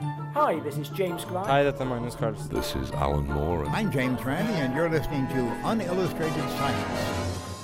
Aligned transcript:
Hi, 0.00 0.58
this 0.58 0.76
is 0.76 0.88
James 0.88 1.24
Grant. 1.24 1.46
Hei, 1.46 1.62
dette 1.62 1.80
er 1.80 1.86
Magnus 1.86 2.16
Carlsen. 2.16 2.48
This 2.50 2.74
is 2.74 2.90
Alan 2.90 3.28
Moore. 3.30 3.64
I'm 3.68 3.92
James 3.92 4.24
Randi, 4.26 4.52
and 4.54 4.74
you're 4.74 4.90
listening 4.90 5.28
to 5.28 5.42
Unillustrated 5.62 6.48
Science. 6.58 7.04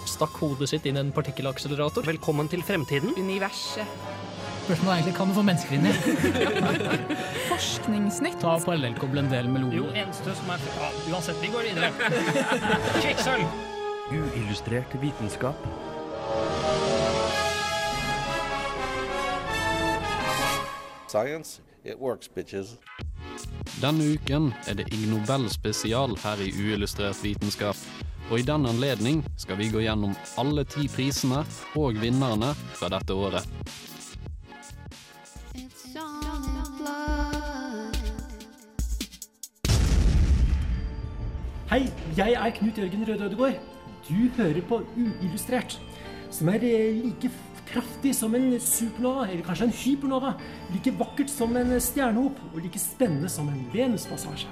Stakk 0.07 0.37
hodet 0.39 0.69
sitt 0.71 0.85
inn 0.87 1.01
en 1.01 1.11
partikkelakselerator. 1.11 2.07
Velkommen 2.07 2.47
til 2.49 2.63
fremtiden. 2.63 3.11
Universet. 3.19 3.83
Spørsmålet 4.63 4.93
er 4.93 5.01
egentlig 5.01 5.15
kan 5.17 5.33
du 5.33 5.35
få 5.35 5.43
mennesker 5.43 5.75
inn 5.75 5.89
i? 5.91 5.95
Forskningsnytt. 7.51 8.39
Ta 8.45 8.55
parallellkoble 8.63 9.25
en 9.25 9.33
del 9.33 9.51
med 9.51 9.75
Jo, 9.75 9.89
eneste 9.91 10.37
som 10.39 10.53
er 10.55 10.63
ja, 10.77 10.93
Uansett, 11.11 11.41
vi 11.43 11.51
går 11.51 11.67
videre. 11.67 11.91
Kvikksølv. 13.03 13.59
Uillustrert 14.15 14.95
vitenskap. 15.03 15.67
Science, 21.11 21.59
works, 21.99 22.29
bitches. 22.29 22.77
Denne 23.81 24.05
uken 24.15 24.53
er 24.69 24.75
det 24.75 24.89
Ig 24.93 25.09
Nobel 25.09 25.49
spesial 25.51 26.17
her 26.23 26.41
i 26.43 26.51
Uillustrert 26.53 27.25
vitenskap. 27.25 27.77
Og 28.31 28.39
i 28.39 28.47
den 28.47 28.67
anledning 28.67 29.25
skal 29.41 29.59
vi 29.59 29.71
gå 29.73 29.83
gjennom 29.83 30.13
alle 30.39 30.65
ti 30.65 30.87
prisene 30.93 31.43
og 31.75 31.97
vinnerne 31.99 32.53
fra 32.79 32.91
dette 32.93 33.17
året. 33.17 33.47
Hei, 41.71 41.85
jeg 42.17 42.35
er 42.35 42.51
Knut 42.51 42.79
Jørgen 42.79 43.07
Røde 43.09 43.25
Ødegård. 43.25 43.59
Du 44.09 44.29
hører 44.37 44.61
på 44.69 44.83
Uillustrert, 44.97 45.81
som 46.31 46.49
er 46.49 46.65
eh, 46.67 46.97
like 46.99 47.31
kraftig 47.73 48.15
som 48.17 48.35
en 48.35 48.53
supernova, 48.61 49.27
eller 49.31 49.45
kanskje 49.47 49.69
en 49.69 49.77
hypernova. 49.83 50.35
Like 50.75 50.95
vakkert 50.99 51.33
som 51.33 51.57
en 51.57 51.77
stjernehop, 51.81 52.39
og 52.53 52.63
like 52.63 52.79
spennende 52.83 53.31
som 53.33 53.49
en 53.49 53.67
Venuspassasje. 53.75 54.51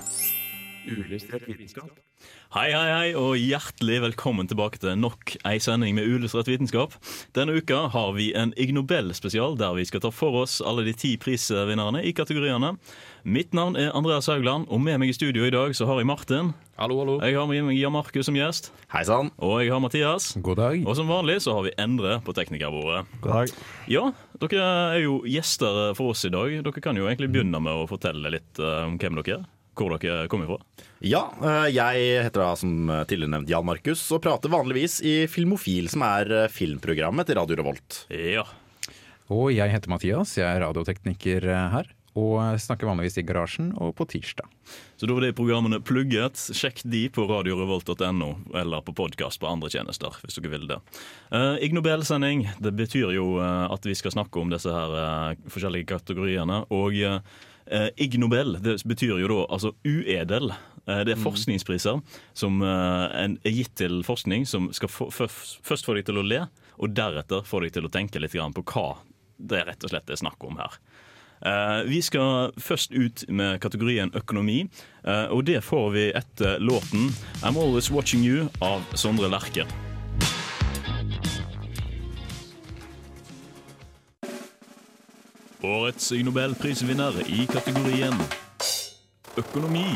Uillustrert 0.88 1.48
vitenskap. 1.48 2.07
Hei, 2.48 2.70
hei, 2.72 2.86
hei, 2.88 3.08
og 3.12 3.34
hjertelig 3.36 3.98
velkommen 4.00 4.48
tilbake 4.48 4.78
til 4.80 4.94
nok 4.96 5.34
ei 5.44 5.58
sending 5.60 5.92
med 5.98 6.06
Uillustrert 6.08 6.48
vitenskap. 6.48 6.94
Denne 7.36 7.58
uka 7.60 7.82
har 7.92 8.14
vi 8.16 8.30
en 8.32 8.54
Ig 8.56 8.72
Nobel-spesial 8.72 9.58
der 9.60 9.74
vi 9.76 9.84
skal 9.84 10.00
ta 10.00 10.08
for 10.08 10.38
oss 10.40 10.54
alle 10.64 10.86
de 10.86 10.94
ti 10.96 11.10
prisvinnerne 11.20 12.00
i 12.08 12.14
kategoriene. 12.16 12.72
Mitt 13.28 13.52
navn 13.52 13.76
er 13.76 13.92
Andreas 13.92 14.30
Haugland, 14.32 14.64
og 14.72 14.80
med 14.80 14.96
meg 15.02 15.12
i 15.12 15.16
studio 15.18 15.44
i 15.44 15.52
dag 15.52 15.76
så 15.76 15.84
har 15.90 16.00
jeg 16.00 16.08
Martin. 16.08 16.54
Hallo, 16.80 16.96
hallo. 17.02 17.18
Jeg 17.20 17.36
har 17.36 17.50
med 17.52 17.68
meg 17.68 17.76
Jan 17.76 17.92
Markus 17.92 18.30
som 18.30 18.40
gjest. 18.40 18.70
Hei 18.94 19.04
sann. 19.04 19.28
Og 19.44 19.60
jeg 19.60 19.74
har 19.74 19.84
Mathias. 19.84 20.30
God 20.40 20.56
dag. 20.62 20.80
Og 20.88 20.96
som 20.96 21.12
vanlig 21.12 21.42
så 21.44 21.52
har 21.58 21.68
vi 21.68 21.74
Endre 21.84 22.16
på 22.24 22.32
teknikerbordet. 22.32 23.04
God 23.20 23.42
dag. 23.42 23.54
Ja, 23.92 24.06
dere 24.40 24.72
er 24.96 25.04
jo 25.04 25.20
gjester 25.28 25.92
for 26.00 26.16
oss 26.16 26.24
i 26.24 26.32
dag. 26.32 26.56
Dere 26.64 26.80
kan 26.88 26.96
jo 26.96 27.12
egentlig 27.12 27.28
begynne 27.36 27.60
med 27.60 27.84
å 27.84 27.84
fortelle 27.92 28.32
litt 28.38 28.56
eh, 28.56 28.88
om 28.88 28.96
hvem 28.96 29.20
dere 29.20 29.42
er. 29.42 29.46
Hvor 29.78 29.94
dere 29.94 30.26
kommer 30.30 30.50
fra. 30.50 30.84
Ja, 31.04 31.28
eh, 31.38 31.68
jeg 31.76 32.24
heter 32.26 32.42
da 32.42 32.52
som 32.58 32.72
tidligere 33.06 33.36
nevnt 33.36 33.52
Jan 33.52 33.66
Markus 33.68 34.02
og 34.14 34.24
prater 34.24 34.50
vanligvis 34.50 34.98
i 35.06 35.20
Filmofil, 35.30 35.86
som 35.92 36.02
er 36.06 36.32
eh, 36.34 36.48
filmprogrammet 36.50 37.28
til 37.28 37.38
Radio 37.38 37.60
Revolt. 37.60 38.02
Ja. 38.10 38.46
Og 39.28 39.52
jeg 39.52 39.70
heter 39.70 39.92
Mathias, 39.92 40.34
jeg 40.38 40.48
er 40.48 40.64
radiotekniker 40.64 41.46
eh, 41.52 41.70
her. 41.76 41.94
Og 42.18 42.40
snakker 42.58 42.88
vanligvis 42.88 43.20
i 43.20 43.22
garasjen 43.22 43.68
og 43.78 43.92
på 43.94 44.06
tirsdag. 44.10 44.48
Så 44.98 45.06
da 45.06 45.14
var 45.14 45.22
de 45.22 45.34
programmene 45.36 45.78
plugget. 45.84 46.40
Sjekk 46.56 46.80
de 46.82 47.04
på 47.14 47.28
radiorevolt.no 47.28 48.30
eller 48.58 48.82
på 48.82 48.94
podkast 48.96 49.38
på 49.38 49.46
andre 49.46 49.70
tjenester. 49.70 50.16
hvis 50.24 50.40
dere 50.40 50.50
vil 50.50 50.66
det. 50.66 50.80
Uh, 51.30 51.54
Ig 51.62 51.76
Nobel-sending 51.76 52.48
det 52.64 52.72
betyr 52.74 53.12
jo 53.14 53.36
uh, 53.38 53.68
at 53.70 53.86
vi 53.86 53.94
skal 53.94 54.16
snakke 54.16 54.40
om 54.40 54.50
disse 54.50 54.72
her 54.72 54.96
uh, 54.98 55.46
forskjellige 55.52 55.92
kategoriene. 55.92 56.64
Og 56.74 56.98
eh, 57.70 57.88
Ig 57.96 58.18
Nobel 58.20 58.58
det 58.62 58.78
betyr 58.88 59.18
jo 59.22 59.30
da 59.30 59.40
altså 59.48 59.72
uedel. 59.86 60.52
Eh, 60.86 61.02
det 61.06 61.14
er 61.14 61.22
forskningspriser 61.22 62.00
som 62.36 62.62
eh, 62.64 63.26
er 63.36 63.54
gitt 63.54 63.74
til 63.80 64.00
forskning 64.06 64.46
som 64.48 64.70
skal 64.76 64.92
få, 64.92 65.10
først, 65.12 65.84
få 65.84 65.98
deg 65.98 66.08
til 66.08 66.20
å 66.20 66.26
le, 66.26 66.44
og 66.78 66.94
deretter 66.96 67.46
få 67.46 67.62
deg 67.64 67.74
til 67.76 67.88
å 67.88 67.92
tenke 67.92 68.22
litt 68.22 68.36
grann 68.36 68.56
på 68.56 68.66
hva 68.72 68.88
det 69.38 69.64
rett 69.68 69.84
og 69.86 69.92
slett 69.92 70.10
er 70.10 70.18
snakk 70.18 70.42
om 70.44 70.58
her. 70.58 70.80
Eh, 71.46 71.82
vi 71.86 72.02
skal 72.02 72.52
først 72.58 72.94
ut 72.94 73.24
med 73.28 73.60
kategorien 73.62 74.10
økonomi, 74.14 74.64
eh, 75.04 75.26
og 75.30 75.44
det 75.46 75.62
får 75.64 75.90
vi 75.94 76.06
etter 76.12 76.58
låten 76.58 77.12
'I'm 77.42 77.56
Always 77.56 77.90
Watching 77.90 78.24
You' 78.24 78.48
av 78.60 78.82
Sondre 78.94 79.28
Lerche. 79.28 79.87
Årets 85.62 86.12
Nobelprisvinner 86.12 87.14
i 87.26 87.46
kategorien 87.46 88.14
økonomi. 89.36 89.86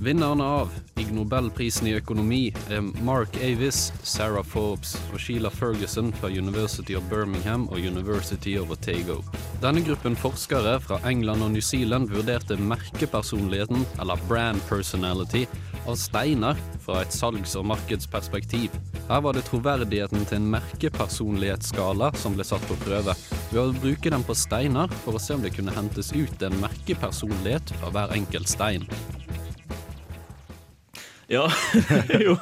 Vinnerne 0.00 0.44
av 0.44 0.72
Ig 0.96 1.12
Nobelprisen 1.12 1.90
i 1.90 1.92
økonomi 1.98 2.54
er 2.72 2.80
Mark 3.04 3.36
Avis, 3.36 3.92
Sarah 4.02 4.44
Forbes 4.44 4.94
og 5.12 5.20
Sheila 5.20 5.52
Ferguson 5.52 6.08
fra 6.16 6.32
University 6.32 6.96
of 6.96 7.04
Birmingham 7.10 7.68
og 7.68 7.84
University 7.84 8.56
of 8.56 8.72
Otago. 8.72 9.20
Denne 9.56 9.80
gruppen 9.80 10.12
forskere 10.20 10.74
fra 10.84 10.98
England 11.08 11.40
og 11.40 11.54
New 11.54 11.64
Zealand 11.64 12.10
vurderte 12.12 12.58
merkepersonligheten, 12.60 13.86
eller 14.00 14.20
brand 14.28 14.60
personality, 14.68 15.46
av 15.88 15.96
steiner 15.96 16.58
fra 16.84 17.00
et 17.00 17.14
salgs- 17.14 17.56
og 17.56 17.64
markedsperspektiv. 17.70 18.74
Her 19.08 19.22
var 19.24 19.32
det 19.32 19.46
troverdigheten 19.48 20.26
til 20.28 20.42
en 20.42 20.50
merkepersonlighetsskala 20.58 22.10
som 22.20 22.36
ble 22.36 22.44
satt 22.44 22.68
på 22.68 22.76
prøve, 22.84 23.16
ved 23.48 23.62
å 23.62 23.80
bruke 23.80 24.12
den 24.12 24.26
på 24.28 24.36
steiner 24.36 24.92
for 25.06 25.16
å 25.16 25.22
se 25.22 25.38
om 25.38 25.46
det 25.46 25.54
kunne 25.56 25.74
hentes 25.76 26.12
ut 26.12 26.44
en 26.44 26.60
merkepersonlighet 26.60 27.72
fra 27.80 27.94
hver 27.96 28.12
enkelt 28.18 28.52
stein. 28.52 28.84
Ja, 31.28 31.48
det 31.74 32.14
er 32.14 32.22
jo 32.22 32.34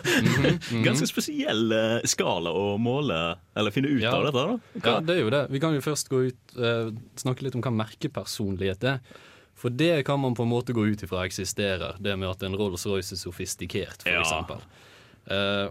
ganske 0.85 1.07
spesiell 1.09 1.73
eh, 1.73 2.03
skala 2.11 2.51
å 2.53 2.75
måle, 2.79 3.17
eller 3.57 3.73
finne 3.73 3.89
ut 3.95 4.03
Ja. 4.03 4.13
av 4.19 4.27
dette. 4.27 4.43
da. 4.45 4.81
Ja, 4.91 4.97
det 5.01 5.15
er 5.17 5.23
jo 5.23 5.31
det. 5.33 5.41
Vi 5.55 5.61
kan 5.63 5.73
jo 5.77 5.81
først 5.81 6.11
gå 6.13 6.21
ut, 6.29 6.57
eh, 6.59 6.91
snakke 7.17 7.47
litt 7.47 7.55
om 7.57 7.63
hva 7.65 7.73
merkepersonlighet 7.79 8.85
er. 8.85 9.01
For 9.57 9.71
det 9.71 10.05
kan 10.05 10.21
man 10.21 10.35
på 10.37 10.43
en 10.45 10.51
måte 10.51 10.75
gå 10.77 10.85
ut 10.91 11.03
ifra 11.07 11.23
eksisterer. 11.25 11.97
Det 12.03 12.17
med 12.19 12.29
at 12.29 12.43
en 12.43 12.57
Rolls-Royce 12.59 13.15
er 13.15 13.23
sofistikert, 13.23 14.03
for 14.03 14.11
Ja. 14.11 14.59
Eh, 15.31 15.71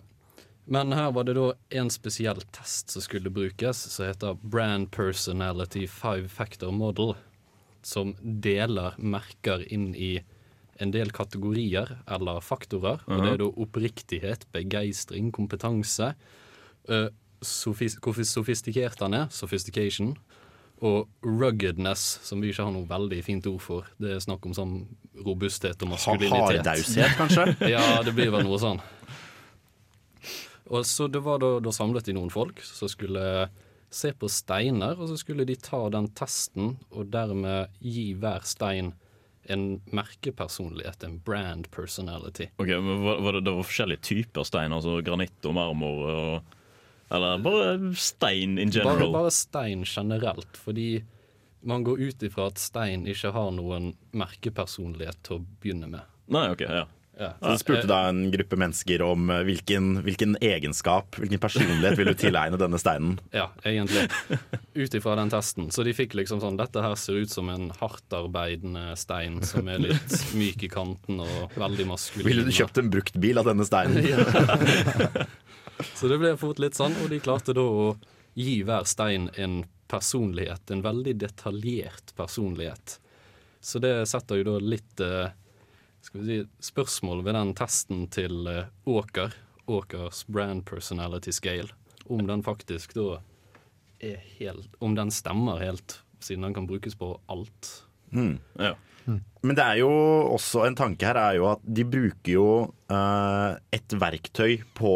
men 0.65 0.91
her 0.95 1.11
var 1.11 1.25
det 1.27 1.35
da 1.35 1.51
en 1.75 1.89
spesiell 1.91 2.39
test 2.55 2.89
som 2.95 3.01
skulle 3.03 3.29
brukes, 3.29 3.75
som 3.91 4.05
heter 4.07 4.37
Brand 4.41 4.89
Personality 4.91 5.85
Five 5.85 6.29
Factor 6.31 6.71
Model. 6.71 7.13
Som 7.83 8.15
deler 8.23 8.95
merker 8.97 9.65
inn 9.71 9.93
i 9.93 10.23
en 10.81 10.93
del 10.93 11.11
kategorier 11.13 11.97
eller 12.11 12.39
faktorer. 12.41 13.03
Og 13.07 13.25
det 13.25 13.33
er 13.33 13.41
da 13.43 13.49
oppriktighet, 13.65 14.47
begeistring, 14.55 15.31
kompetanse. 15.35 16.13
Uh, 16.89 17.09
sofis 17.43 17.97
hvor 18.01 18.17
sofistikert 18.27 19.01
han 19.03 19.15
er, 19.17 19.27
sophistication, 19.33 20.15
og 20.83 21.07
ruggedness, 21.23 22.19
som 22.27 22.41
vi 22.43 22.51
ikke 22.51 22.65
har 22.65 22.73
noe 22.75 22.87
veldig 22.89 23.19
fint 23.23 23.45
ord 23.47 23.61
for. 23.63 23.87
Det 24.01 24.15
er 24.15 24.23
snakk 24.23 24.43
om 24.49 24.55
sånn 24.55 24.73
robusthet 25.23 25.79
og 25.85 25.93
maskulinitet. 25.93 26.59
Harddaushet, 26.59 27.13
kanskje? 27.19 27.45
ja, 27.73 27.83
det 28.03 28.15
blir 28.15 28.33
vel 28.33 28.43
noe 28.47 28.59
sånn. 28.59 28.81
Og 30.73 30.87
så 30.87 31.07
det 31.11 31.21
var 31.23 31.39
da, 31.43 31.57
da 31.63 31.71
samlet 31.75 32.07
de 32.07 32.15
noen 32.17 32.31
folk 32.33 32.59
som 32.65 32.91
skulle 32.91 33.47
se 33.93 34.09
på 34.17 34.27
steiner, 34.31 34.97
og 34.97 35.11
så 35.11 35.17
skulle 35.21 35.45
de 35.47 35.55
ta 35.59 35.85
den 35.93 36.09
testen 36.17 36.73
og 36.91 37.11
dermed 37.13 37.71
gi 37.83 38.09
hver 38.17 38.43
stein 38.47 38.91
en 39.51 39.81
merkepersonlighet, 39.91 41.03
en 41.03 41.17
brand 41.25 41.69
personality. 41.71 42.47
Ok, 42.57 42.67
men 42.67 43.03
var, 43.03 43.19
var 43.25 43.33
det, 43.37 43.41
det 43.47 43.53
var 43.57 43.67
forskjellige 43.67 44.01
typer 44.07 44.43
stein, 44.47 44.73
altså 44.75 44.99
granitt 45.03 45.45
og 45.49 45.55
marmor? 45.57 46.03
Og, 46.13 46.59
eller 47.13 47.41
bare 47.43 47.93
stein 47.99 48.57
in 48.57 48.71
Bare, 48.71 48.83
general? 48.95 49.11
bare 49.13 49.31
stein 49.35 49.83
generelt, 49.85 50.57
fordi 50.57 51.03
man 51.63 51.83
går 51.83 51.99
ut 52.09 52.23
ifra 52.27 52.47
at 52.51 52.57
stein 52.59 53.05
ikke 53.07 53.31
har 53.35 53.51
noen 53.55 53.93
merkepersonlighet 54.19 55.19
til 55.23 55.37
å 55.39 55.45
begynne 55.63 55.87
med. 55.91 56.01
Nei, 56.33 56.47
ok, 56.55 56.63
ja. 56.67 56.85
Ja. 57.19 57.29
Så 57.39 57.51
du 57.51 57.61
spurte 57.61 57.87
da 57.89 57.99
en 58.09 58.23
gruppe 58.33 58.57
mennesker 58.57 59.03
om 59.05 59.29
eh, 59.29 59.43
hvilken, 59.45 59.99
hvilken 60.05 60.33
egenskap, 60.41 61.19
hvilken 61.21 61.41
personlighet 61.41 61.99
vil 61.99 62.09
du 62.09 62.15
tilegne 62.17 62.57
denne 62.57 62.79
steinen? 62.81 63.19
Ja, 63.33 63.51
egentlig. 63.65 64.07
Ut 64.73 64.95
ifra 64.97 65.15
den 65.19 65.29
testen. 65.33 65.69
Så 65.73 65.85
de 65.85 65.93
fikk 65.93 66.15
liksom 66.17 66.41
sånn 66.41 66.57
Dette 66.57 66.81
her 66.81 66.95
ser 66.99 67.21
ut 67.21 67.33
som 67.33 67.49
en 67.53 67.69
hardtarbeidende 67.77 68.95
stein 68.97 69.39
som 69.45 69.69
er 69.69 69.81
litt 69.81 70.17
myk 70.37 70.65
i 70.65 70.71
kanten 70.73 71.21
og 71.23 71.53
veldig 71.59 71.87
maskulin. 71.91 72.27
Ville 72.29 72.47
du 72.47 72.53
kjøpt 72.53 72.81
en 72.81 72.89
bruktbil 72.93 73.41
av 73.41 73.49
denne 73.51 73.67
steinen? 73.67 74.01
Så 75.97 76.09
det 76.09 76.19
ble 76.21 76.33
fort 76.39 76.61
litt 76.61 76.77
sånn, 76.77 76.95
og 77.03 77.13
de 77.13 77.21
klarte 77.23 77.55
da 77.57 77.63
å 77.63 77.93
gi 78.37 78.61
hver 78.65 78.89
stein 78.89 79.29
en 79.37 79.63
personlighet. 79.91 80.71
En 80.73 80.81
veldig 80.85 81.15
detaljert 81.21 82.13
personlighet. 82.17 82.97
Så 83.63 83.79
det 83.83 83.95
setter 84.09 84.41
jo 84.41 84.47
da 84.47 84.57
litt 84.63 85.03
eh, 85.03 85.33
skal 86.13 86.21
vi 86.21 86.35
si, 86.43 86.49
spørsmål 86.61 87.23
ved 87.25 87.33
den 87.33 87.51
testen 87.57 88.03
til 88.13 88.45
eh, 88.45 88.67
Åker, 88.85 89.33
Åkers 89.65 90.19
brand 90.29 90.61
personality 90.69 91.31
scale, 91.33 91.73
om 92.05 92.21
den 92.27 92.43
faktisk 92.45 92.93
da 92.93 93.15
er 94.03 94.19
helt 94.37 94.75
Om 94.83 94.93
den 94.93 95.09
stemmer 95.15 95.57
helt 95.63 96.03
siden 96.21 96.45
den 96.45 96.53
kan 96.53 96.67
brukes 96.69 96.93
på 96.95 97.15
alt. 97.31 97.71
Mm. 98.13 98.37
Ja. 98.61 98.75
Men 99.41 99.57
det 99.57 99.63
er 99.65 99.79
jo 99.81 99.89
også 100.35 100.67
en 100.67 100.77
tanke 100.77 101.07
her 101.09 101.17
er 101.17 101.39
jo 101.39 101.49
at 101.49 101.65
de 101.65 101.83
bruker 101.83 102.31
jo 102.31 102.47
eh, 102.93 103.57
et 103.73 103.97
verktøy 103.97 104.61
på 104.77 104.93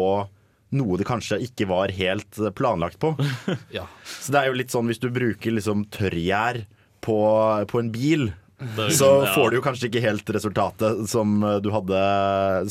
noe 0.78 0.98
det 1.00 1.08
kanskje 1.08 1.40
ikke 1.48 1.66
var 1.66 1.90
helt 1.98 2.38
planlagt 2.54 3.02
på. 3.02 3.16
Ja. 3.74 3.88
Så 4.06 4.36
det 4.36 4.44
er 4.44 4.52
jo 4.52 4.60
litt 4.60 4.70
sånn 4.70 4.86
hvis 4.86 5.02
du 5.02 5.10
bruker 5.10 5.58
liksom 5.58 5.88
tørrgjær 5.90 6.62
på, 7.02 7.18
på 7.66 7.82
en 7.82 7.90
bil, 7.90 8.30
Det 8.58 8.88
så 8.90 8.98
sånn, 9.04 9.26
ja. 9.28 9.34
får 9.36 9.50
du 9.50 9.56
jo 9.58 9.62
kanskje 9.62 9.86
ikke 9.90 10.02
helt 10.02 10.30
resultatet 10.34 11.04
som 11.08 11.36
du 11.62 11.68
hadde 11.70 12.00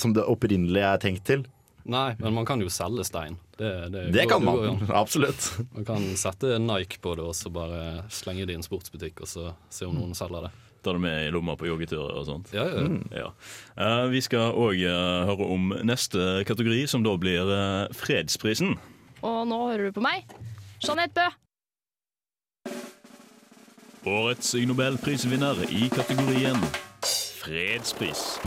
Som 0.02 0.12
det 0.18 0.26
opprinnelig 0.28 0.82
er 0.84 0.98
tenkt 1.00 1.24
til. 1.30 1.46
Nei, 1.88 2.10
men 2.20 2.34
man 2.36 2.44
kan 2.46 2.60
jo 2.60 2.68
selge 2.68 3.06
stein. 3.08 3.38
Det, 3.56 3.70
det, 3.94 4.02
Det 4.12 4.26
går- 4.26 4.34
kan 4.34 4.44
går 4.44 4.58
man. 4.68 4.82
an. 4.84 4.90
Absolutt. 5.02 5.46
Man 5.72 5.86
kan 5.88 6.04
sette 6.20 6.58
Nike 6.60 7.00
på 7.00 7.14
det 7.16 7.24
og 7.24 7.32
så 7.40 7.48
bare 7.56 8.04
slenge 8.12 8.44
det 8.46 8.58
i 8.58 8.60
en 8.60 8.66
sportsbutikk 8.66 9.22
og 9.24 9.30
så 9.32 9.54
se 9.72 9.88
om 9.88 9.96
noen 9.96 10.12
selger 10.18 10.50
det. 10.50 10.52
Ta 10.84 10.92
det 10.94 11.02
med 11.02 11.30
i 11.30 11.32
lomma 11.32 11.56
på 11.58 11.66
joggeturer 11.72 12.20
og 12.20 12.28
sånt. 12.28 12.52
Ja, 12.54 12.68
ja. 12.68 12.84
Ja. 13.16 13.32
Uh, 13.80 14.10
vi 14.12 14.20
skal 14.22 14.52
òg 14.60 14.84
høre 14.84 15.48
om 15.48 15.72
neste 15.88 16.44
kategori, 16.48 16.84
som 16.92 17.08
da 17.08 17.16
blir 17.20 17.48
uh, 17.48 17.88
fredsprisen. 17.96 18.76
Og 19.24 19.40
nå 19.50 19.58
hører 19.72 19.88
du 19.90 19.96
på 19.96 20.04
meg, 20.04 20.28
Jeanette 20.84 21.16
Bø. 21.18 21.32
Årets 24.08 24.54
Nobelprisvinner 24.54 25.56
i 25.70 25.90
kategorien 25.90 26.58
fredspris. 27.44 28.40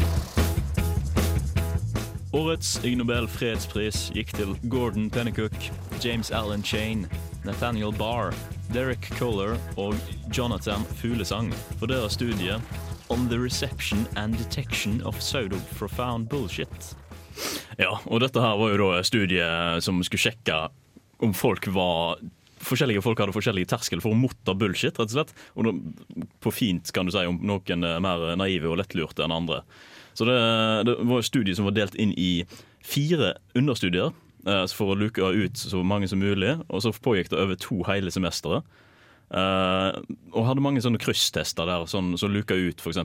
Årets 2.32 2.84
Ig 2.84 2.96
Nobel 2.96 3.28
fredspris 3.28 4.06
gikk 4.16 4.32
til 4.38 4.54
Gordon 4.72 5.10
Pennecook, 5.12 5.66
James 6.00 6.32
Allen 6.32 6.64
Chain, 6.64 7.04
Nathaniel 7.44 7.92
Barr, 7.92 8.32
Derek 8.72 9.10
Kohler 9.18 9.58
og 9.76 10.00
Jonathan 10.32 10.86
Fuglesang 11.02 11.52
for 11.76 11.92
deres 11.92 12.16
studie 12.16 12.56
On 13.12 13.28
the 13.28 13.38
reception 13.38 14.06
and 14.16 14.38
detection 14.38 15.02
of 15.04 15.20
pseudo-profound 15.20 16.30
bullshit. 16.32 16.94
Ja, 17.76 17.98
og 18.06 18.24
dette 18.24 18.40
her 18.40 18.56
var 18.56 18.72
jo 18.72 18.80
da 18.86 18.92
et 18.98 19.12
studie 19.12 19.54
som 19.84 20.00
skulle 20.08 20.30
sjekke 20.30 20.68
om 21.20 21.36
folk 21.36 21.68
var 21.76 22.16
Forskjellige 22.60 23.02
folk 23.04 23.20
hadde 23.22 23.34
forskjellig 23.34 23.66
terskel 23.70 24.02
for 24.04 24.12
å 24.12 24.18
motta 24.18 24.54
bullshit, 24.58 24.98
rett 25.00 25.12
og 25.12 25.16
slett. 25.16 25.32
Og 25.56 25.68
da, 25.68 26.26
på 26.44 26.52
fint 26.52 26.92
kan 26.94 27.08
du 27.08 27.14
si 27.14 27.24
om 27.28 27.40
noen 27.48 27.86
er 27.88 28.02
mer 28.04 28.26
naive 28.40 28.68
og 28.70 28.80
lettlurte 28.82 29.24
enn 29.24 29.34
andre. 29.34 29.62
Så 30.18 30.26
det, 30.28 30.36
det 30.88 30.98
var 31.08 31.22
et 31.22 31.30
studie 31.30 31.56
som 31.56 31.68
var 31.68 31.76
delt 31.78 31.96
inn 31.96 32.12
i 32.20 32.44
fire 32.84 33.34
understudier 33.56 34.10
eh, 34.46 34.66
for 34.76 34.92
å 34.92 34.98
luke 34.98 35.24
ut 35.24 35.60
så 35.60 35.80
mange 35.86 36.10
som 36.10 36.20
mulig. 36.20 36.58
Og 36.68 36.84
så 36.84 36.92
pågikk 36.92 37.32
det 37.32 37.40
over 37.40 37.60
to 37.60 37.80
hele 37.88 38.12
semestre. 38.12 38.60
Eh, 39.30 39.98
og 40.34 40.46
hadde 40.48 40.62
mange 40.64 40.82
sånne 40.82 40.98
krysstester 41.00 41.68
der 41.68 41.86
sånn, 41.90 42.16
som 42.18 42.32
luka 42.34 42.56
ut 42.58 42.82
f.eks. 42.82 42.98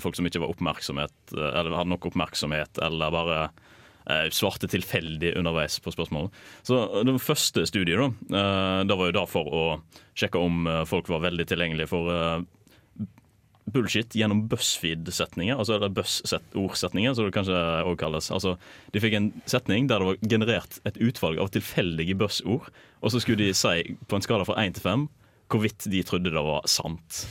folk 0.00 0.16
som 0.16 0.28
ikke 0.28 0.40
var 0.40 0.54
oppmerksomhet, 0.54 1.16
eh, 1.36 1.50
eller 1.50 1.76
hadde 1.76 1.92
nok 1.92 2.08
oppmerksomhet, 2.08 2.80
eller 2.86 3.12
bare 3.12 3.40
eh, 3.42 3.64
svarte 4.34 4.68
tilfeldig 4.70 5.34
underveis 5.38 5.78
på 5.82 5.92
spørsmålet. 5.94 6.34
Så 6.66 6.78
eh, 6.84 7.06
det 7.06 7.16
første 7.22 7.66
studiet 7.68 7.98
da, 8.00 8.10
eh, 8.40 8.82
det 8.86 8.98
var 8.98 9.10
jo 9.10 9.16
da 9.18 9.24
for 9.30 9.50
å 9.50 9.64
sjekke 10.16 10.42
om 10.42 10.68
eh, 10.70 10.84
folk 10.88 11.10
var 11.12 11.24
veldig 11.26 11.48
tilgjengelige 11.50 11.90
for 11.90 12.12
eh, 12.12 12.44
bullshit 13.74 14.14
gjennom 14.14 14.44
BuzzFeed-setninger, 14.46 15.58
altså 15.58 15.74
eller 15.74 15.90
Buzz-ordsetninger, 15.90 17.14
som 17.14 17.26
det 17.26 17.34
kanskje 17.34 17.56
også 17.82 17.98
kalles. 17.98 18.30
Altså, 18.30 18.54
de 18.94 19.02
fikk 19.02 19.16
en 19.18 19.30
setning 19.50 19.88
der 19.90 20.02
det 20.02 20.10
var 20.12 20.20
generert 20.22 20.78
et 20.86 21.00
utvalg 21.02 21.42
av 21.42 21.50
tilfeldige 21.54 22.14
Buzz-ord, 22.18 22.70
og 23.02 23.12
så 23.12 23.22
skulle 23.22 23.42
de 23.42 23.56
si 23.58 23.96
på 24.06 24.18
en 24.18 24.24
skala 24.24 24.46
fra 24.46 24.60
én 24.62 24.76
til 24.76 24.86
fem 24.86 25.08
hvorvidt 25.52 25.86
de 25.90 26.02
trodde 26.06 26.32
det 26.34 26.42
var 26.42 26.64
sant. 26.70 27.22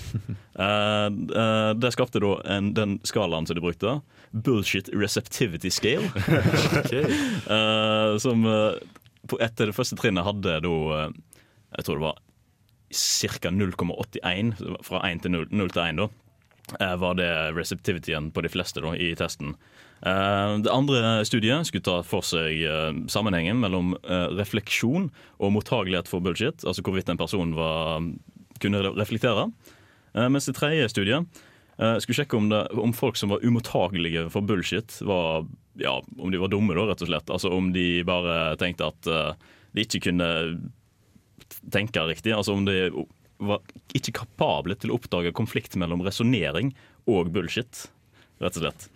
uh, 0.56 1.08
uh, 1.42 1.72
det 1.78 1.94
skapte 1.96 2.22
da 2.24 2.36
en, 2.58 2.74
den 2.78 2.98
skalaen 3.08 3.48
som 3.48 3.58
de 3.58 3.64
brukte, 3.64 3.98
bullshit 4.32 4.90
receptivity 4.94 5.72
scale, 5.72 6.12
Eh, 7.46 8.18
som 8.18 8.46
eh, 8.46 8.78
på 9.30 9.38
etter 9.42 9.70
det 9.70 9.76
første 9.78 9.98
trinnet 10.00 10.26
hadde 10.26 10.58
da 10.64 10.72
Jeg 11.78 11.86
tror 11.86 12.00
det 12.00 12.04
var 12.04 12.20
ca. 12.96 13.52
0,81 13.52 14.54
fra 14.86 15.02
1 15.08 15.24
til 15.24 15.34
0, 15.36 15.48
0 15.52 15.74
til 15.74 15.82
1, 15.84 16.02
da. 16.02 16.08
Var 17.02 17.18
det 17.20 17.30
receptivityen 17.58 18.32
på 18.34 18.44
de 18.46 18.52
fleste 18.52 18.82
da, 18.82 18.96
i 18.98 19.12
testen. 19.18 19.56
Eh, 20.02 20.58
Det 20.60 20.72
andre 20.72 21.26
studiet 21.26 21.68
skulle 21.68 21.86
ta 21.86 22.02
for 22.04 22.26
seg 22.26 22.62
eh, 22.68 22.92
sammenhengen 23.12 23.60
mellom 23.62 23.96
eh, 24.04 24.28
refleksjon 24.36 25.10
og 25.40 25.56
mottagelighet 25.56 26.10
for 26.12 26.24
bullshit. 26.26 26.66
Altså 26.66 26.84
hvorvidt 26.86 27.10
en 27.10 27.22
person 27.22 27.56
var, 27.58 28.04
kunne 28.60 28.84
reflektere. 28.96 29.50
Mens 30.16 30.46
det 30.48 30.56
tredje 30.56 30.88
studiet 30.88 31.42
skulle 31.76 32.16
sjekke 32.16 32.38
om, 32.40 32.46
det, 32.48 32.62
om 32.80 32.94
folk 32.96 33.18
som 33.20 33.34
var 33.34 33.42
umottagelige 33.44 34.30
for 34.32 34.48
bullshit, 34.48 34.94
var, 35.04 35.44
ja, 35.76 35.98
om 36.16 36.32
de 36.32 36.40
var 36.40 36.54
dumme, 36.54 36.72
da, 36.72 36.86
rett 36.88 37.04
og 37.04 37.10
slett. 37.10 37.34
Altså 37.36 37.52
om 37.52 37.74
de 37.76 38.00
bare 38.08 38.54
tenkte 38.62 38.88
at 38.88 39.10
de 39.76 39.84
ikke 39.84 40.06
kunne 40.06 40.30
tenke 41.68 42.06
riktig. 42.08 42.32
Altså 42.32 42.56
om 42.56 42.64
de 42.64 42.78
var 43.44 43.60
ikke 43.92 44.16
kapable 44.22 44.80
til 44.80 44.94
å 44.94 45.02
oppdage 45.02 45.36
konflikt 45.36 45.76
mellom 45.76 46.06
resonnering 46.08 46.72
og 47.12 47.34
bullshit. 47.36 47.90
Rett 48.44 48.58
og 48.60 48.66
slett. 48.66 48.88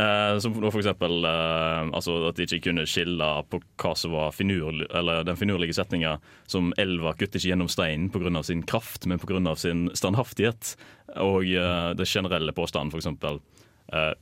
Eh, 0.00 0.38
som 0.40 0.54
for 0.56 0.78
eksempel 0.80 1.26
eh, 1.28 1.90
altså 1.92 2.14
at 2.30 2.38
de 2.38 2.46
ikke 2.46 2.70
kunne 2.70 2.86
skille 2.88 3.26
på 3.52 3.60
hva 3.82 3.92
som 3.98 4.14
var 4.16 4.32
finur, 4.32 4.80
eller 4.96 5.26
den 5.28 5.36
finurlige 5.36 5.76
setninga 5.76 6.14
som 6.48 6.70
elva 6.80 7.12
kutter 7.18 7.36
ikke 7.36 7.52
gjennom 7.52 7.68
steinen 7.68 8.08
pga. 8.14 8.42
sin 8.42 8.64
kraft, 8.64 9.04
men 9.06 9.20
pga. 9.20 9.56
sin 9.60 9.90
standhaftighet. 9.92 10.72
Og 11.20 11.44
eh, 11.52 11.90
det 12.00 12.08
generelle 12.08 12.56
påstanden, 12.56 12.96
eksempel 12.96 13.42
eh, 13.92 14.14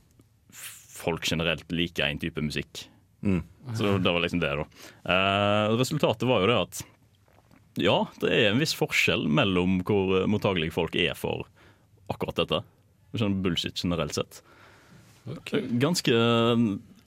folk 0.51 1.31
generelt 1.31 1.71
liker 1.71 2.09
en 2.09 2.19
type 2.19 2.43
musikk. 2.43 2.89
Så 3.75 3.97
det 3.97 4.11
var 4.11 4.19
liksom 4.19 4.39
det, 4.39 4.51
da. 4.55 4.67
Eh, 5.13 5.77
resultatet 5.79 6.27
var 6.27 6.43
jo 6.43 6.51
det 6.51 6.59
at 6.59 6.83
ja, 7.77 7.97
det 8.21 8.29
er 8.33 8.51
en 8.51 8.61
viss 8.61 8.73
forskjell 8.77 9.27
mellom 9.29 9.81
hvor 9.85 10.25
mottagelige 10.29 10.73
folk 10.73 10.95
er 10.97 11.13
for 11.17 11.45
akkurat 12.11 12.39
dette. 12.39 12.61
Sånn 13.17 13.39
bullshit 13.43 13.77
generelt 13.79 14.17
sett. 14.17 14.41
Ganske 15.79 16.13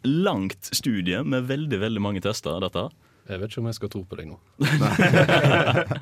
langt 0.04 0.70
studie 0.74 1.22
med 1.24 1.44
veldig 1.48 1.78
veldig 1.80 2.00
mange 2.00 2.20
tester. 2.24 2.60
dette. 2.64 2.88
Jeg 3.30 3.38
vet 3.38 3.50
ikke 3.52 3.60
om 3.62 3.66
jeg 3.68 3.76
skal 3.76 3.90
tro 3.92 4.00
på 4.10 4.16
deg 4.18 4.26
nå. 4.30 4.38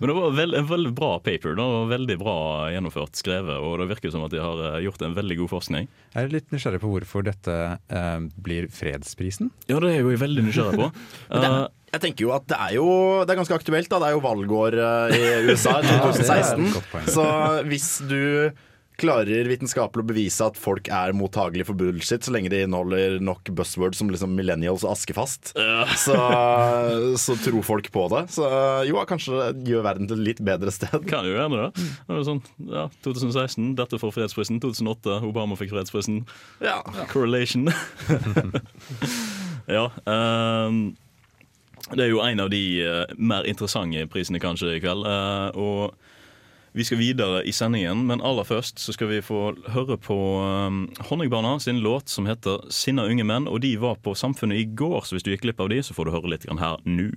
Men 0.00 0.08
det 0.10 0.14
var 0.16 0.34
veld, 0.36 0.54
en 0.58 0.66
veldig 0.68 0.92
bra 0.96 1.12
paper. 1.24 1.54
Det 1.56 1.62
var 1.72 1.86
veldig 1.92 2.16
bra 2.20 2.34
gjennomført 2.74 3.16
skrevet, 3.16 3.54
og 3.62 3.78
det 3.80 3.86
virker 3.92 4.12
som 4.12 4.24
at 4.26 4.34
de 4.34 4.40
har 4.42 4.60
eh, 4.66 4.80
gjort 4.86 5.04
en 5.06 5.14
veldig 5.16 5.36
god 5.42 5.50
forskning. 5.54 5.86
Jeg 6.14 6.26
er 6.26 6.32
litt 6.34 6.50
nysgjerrig 6.52 6.80
på 6.82 6.90
hvorfor 6.92 7.24
dette 7.26 7.54
eh, 7.78 8.18
blir 8.44 8.66
fredsprisen. 8.72 9.52
Ja, 9.70 9.78
det 9.80 9.92
er 9.92 9.96
jeg 10.00 10.04
jo 10.08 10.16
veldig 10.24 10.44
nysgjerrig 10.50 10.80
på. 10.82 10.90
Det, 11.32 11.38
Eh, 11.42 11.46
er- 11.48 11.70
jeg 11.92 12.00
tenker 12.06 12.24
jo 12.24 12.30
at 12.32 12.46
det 12.48 12.56
er 12.56 12.70
jo 12.78 12.84
Det 13.28 13.34
er 13.34 13.36
ganske 13.42 13.56
aktuelt. 13.58 13.88
da 13.92 13.98
Det 14.00 14.06
er 14.08 14.14
jo 14.14 14.20
valgår 14.24 14.72
eh, 14.80 15.12
i 15.12 15.18
USA 15.52 15.74
i 15.76 15.82
Ja, 15.82 15.82
det 15.82 15.90
er 15.92 15.96
et 15.96 16.04
2016. 16.08 17.08
Så 17.12 17.24
hvis 17.68 17.88
du 18.08 18.20
klarer 19.02 19.50
vitenskapelig 19.50 20.04
å 20.04 20.08
bevise 20.08 20.46
at 20.46 20.58
folk 20.60 20.88
er 20.92 21.14
mottagelige 21.16 21.68
for 21.68 21.78
bullshit, 21.78 22.24
så 22.24 22.34
lenge 22.34 22.52
de 22.52 22.62
inneholder 22.64 23.18
nok 23.22 23.50
buzzwords 23.56 24.00
som 24.00 24.10
liksom 24.12 24.34
millennials 24.38 24.86
og 24.86 24.94
askefast, 24.94 25.52
så, 26.04 26.18
så 27.20 27.36
tror 27.42 27.66
folk 27.66 27.90
på 27.94 28.06
det. 28.14 28.24
Så 28.34 28.48
jo, 28.88 28.98
kanskje 29.08 29.50
det 29.58 29.72
gjør 29.72 29.86
verden 29.86 30.08
til 30.10 30.22
et 30.22 30.28
litt 30.30 30.42
bedre 30.46 30.72
sted. 30.74 30.94
Kan 31.10 31.26
jo 31.28 31.36
gjerne 31.36 31.68
det. 31.68 31.86
sånn, 32.28 32.42
ja, 32.70 32.86
2016, 33.04 33.74
dette 33.78 34.00
får 34.00 34.14
fredsprisen. 34.16 34.60
2008, 34.62 35.20
Obama 35.26 35.58
fikk 35.58 35.74
fredsprisen. 35.74 36.22
Ja. 36.62 36.80
Correlation. 37.12 37.68
ja. 39.76 39.88
Um, 40.06 40.94
det 41.92 42.06
er 42.06 42.12
jo 42.12 42.22
en 42.24 42.40
av 42.40 42.50
de 42.52 42.62
uh, 42.86 43.04
mer 43.18 43.46
interessante 43.48 44.06
prisene 44.12 44.40
kanskje 44.42 44.76
i 44.76 44.82
kveld. 44.82 45.06
Uh, 45.06 45.50
og 45.58 46.11
vi 46.72 46.84
skal 46.84 46.98
videre 46.98 47.46
i 47.46 47.52
sendingen, 47.52 48.06
men 48.06 48.20
aller 48.24 48.44
først 48.48 48.80
så 48.80 48.92
skal 48.92 49.08
vi 49.10 49.20
få 49.20 49.52
høre 49.68 49.98
på 50.00 50.16
um, 50.40 50.88
Honningbarna 51.08 51.58
sin 51.60 51.80
låt 51.80 52.08
som 52.08 52.26
heter 52.26 52.58
'Sinna 52.70 53.04
unge 53.04 53.24
menn'. 53.24 53.48
Og 53.48 53.62
de 53.62 53.80
var 53.80 53.94
på 53.94 54.14
Samfunnet 54.14 54.56
i 54.56 54.74
går, 54.76 55.00
så 55.00 55.14
hvis 55.14 55.22
du 55.22 55.30
gikk 55.30 55.42
glipp 55.42 55.60
av 55.60 55.68
de, 55.68 55.82
så 55.82 55.94
får 55.94 56.04
du 56.04 56.10
høre 56.10 56.30
litt 56.30 56.46
grann 56.46 56.58
her 56.58 56.76
nå. 56.84 57.10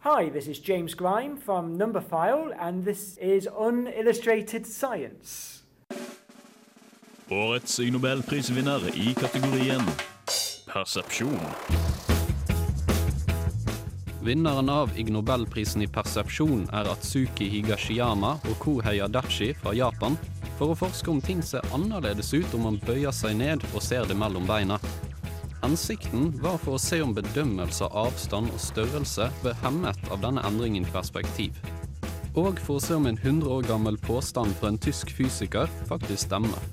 Hi, 0.00 0.30
this 0.30 0.48
is 0.48 0.68
James 0.68 0.94
Grime 0.94 1.36
from 1.44 1.78
Numberphile, 1.78 2.52
and 2.60 2.84
this 2.84 3.18
is 3.20 3.48
Unillustrated 3.58 4.66
Science. 4.66 5.62
Årets 7.30 7.80
Nobelprisvinner 7.80 8.80
i 8.94 9.14
kategorien 9.14 9.82
persepsjon. 10.74 12.13
Vinneren 14.24 14.68
av 14.68 14.98
Ig 14.98 15.10
Nobelprisen 15.12 15.82
i 15.84 15.86
persepsjon 15.92 16.62
er 16.72 16.86
Atsuki 16.88 17.44
Higashiyama 17.52 18.30
og 18.48 18.54
Kohei 18.62 19.02
Adachi 19.04 19.50
fra 19.58 19.74
Japan 19.76 20.16
for 20.56 20.72
å 20.72 20.76
forske 20.80 21.12
om 21.12 21.20
ting 21.20 21.42
ser 21.44 21.66
annerledes 21.76 22.32
ut 22.32 22.54
om 22.56 22.64
man 22.64 22.78
bøyer 22.86 23.12
seg 23.12 23.36
ned 23.36 23.66
og 23.74 23.84
ser 23.84 24.08
det 24.08 24.16
mellom 24.16 24.48
beina. 24.48 24.78
Hensikten 25.60 26.30
var 26.40 26.56
for 26.62 26.78
å 26.78 26.80
se 26.80 27.02
om 27.04 27.12
bedømmelse 27.12 27.84
av 27.90 28.06
avstand 28.06 28.48
og 28.48 28.64
størrelse 28.64 29.28
ble 29.42 29.52
hemmet 29.60 30.08
av 30.08 30.24
denne 30.24 30.46
endringen 30.48 30.88
i 30.88 30.94
perspektiv. 30.96 31.60
Og 32.32 32.56
for 32.64 32.78
å 32.78 32.86
se 32.86 32.96
om 32.96 33.04
en 33.10 33.20
100 33.20 33.52
år 33.58 33.68
gammel 33.68 34.00
påstand 34.08 34.56
fra 34.56 34.72
en 34.72 34.80
tysk 34.80 35.12
fysiker 35.12 35.68
faktisk 35.90 36.30
stemmer. 36.30 36.64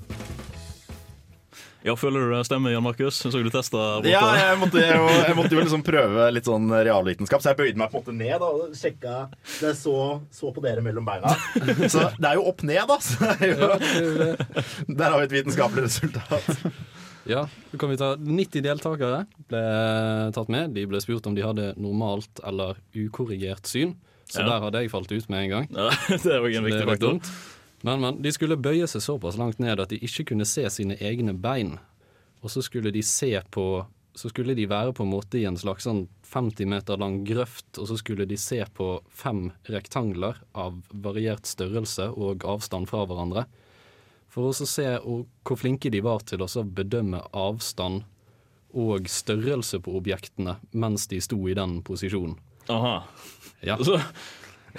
Ja, 1.82 1.96
Føler 1.98 2.22
du 2.28 2.30
det 2.36 2.44
stemmer, 2.46 2.70
Jan 2.70 2.84
Markus? 2.84 3.16
Så 3.18 3.30
du 3.34 3.50
testa 3.50 3.78
borte? 3.98 4.10
Ja, 4.12 4.22
jeg 4.38 4.58
måtte, 4.60 4.78
jo, 4.86 5.06
jeg 5.10 5.34
måtte 5.38 5.56
jo 5.56 5.62
liksom 5.64 5.82
prøve 5.86 6.28
litt 6.30 6.46
sånn 6.46 6.70
realvitenskap, 6.70 7.42
så 7.42 7.50
jeg 7.52 7.58
bøyde 7.58 7.80
meg 7.82 7.90
på 7.90 7.98
en 7.98 8.04
måte 8.04 8.14
ned 8.14 8.36
da, 8.38 8.50
og 8.54 8.76
sjekka 8.78 9.16
Det 9.58 9.72
så, 9.80 9.96
så 10.30 10.52
på 10.54 10.62
dere 10.62 10.84
mellom 10.84 11.06
beina. 11.08 11.34
Så 11.90 12.06
det 12.18 12.28
er 12.30 12.38
jo 12.38 12.46
opp 12.52 12.62
ned, 12.68 12.84
da. 12.86 12.98
Så 13.02 13.18
det 13.18 13.50
er 13.50 13.54
jo, 13.56 13.70
der 14.94 15.08
har 15.10 15.18
vi 15.18 15.26
et 15.26 15.36
vitenskapelig 15.40 15.88
resultat. 15.88 16.62
Ja, 17.28 17.44
så 17.70 17.78
kan 17.78 17.90
vi 17.92 17.98
ta 18.00 18.12
90 18.18 18.64
deltakere 18.64 19.24
ble 19.50 19.60
tatt 20.34 20.48
med. 20.50 20.72
De 20.74 20.86
ble 20.90 21.02
spurt 21.02 21.26
om 21.30 21.36
de 21.36 21.44
hadde 21.46 21.68
normalt 21.78 22.42
eller 22.46 22.78
ukorrigert 22.98 23.66
syn. 23.70 23.94
Så 24.32 24.40
Ja. 24.40 24.48
der 24.48 24.62
hadde 24.64 24.80
jeg 24.80 24.90
falt 24.90 25.10
ut 25.12 25.28
med 25.28 25.44
en 25.44 25.50
gang. 25.50 25.66
Ja, 25.70 25.90
det 26.08 26.30
er 26.32 26.38
jo 26.40 26.58
en 26.62 26.64
viktig 26.66 26.86
faktor. 26.88 27.18
Men, 27.82 28.00
men 28.02 28.20
de 28.22 28.32
skulle 28.34 28.58
bøye 28.60 28.86
seg 28.90 29.02
såpass 29.04 29.38
langt 29.40 29.60
ned 29.62 29.82
at 29.82 29.90
de 29.90 29.98
ikke 30.02 30.30
kunne 30.32 30.46
se 30.48 30.64
sine 30.70 30.96
egne 31.02 31.34
bein. 31.34 31.76
Og 32.42 32.50
så 32.54 32.62
skulle 32.62 32.90
de 32.94 33.02
se 33.06 33.34
på 33.50 33.86
Så 34.12 34.28
skulle 34.28 34.52
de 34.52 34.66
være 34.68 34.92
på 34.92 35.06
en 35.06 35.08
måte 35.08 35.38
i 35.40 35.46
en 35.48 35.56
slags 35.56 35.86
sånn 35.86 36.02
50 36.28 36.68
meter 36.68 36.98
lang 37.00 37.22
grøft, 37.24 37.78
og 37.80 37.86
så 37.88 37.94
skulle 37.96 38.26
de 38.28 38.36
se 38.36 38.58
på 38.76 38.88
fem 39.08 39.46
rektangler 39.72 40.36
av 40.52 40.82
variert 40.92 41.48
størrelse 41.48 42.10
og 42.12 42.44
avstand 42.44 42.90
fra 42.90 43.06
hverandre. 43.08 43.46
For 44.28 44.50
å 44.50 44.68
se 44.68 44.84
hvor 45.00 45.56
flinke 45.56 45.88
de 45.88 46.02
var 46.04 46.26
til 46.28 46.44
å 46.44 46.64
bedømme 46.76 47.22
avstand 47.32 48.04
og 48.76 49.08
størrelse 49.08 49.80
på 49.80 49.96
objektene 49.96 50.58
mens 50.72 51.08
de 51.08 51.20
sto 51.24 51.40
i 51.48 51.56
den 51.56 51.80
posisjonen. 51.84 52.36
Aha. 52.68 53.02
Ja. 53.64 53.76
Så, 53.80 53.96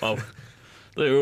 wow. 0.02 0.22
Det 0.94 1.06
er 1.08 1.14
jo 1.14 1.22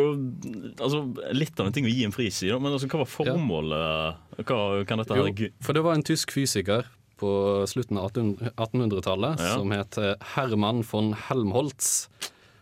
altså, 0.84 1.04
litt 1.36 1.60
av 1.62 1.70
en 1.70 1.75
ting 1.75 1.88
å 1.88 1.92
gi 1.92 2.04
en 2.08 2.16
pris 2.16 2.42
i, 2.44 2.50
men 2.51 2.74
altså, 2.74 2.90
hva 2.92 3.04
var 3.04 3.12
formålet? 3.12 4.42
Hva 4.44 4.60
kan 4.90 5.00
dette 5.00 5.16
her 5.16 5.30
Jo, 5.32 5.51
for 5.63 5.78
det 5.78 5.86
var 5.86 5.96
en 5.96 6.06
tysk 6.08 6.34
fysiker 6.36 6.90
på 7.22 7.32
slutten 7.70 8.00
av 8.01 8.10
1800 8.10 8.51
1800-tallet 8.58 9.40
Ja. 9.40 9.56
som 9.56 9.72
het 9.72 9.96
Herman 9.96 10.18
Hermann 10.36 10.84
von 10.84 11.13
Helmholtz. 11.13 12.10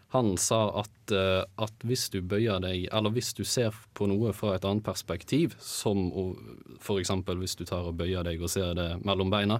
Han 0.09 0.37
sa 0.41 0.81
at, 0.81 1.11
eh, 1.13 1.43
at 1.61 1.85
hvis 1.85 2.07
du 2.09 2.21
bøyer 2.25 2.59
deg, 2.63 2.87
eller 2.91 3.13
hvis 3.13 3.33
du 3.37 3.43
ser 3.45 3.75
på 3.93 4.07
noe 4.09 4.33
fra 4.33 4.55
et 4.55 4.65
annet 4.65 4.83
perspektiv, 4.83 5.53
som 5.61 6.09
f.eks. 6.81 7.11
hvis 7.27 7.55
du 7.55 7.63
tar 7.69 7.85
og 7.85 7.97
bøyer 7.99 8.25
deg 8.25 8.41
og 8.41 8.49
ser 8.49 8.73
det 8.73 8.87
mellom 9.05 9.29
beina, 9.29 9.59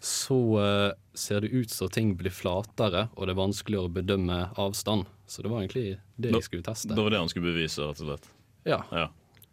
så 0.00 0.38
eh, 0.62 0.92
ser 1.18 1.40
det 1.42 1.48
ut 1.50 1.70
som 1.70 1.88
ting 1.90 2.12
blir 2.16 2.30
flatere, 2.30 3.08
og 3.16 3.26
det 3.26 3.34
er 3.34 3.40
vanskeligere 3.40 3.88
å 3.88 3.92
bedømme 3.92 4.36
avstand. 4.58 5.06
Så 5.26 5.42
det 5.42 5.50
var 5.50 5.62
egentlig 5.64 5.98
det 6.16 6.30
Da- 6.32 6.38
de 6.38 6.42
skulle 6.44 6.62
teste. 6.62 6.94
Det 6.94 7.02
var 7.02 7.10
det 7.10 7.18
han 7.18 7.28
skulle 7.28 7.50
bevise, 7.52 7.78
rett 7.88 8.00
og 8.00 8.06
slett. 8.06 8.28
Ja. 8.64 8.82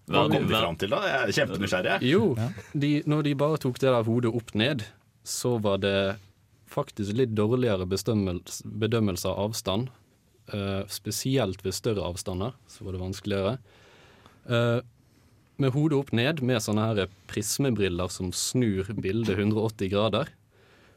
Hva 0.07 0.29
kom 0.29 0.45
de 0.47 0.53
fram 0.53 0.75
til, 0.77 0.89
da? 0.93 1.01
Jeg 1.01 1.17
er 1.29 1.31
kjempenysgjerrig. 1.47 1.99
jeg. 1.99 2.11
Jo, 2.11 2.35
de, 2.77 2.91
når 3.09 3.23
de 3.23 3.33
bare 3.33 3.57
tok 3.57 3.79
det 3.79 3.89
der 3.89 4.03
hodet 4.03 4.35
opp 4.35 4.53
ned, 4.55 4.83
så 5.25 5.59
var 5.59 5.77
det 5.81 6.17
faktisk 6.69 7.13
litt 7.17 7.33
dårligere 7.33 7.87
bedømmelse 7.87 9.25
av 9.25 9.49
avstand. 9.49 9.89
Uh, 10.53 10.85
spesielt 10.85 11.63
ved 11.65 11.73
større 11.73 12.05
avstander, 12.05 12.53
så 12.69 12.83
var 12.85 12.91
det 12.93 13.01
vanskeligere. 13.01 13.57
Eh, 14.47 14.81
med 15.61 15.73
hodet 15.75 15.97
opp 15.99 16.11
ned, 16.15 16.41
med 16.43 16.61
sånne 16.63 16.87
her 16.89 17.11
prismebriller 17.31 18.11
som 18.11 18.31
snur 18.35 18.89
bildet 19.01 19.37
180 19.37 19.91
grader, 19.93 20.31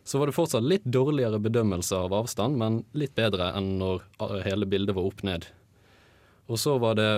så 0.09 0.19
var 0.19 0.31
det 0.31 0.37
fortsatt 0.39 0.65
litt 0.65 0.87
dårligere 0.89 1.39
bedømmelse 1.45 1.97
av 1.97 2.15
avstand, 2.17 2.57
men 2.57 2.81
litt 2.97 3.15
bedre 3.19 3.51
enn 3.59 3.75
når 3.81 4.03
eh, 4.25 4.39
hele 4.47 4.67
bildet 4.67 4.97
var 4.97 5.09
opp 5.11 5.23
ned. 5.27 5.47
Og 6.49 6.57
så 6.59 6.79
var 6.81 6.97
det 6.97 7.11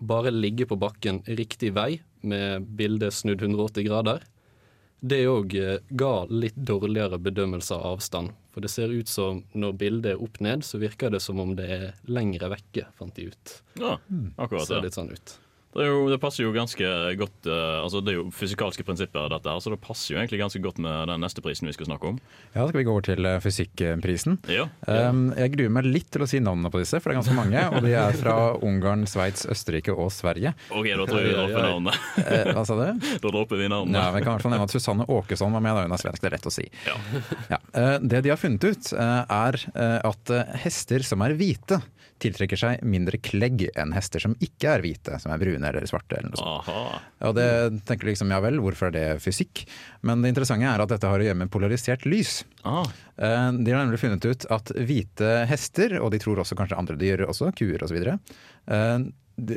bare 0.00 0.32
ligge 0.32 0.64
på 0.66 0.78
bakken 0.80 1.20
riktig 1.28 1.74
vei 1.76 2.00
med 2.24 2.64
bildet 2.78 3.12
snudd 3.12 3.42
180 3.44 3.84
grader. 3.84 4.24
Det 5.00 5.18
òg 5.28 5.54
ga 5.96 6.14
litt 6.28 6.56
dårligere 6.56 7.18
bedømmelse 7.20 7.76
av 7.76 7.94
avstand. 7.94 8.32
For 8.52 8.64
det 8.64 8.72
ser 8.72 8.92
ut 8.92 9.08
som 9.08 9.44
når 9.52 9.76
bildet 9.80 10.14
er 10.14 10.24
opp 10.24 10.40
ned, 10.44 10.64
så 10.66 10.80
virker 10.80 11.12
det 11.12 11.20
som 11.24 11.40
om 11.40 11.52
det 11.56 11.68
er 11.72 11.86
lengre 12.08 12.48
vekke, 12.52 12.88
fant 12.98 13.14
de 13.16 13.28
ut. 13.30 13.54
Ja, 13.80 13.98
akkurat 14.36 14.66
Ser 14.66 14.80
det. 14.80 14.88
litt 14.88 14.96
sånn 14.98 15.12
ut. 15.12 15.36
Det, 15.70 15.84
jo, 15.86 16.08
det 16.10 16.16
passer 16.18 16.42
jo 16.42 16.50
ganske 16.50 16.82
godt 17.14 17.46
uh, 17.46 17.78
Altså 17.84 18.00
Det 18.02 18.10
er 18.10 18.16
jo 18.16 18.24
fysikalske 18.34 18.82
prinsipper, 18.82 19.28
dette 19.30 19.46
her, 19.52 19.60
så 19.62 19.70
det 19.70 19.78
passer 19.84 20.16
jo 20.16 20.18
egentlig 20.18 20.40
ganske 20.40 20.58
godt 20.64 20.80
med 20.82 21.06
den 21.12 21.22
neste 21.22 21.42
prisen 21.44 21.68
vi 21.70 21.74
skal 21.76 21.86
snakke 21.86 22.08
om. 22.10 22.16
Ja, 22.56 22.64
skal 22.66 22.80
vi 22.80 22.84
gå 22.88 22.94
over 22.96 23.04
til 23.06 23.28
eh, 23.28 23.36
fysikkprisen. 23.44 24.40
Ja, 24.50 24.66
Um, 24.90 25.28
jeg 25.38 25.52
gruer 25.54 25.70
meg 25.72 25.86
litt 25.86 26.08
til 26.10 26.24
å 26.24 26.26
si 26.28 26.40
navnene 26.42 26.70
på 26.72 26.80
disse, 26.80 26.98
for 26.98 27.10
det 27.10 27.14
er 27.14 27.20
ganske 27.20 27.36
mange. 27.36 27.60
Og 27.76 27.84
de 27.84 27.92
er 27.94 28.16
fra 28.18 28.34
Ungarn, 28.66 29.04
Sveits, 29.08 29.44
Østerrike 29.52 29.94
og 29.94 30.10
Sverige. 30.14 30.50
OK, 30.74 30.88
da 30.98 31.06
tror 31.06 31.20
jeg 31.20 31.28
vi 31.30 31.36
dropper 31.36 31.66
navnene. 31.68 31.94
Eh, 32.24 32.50
hva 32.56 32.64
sa 32.66 32.76
du? 32.80 33.06
Da 33.22 33.30
dropper 33.30 33.60
vi 33.60 33.68
navnene. 33.70 34.02
Ja, 34.02 34.10
vi 34.16 34.22
kan 34.24 34.32
i 34.32 34.34
hvert 34.34 34.46
fall 34.48 34.54
nevne 34.56 34.66
at 34.66 34.74
Susanne 34.74 35.06
Åkesson 35.06 35.54
var 35.54 35.62
med, 35.64 35.76
da 35.78 35.86
hun 35.86 35.94
er 35.94 36.02
svensk. 36.02 36.24
Det 36.24 36.30
er 36.32 36.36
lett 36.36 36.50
å 36.50 36.54
si. 36.54 36.66
Ja. 36.88 36.96
Ja. 37.54 37.60
eh, 37.84 37.94
Det 38.10 38.24
de 38.26 38.34
har 38.34 38.40
funnet 38.42 38.66
ut, 38.66 38.90
uh, 38.98 39.22
er 39.30 39.60
at 40.10 40.34
hester 40.64 41.06
som 41.06 41.22
er 41.26 41.36
hvite, 41.38 41.78
tiltrekker 42.22 42.60
seg 42.60 42.82
mindre 42.86 43.18
klegg 43.24 43.66
enn 43.78 43.94
hester 43.96 44.22
som 44.22 44.34
ikke 44.44 44.74
er 44.76 44.84
hvite, 44.84 45.18
som 45.22 45.32
er 45.34 45.40
brune 45.42 45.66
eller 45.70 45.86
svarte. 45.90 46.18
eller 46.18 46.30
noe 46.32 46.40
sånt. 46.40 46.68
Aha. 46.70 47.00
Og 47.30 47.34
det 47.38 47.48
tenker 47.88 48.06
du 48.06 48.12
liksom, 48.12 48.30
ja 48.34 48.40
vel, 48.44 48.60
hvorfor 48.62 48.90
er 48.90 48.96
det 48.96 49.06
fysikk? 49.24 49.64
Men 50.06 50.22
det 50.24 50.32
interessante 50.34 50.68
er 50.70 50.84
at 50.84 50.92
dette 50.92 51.08
har 51.10 51.20
å 51.22 51.26
gjøre 51.28 51.40
med 51.42 51.50
polarisert 51.52 52.04
lys. 52.08 52.42
Ah. 52.64 52.84
Eh, 53.16 53.50
De 53.60 53.72
har 53.72 53.82
nemlig 53.84 54.00
funnet 54.02 54.24
ut 54.28 54.46
at 54.52 54.72
hvite 54.76 55.32
hester, 55.50 55.98
og 56.00 56.10
de 56.14 56.20
tror 56.22 56.40
også 56.44 56.56
kanskje 56.58 56.78
andre 56.80 56.96
dyr 57.00 57.26
også, 57.28 57.52
kuer 57.56 57.82
osv., 57.86 58.00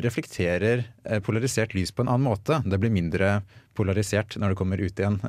reflekterer 0.04 0.84
eh, 1.04 1.20
polarisert 1.24 1.74
lys 1.76 1.92
på 1.92 2.04
en 2.04 2.12
annen 2.12 2.28
måte. 2.28 2.60
Det 2.66 2.80
blir 2.82 2.94
mindre 2.94 3.42
polarisert 3.78 4.38
når 4.38 4.54
det 4.54 4.60
kommer 4.60 4.82
ut 4.82 5.00
igjen. 5.00 5.20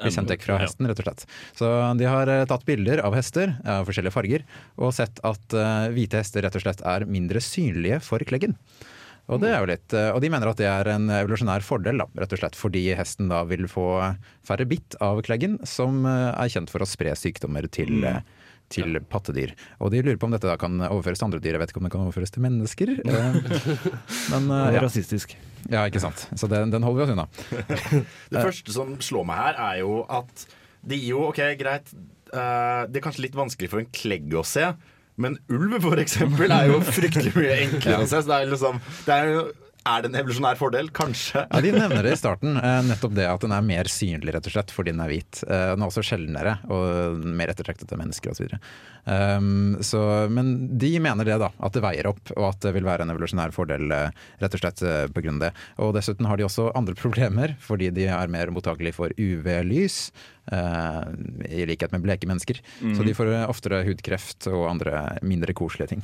Blir 0.00 0.14
sendt 0.14 0.32
vekk 0.32 0.46
fra 0.46 0.58
hesten, 0.62 0.88
rett 0.88 1.02
og 1.02 1.08
slett. 1.08 1.26
Så 1.58 1.68
de 1.98 2.08
har 2.08 2.30
eh, 2.32 2.46
tatt 2.48 2.66
bilder 2.68 3.04
av 3.06 3.16
hester 3.18 3.54
av 3.68 3.88
forskjellige 3.88 4.14
farger, 4.14 4.46
og 4.80 4.94
sett 4.96 5.22
at 5.26 5.56
eh, 5.58 5.92
hvite 5.94 6.22
hester 6.22 6.46
rett 6.46 6.58
og 6.58 6.64
slett 6.64 6.84
er 6.94 7.06
mindre 7.08 7.42
synlige 7.44 8.02
for 8.04 8.24
kleggen. 8.28 8.56
Og, 9.30 9.38
det 9.38 9.52
er 9.52 9.60
jo 9.62 9.68
litt, 9.70 9.94
og 9.94 10.18
de 10.20 10.28
mener 10.34 10.50
at 10.50 10.58
det 10.58 10.66
er 10.66 10.88
en 10.96 11.04
evolusjonær 11.14 11.62
fordel, 11.64 12.00
da, 12.02 12.08
rett 12.18 12.32
og 12.34 12.40
slett 12.40 12.56
fordi 12.58 12.82
hesten 12.98 13.30
da 13.30 13.44
vil 13.48 13.68
få 13.70 13.86
færre 14.44 14.66
bitt 14.68 14.96
av 15.00 15.22
kleggen, 15.24 15.60
som 15.62 16.02
er 16.10 16.50
kjent 16.50 16.72
for 16.72 16.82
å 16.82 16.88
spre 16.90 17.14
sykdommer 17.16 17.68
til, 17.72 18.02
eh, 18.04 18.18
til 18.72 18.98
pattedyr. 19.12 19.52
Og 19.80 19.92
de 19.92 20.02
lurer 20.04 20.18
på 20.20 20.28
om 20.28 20.34
dette 20.34 20.48
da 20.48 20.56
kan 20.60 20.80
overføres 20.88 21.20
til 21.20 21.28
andre 21.28 21.40
dyr. 21.42 21.56
Jeg 21.56 21.62
vet 21.62 21.74
ikke 21.74 21.82
om 21.82 21.88
det 21.88 21.92
kan 21.94 22.04
overføres 22.06 22.34
til 22.34 22.44
mennesker. 22.46 22.94
eh, 23.12 23.38
Men 24.32 24.48
uh, 24.50 24.70
ja. 24.74 24.82
Rasistisk. 24.84 25.36
ja, 25.68 25.84
ikke 25.86 26.02
sant. 26.02 26.26
Så 26.34 26.48
den, 26.50 26.72
den 26.74 26.86
holder 26.86 27.02
vi 27.02 27.06
oss 27.06 27.14
unna. 27.16 27.28
Det 28.32 28.40
første 28.42 28.74
som 28.74 28.96
slår 29.04 29.28
meg 29.28 29.42
her, 29.44 29.60
er 29.70 29.82
jo 29.82 30.02
at 30.10 30.46
det 30.82 30.98
gir 30.98 31.12
jo, 31.14 31.26
ok, 31.30 31.40
greit 31.60 31.92
uh, 32.34 32.88
Det 32.90 32.98
er 32.98 33.04
kanskje 33.04 33.28
litt 33.28 33.38
vanskelig 33.38 33.70
for 33.70 33.82
en 33.82 33.90
klegg 33.94 34.32
å 34.34 34.42
se, 34.46 34.72
men 35.20 35.36
ulv 35.52 35.76
for 35.84 36.00
eksempel 36.00 36.50
er 36.54 36.70
jo 36.72 36.80
fryktelig 36.86 37.34
mye 37.36 37.58
enklere 37.66 38.06
å 38.06 38.08
se. 38.08 38.22
Så 38.24 38.30
det 38.30 38.38
er 38.38 38.50
liksom 38.50 38.80
det 39.06 39.18
er, 39.18 39.28
jo- 39.36 39.50
er 39.86 40.02
det 40.04 40.10
en 40.12 40.18
evolusjonær 40.20 40.56
fordel? 40.60 40.88
Kanskje. 40.94 41.42
Ja, 41.50 41.60
De 41.64 41.72
nevner 41.74 42.02
det 42.06 42.12
i 42.14 42.20
starten, 42.20 42.56
eh, 42.56 42.82
nettopp 42.86 43.14
det 43.16 43.26
at 43.26 43.40
den 43.40 43.52
er 43.52 43.62
mer 43.66 43.84
synlig 43.90 44.34
rett 44.34 44.46
og 44.46 44.52
slett 44.54 44.70
fordi 44.70 44.92
den 44.94 45.00
er 45.00 45.08
hvit. 45.10 45.42
Eh, 45.48 45.72
Den 45.74 45.82
er 45.82 45.88
også 45.90 46.04
sjeldnere 46.06 46.58
og 46.70 47.24
mer 47.24 47.48
ettertraktet 47.52 47.90
av 47.92 47.98
mennesker 47.98 48.30
osv. 48.30 48.52
Um, 49.04 49.76
så- 49.82 50.30
men 50.30 50.78
de 50.78 50.98
mener 51.00 51.24
det, 51.24 51.38
da. 51.40 51.48
At 51.60 51.72
det 51.72 51.82
veier 51.82 52.06
opp, 52.06 52.20
og 52.36 52.50
at 52.54 52.60
det 52.60 52.72
vil 52.74 52.84
være 52.84 53.00
en 53.02 53.10
evolusjonær 53.10 53.50
fordel 53.52 53.90
eh, 53.90 54.10
rett 54.40 54.54
og 54.54 54.60
slett 54.60 55.12
pga. 55.12 55.38
det. 55.40 55.52
Og 55.78 55.92
dessuten 55.94 56.26
har 56.26 56.36
de 56.36 56.44
også 56.44 56.70
andre 56.76 56.94
problemer, 56.94 57.56
fordi 57.58 57.90
de 57.92 58.06
er 58.06 58.28
mer 58.28 58.46
mottakelige 58.54 58.94
for 58.94 59.08
UV-lys. 59.18 60.12
eh, 60.52 61.04
I 61.50 61.66
likhet 61.66 61.90
med 61.92 62.02
bleke 62.02 62.26
mennesker. 62.26 62.60
Så 62.80 63.04
de 63.04 63.12
får 63.14 63.46
oftere 63.48 63.84
hudkreft 63.86 64.46
og 64.52 64.70
andre 64.70 65.18
mindre 65.22 65.52
koselige 65.54 65.88
ting. 65.88 66.02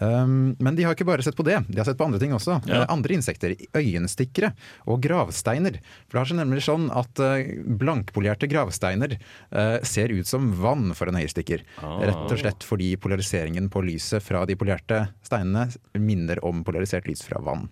Um, 0.00 0.54
men 0.58 0.74
de 0.76 0.84
har 0.86 0.96
ikke 0.96 1.06
bare 1.06 1.22
sett 1.22 1.36
på 1.38 1.46
det, 1.46 1.60
de 1.68 1.78
har 1.78 1.86
sett 1.86 1.98
på 1.98 2.06
andre 2.06 2.18
ting 2.22 2.34
også. 2.34 2.58
Ja. 2.66 2.82
Eh, 2.82 2.86
andre 2.90 3.14
insekter, 3.14 3.54
øyenstikkere 3.76 4.52
og 4.90 5.02
gravsteiner. 5.04 5.78
For 6.06 6.16
det 6.16 6.22
har 6.22 6.30
seg 6.32 6.40
nemlig 6.40 6.64
sånn 6.66 6.88
at 6.94 7.22
eh, 7.22 7.52
blankpolerte 7.64 8.48
gravsteiner 8.50 9.16
uh, 9.54 9.78
ser 9.86 10.12
ut 10.14 10.28
som 10.28 10.50
vann 10.58 10.92
for 10.98 11.10
en 11.10 11.20
øyestikker. 11.20 11.62
Ah. 11.82 12.00
Rett 12.10 12.34
og 12.34 12.40
slett 12.40 12.66
fordi 12.66 12.94
polariseringen 13.00 13.70
på 13.72 13.84
lyset 13.86 14.24
fra 14.24 14.42
de 14.48 14.58
polerte 14.58 15.04
steinene 15.26 15.68
minner 16.00 16.42
om 16.46 16.64
polarisert 16.66 17.06
lys 17.08 17.22
fra 17.26 17.42
vann. 17.44 17.68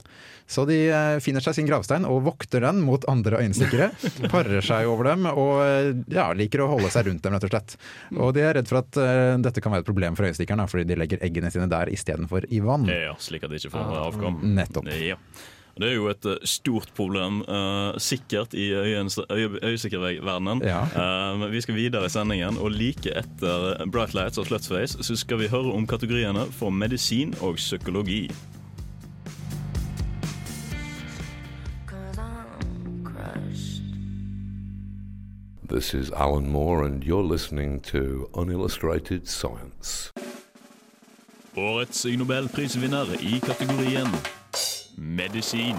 Så 0.47 0.67
de 0.69 0.79
uh, 0.93 1.19
finner 1.23 1.43
seg 1.43 1.57
sin 1.59 1.69
gravstein 1.69 2.07
og 2.07 2.23
vokter 2.29 2.63
den 2.63 2.83
mot 2.87 3.05
andre 3.11 3.43
øyenstikkere. 3.43 3.91
parer 4.33 4.63
seg 4.65 4.91
over 4.91 5.11
dem 5.13 5.27
og 5.33 6.07
ja, 6.13 6.31
liker 6.37 6.63
å 6.63 6.71
holde 6.75 6.91
seg 6.93 7.09
rundt 7.09 7.25
dem, 7.25 7.35
rett 7.35 7.47
og 7.49 7.53
slett. 7.55 7.77
Og 8.15 8.33
de 8.37 8.47
er 8.47 8.57
redd 8.59 8.71
for 8.71 8.83
at 8.83 9.01
uh, 9.01 9.35
dette 9.43 9.63
kan 9.65 9.75
være 9.75 9.87
et 9.87 9.91
problem 9.91 10.19
for 10.19 10.29
øyestikkeren, 10.29 10.65
fordi 10.71 10.87
de 10.93 10.99
legger 11.03 11.23
eggene 11.27 11.51
sine 11.53 11.69
der 11.71 11.91
istedenfor 12.13 12.45
i 12.49 12.61
vann. 12.61 12.87
Ja, 12.89 13.17
slik 13.19 13.43
at 13.45 13.51
de 13.51 13.57
ikke 13.57 13.71
får 13.71 13.99
avkom. 14.07 14.41
Nettopp. 14.55 14.89
Ja. 15.01 15.17
Det 15.73 15.89
er 15.89 15.95
jo 15.95 16.09
et 16.11 16.27
eh, 16.29 16.43
stort 16.45 16.91
problem, 16.93 17.41
uh, 17.49 17.97
sikkert 17.97 18.53
i 18.53 18.69
øyesikkerverdenen. 18.77 20.61
Ja. 20.69 20.83
Uh, 20.93 21.47
vi 21.49 21.61
skal 21.61 21.75
videre 21.75 22.07
i 22.07 22.13
sendingen, 22.13 22.59
og 22.59 22.71
like 22.71 23.09
etter 23.09 23.87
Bright 23.89 24.13
Lights 24.15 24.39
og 24.39 24.47
Slutface 24.47 25.01
så 25.01 25.17
skal 25.17 25.41
vi 25.41 25.49
høre 25.49 25.73
om 25.73 25.87
kategoriene 25.87 26.45
for 26.53 26.71
medisin 26.71 27.35
og 27.41 27.57
psykologi. 27.57 28.29
This 35.65 35.95
is 35.95 36.11
Alan 36.11 36.53
Moore, 36.53 36.85
and 36.85 37.03
you're 37.03 37.23
listening 37.23 37.81
to 37.81 38.29
Unillustrated 38.35 39.27
Science. 39.27 40.13
Årets 41.57 42.05
Nobelprisvinner 42.05 43.07
i 43.21 43.41
kategorien 43.41 44.09
medisin. 44.97 45.77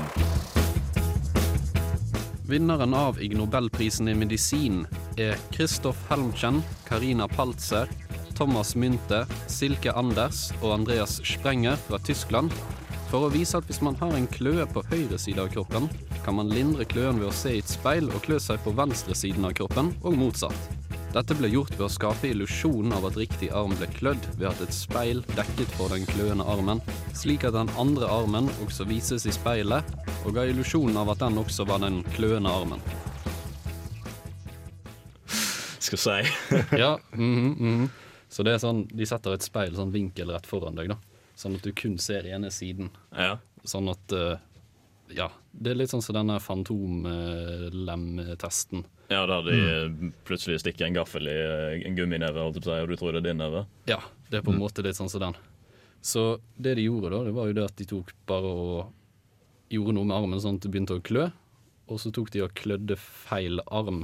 Vinneren 2.47 2.93
av 2.93 3.21
Ig 3.21 3.33
Nobelprisen 3.37 4.07
i 4.07 4.13
medisin 4.13 4.83
er 5.17 5.33
Kristoff 5.51 5.97
Helmchen, 6.09 6.61
Karina 6.85 7.27
Paltzer, 7.27 7.89
Thomas 8.37 8.75
Mynte, 8.75 9.23
Silke 9.49 9.95
Anders 9.97 10.51
og 10.61 10.75
Andreas 10.75 11.17
Sprenger 11.25 11.81
fra 11.87 11.97
Tyskland 12.05 12.53
for 13.09 13.25
å 13.25 13.33
vise 13.33 13.57
at 13.57 13.65
hvis 13.65 13.81
man 13.81 13.97
har 13.97 14.13
en 14.13 14.29
kløe 14.29 14.69
på 14.69 14.85
høyre 14.93 15.17
side 15.17 15.41
av 15.41 15.49
kroppen, 15.57 15.89
kan 16.21 16.37
man 16.37 16.53
lindre 16.53 16.85
kløen 16.85 17.17
ved 17.17 17.31
å 17.31 17.35
se 17.41 17.57
i 17.57 17.65
et 17.65 17.73
speil 17.73 18.13
og 18.13 18.21
klø 18.29 18.37
seg 18.37 18.61
på 18.61 18.77
venstre 18.77 19.17
siden 19.17 19.49
av 19.49 19.57
kroppen, 19.57 19.89
og 20.05 20.21
motsatt. 20.21 20.72
Dette 21.13 21.35
ble 21.37 21.45
gjort 21.51 21.75
ved 21.75 21.83
å 21.85 21.91
skape 21.93 22.31
illusjonen 22.31 22.95
av 22.97 23.03
at 23.05 23.17
riktig 23.19 23.51
arm 23.53 23.75
ble 23.77 23.85
klødd 23.99 24.23
ved 24.39 24.47
at 24.49 24.61
et 24.65 24.73
speil 24.73 25.19
dekket 25.37 25.69
for 25.77 25.93
den 25.93 26.07
kløende 26.09 26.45
armen, 26.49 26.79
slik 27.13 27.45
at 27.45 27.53
den 27.53 27.69
andre 27.77 28.07
armen 28.09 28.49
også 28.63 28.87
vises 28.89 29.27
i 29.29 29.33
speilet, 29.35 29.91
og 30.25 30.33
ga 30.33 30.47
illusjonen 30.49 30.97
av 30.97 31.11
at 31.13 31.21
den 31.21 31.37
også 31.37 31.67
var 31.69 31.83
den 31.85 32.01
kløende 32.15 32.49
armen. 32.49 32.81
Skal 35.77 36.01
si. 36.01 36.17
ja, 36.81 36.95
mhm, 37.13 37.53
mhm. 37.59 37.85
Så 38.33 38.41
det 38.41 38.55
er 38.55 38.63
sånn, 38.63 38.87
de 38.89 39.05
setter 39.05 39.37
et 39.37 39.45
speil 39.45 39.77
sånn 39.77 39.93
vinkelrett 39.93 40.49
foran 40.49 40.81
deg, 40.81 40.95
da. 40.95 40.97
Sånn 41.37 41.59
at 41.59 41.67
du 41.67 41.69
kun 41.77 41.99
ser 42.01 42.25
ene 42.25 42.49
siden. 42.49 42.89
Ja. 43.13 43.37
Sånn 43.69 43.85
at 43.93 44.17
eh, 44.17 44.41
Ja. 45.11 45.31
Det 45.51 45.71
er 45.71 45.75
litt 45.77 45.89
sånn 45.91 46.01
som 46.01 46.15
denne 46.15 46.39
fantomlemtesten. 46.41 48.85
Ja, 49.11 49.25
der 49.29 49.41
de 49.45 49.53
mm. 49.91 50.13
plutselig 50.25 50.59
stikker 50.63 50.85
en 50.87 50.95
gaffel 50.97 51.27
i 51.29 51.31
en 51.85 51.95
gummineve, 51.97 52.39
og 52.41 52.53
du 52.55 52.59
tror 52.63 52.87
det 52.87 53.19
er 53.19 53.27
din 53.27 53.37
neve. 53.43 53.61
Ja, 53.89 53.99
det 54.29 54.37
er 54.39 54.43
på 54.45 54.53
en 54.53 54.61
måte 54.61 54.81
litt 54.85 54.97
sånn 54.97 55.11
som 55.11 55.21
den. 55.21 55.35
Så 56.03 56.21
det 56.59 56.75
de 56.79 56.83
gjorde 56.87 57.09
da, 57.13 57.19
det 57.27 57.33
var 57.35 57.45
jo 57.47 57.53
det 57.55 57.65
at 57.69 57.77
de 57.79 57.85
tok 57.87 58.07
bare 58.27 58.49
og 58.49 58.79
gjorde 59.73 59.93
noe 59.95 60.07
med 60.09 60.17
armen 60.17 60.41
sånn 60.43 60.57
at 60.59 60.63
det 60.65 60.71
begynte 60.73 60.99
å 60.99 61.05
klø, 61.05 61.25
og 61.87 61.97
så 61.99 62.07
tok 62.15 62.29
de 62.33 62.39
og 62.43 62.55
klødde 62.57 62.95
feil 62.99 63.55
arm. 63.67 63.99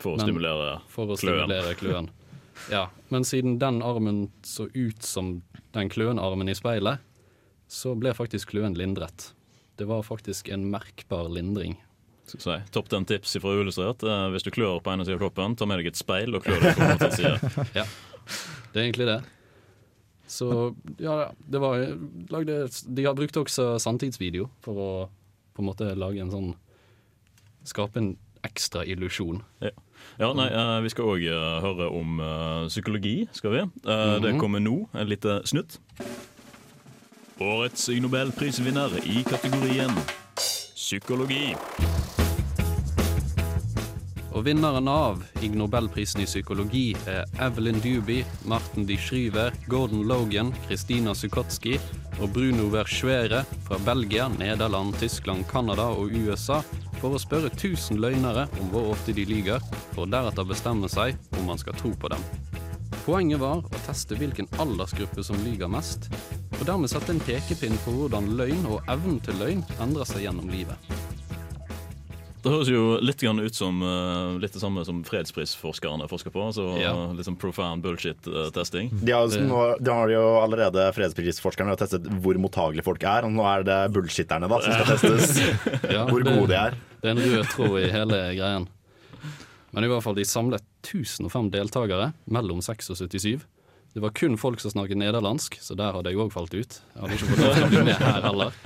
For 0.00 0.10
å 0.12 0.14
Men- 0.16 0.26
stimulere 0.26 0.80
for 0.88 1.04
å 1.06 1.16
kløen. 1.16 1.46
stimulere 1.46 1.74
kløen. 1.80 2.08
Ja, 2.68 2.90
men 3.08 3.24
siden 3.24 3.58
den 3.58 3.80
armen 3.80 4.30
så 4.42 4.68
ut 4.74 5.02
som 5.02 5.42
den 5.72 5.88
kløende 5.88 6.20
armen 6.20 6.48
i 6.48 6.54
speilet, 6.54 6.98
så 7.68 7.94
ble 7.96 8.12
faktisk 8.12 8.50
kløen 8.52 8.76
lindret. 8.76 9.32
Det 9.80 9.86
var 9.88 10.02
faktisk 10.04 10.50
en 10.52 10.66
merkbar 10.70 11.30
lindring. 11.32 11.78
Si. 12.30 12.38
Topp 12.70 12.88
den 12.92 13.06
tips 13.08 13.32
fra 13.42 13.56
Illustrert. 13.58 14.04
Eh, 14.06 14.26
hvis 14.30 14.44
du 14.46 14.52
klør 14.54 14.76
på 14.84 14.92
ene 14.92 15.02
sida 15.06 15.16
av 15.16 15.22
kroppen, 15.24 15.56
ta 15.58 15.66
med 15.66 15.80
deg 15.80 15.88
et 15.90 15.98
speil 15.98 16.36
og 16.36 16.44
klør 16.44 16.60
deg 16.62 16.76
på 16.78 16.88
motsatt 16.92 17.16
side. 17.16 17.38
Ja, 17.80 17.86
det 18.70 18.78
er 18.78 18.84
egentlig 18.84 19.08
det. 19.08 19.20
Så 20.30 20.46
ja, 21.02 21.16
det 21.50 21.58
var 21.58 21.80
lagde, 22.30 22.60
De 22.86 23.02
har 23.08 23.16
brukt 23.18 23.34
også 23.40 23.72
sanntidsvideo 23.82 24.46
for 24.62 24.78
å 24.78 24.90
på 25.56 25.64
en 25.64 25.66
måte 25.72 25.88
lage 25.98 26.22
en 26.22 26.30
sånn 26.30 26.52
Skape 27.66 27.98
en 28.00 28.12
ekstra 28.46 28.84
illusjon. 28.88 29.42
Ja. 29.60 29.72
ja, 30.22 30.30
nei, 30.32 30.46
eh, 30.48 30.76
Vi 30.86 30.92
skal 30.94 31.10
òg 31.12 31.26
høre 31.64 31.90
om 31.92 32.20
eh, 32.24 32.68
psykologi, 32.70 33.16
skal 33.36 33.52
vi. 33.56 33.64
Eh, 33.84 34.14
Det 34.22 34.30
Mhm. 34.36 34.40
kommer 34.40 34.60
nå, 34.62 34.76
en 34.94 35.08
liten 35.10 35.42
snutt. 35.44 35.76
Årets 37.40 37.88
Nobelprisvinner 37.88 38.90
i 39.04 39.22
kategorien 39.24 39.90
psykologi. 40.36 41.54
Og 44.36 44.44
vinneren 44.44 44.88
av 44.92 45.22
Ig 45.40 45.56
Nobelprisen 45.56 46.20
i 46.20 46.28
psykologi 46.28 46.92
er 47.08 47.24
Evelyn 47.40 47.80
Duby, 47.80 48.18
Martin 48.44 48.84
de 48.84 48.98
Schryver, 49.00 49.56
Gordon 49.72 50.04
Logan, 50.08 50.52
Kristina 50.68 51.16
Sukotski 51.16 51.78
og 52.20 52.28
Bruno 52.36 52.68
Verschwere 52.76 53.46
fra 53.64 53.80
Belgia, 53.88 54.28
Nederland, 54.36 55.00
Tyskland, 55.00 55.48
Canada 55.48 55.88
og 55.96 56.12
USA 56.12 56.60
for 57.00 57.16
å 57.16 57.24
spørre 57.24 57.48
1000 57.56 58.04
løgnere 58.04 58.50
om 58.60 58.68
hvor 58.68 58.92
ofte 58.92 59.16
de 59.16 59.24
lyver, 59.24 59.64
for 59.96 60.04
deretter 60.12 60.44
bestemme 60.44 60.92
seg 60.92 61.16
om 61.40 61.48
man 61.48 61.60
skal 61.60 61.80
tro 61.80 61.96
på 61.96 62.12
dem. 62.12 62.59
Poenget 63.06 63.40
var 63.40 63.62
å 63.64 63.82
teste 63.86 64.16
hvilken 64.18 64.48
aldersgruppe 64.60 65.24
som 65.24 65.38
lyver 65.44 65.70
mest, 65.72 66.10
og 66.58 66.66
dermed 66.68 66.90
sette 66.92 67.14
en 67.14 67.22
pekepinn 67.24 67.78
på 67.84 67.94
hvordan 67.96 68.34
løgn 68.36 68.66
og 68.68 68.82
evnen 68.92 69.20
til 69.24 69.38
løgn 69.40 69.62
endrer 69.80 70.08
seg 70.08 70.26
gjennom 70.26 70.50
livet. 70.52 70.90
Det 72.40 72.48
høres 72.48 72.70
jo 72.72 72.82
litt 73.04 73.20
grann 73.20 73.40
ut 73.42 73.56
som 73.56 73.82
uh, 73.84 74.36
litt 74.40 74.54
det 74.56 74.62
samme 74.62 74.80
som 74.88 75.02
fredsprisforskerne 75.04 76.06
forsker 76.08 76.32
på. 76.32 76.46
Altså 76.48 76.70
Ja. 76.80 76.94
Litt 77.12 77.28
sånn 77.28 77.36
profound 77.40 77.84
bullshit-testing. 77.84 78.88
De 79.04 79.12
har, 79.12 79.28
nå, 79.44 79.60
de 79.76 79.92
har 79.92 80.12
jo 80.14 80.22
allerede 80.40 80.86
fredsprisforskerne 80.96 81.74
har 81.74 81.80
testet 81.82 82.08
hvor 82.24 82.40
mottagelige 82.40 82.86
folk 82.86 83.04
er. 83.04 83.28
Og 83.28 83.36
nå 83.36 83.44
er 83.44 83.66
det 83.68 83.78
bullshitterne 83.92 84.48
da, 84.48 84.60
som 84.64 84.72
skal 84.72 84.88
testes. 84.94 85.36
Ja, 85.96 86.06
hvor 86.08 86.24
gode 86.24 86.48
de 86.54 86.56
er. 86.62 86.80
Det 87.02 87.12
er 87.12 87.16
en 87.18 87.24
rød 87.26 87.52
tråd 87.52 87.76
i 87.82 87.88
hele 87.92 88.22
greien. 88.40 88.68
Men 89.70 89.86
i 89.86 89.90
hvert 89.90 90.04
fall 90.04 90.18
de 90.18 90.26
samlet 90.26 90.64
1005 90.82 91.50
deltakere 91.54 92.12
mellom 92.26 92.62
6 92.64 92.92
og 92.92 93.00
77. 93.00 93.46
Det 93.92 94.02
var 94.04 94.12
kun 94.14 94.36
folk 94.38 94.60
som 94.62 94.70
snakket 94.70 95.00
nederlandsk, 95.00 95.56
så 95.58 95.74
der 95.74 95.96
hadde 95.96 96.12
jeg 96.12 96.20
òg 96.22 96.30
falt 96.30 96.52
ut. 96.54 96.76
Jeg 96.78 97.00
hadde 97.02 97.16
ikke 97.16 97.28
fått 97.30 97.40
lov 97.42 97.56
til 97.56 97.64
å 97.64 97.70
bli 97.72 97.80
med 97.88 97.96
her 97.98 98.20
heller. 98.22 98.58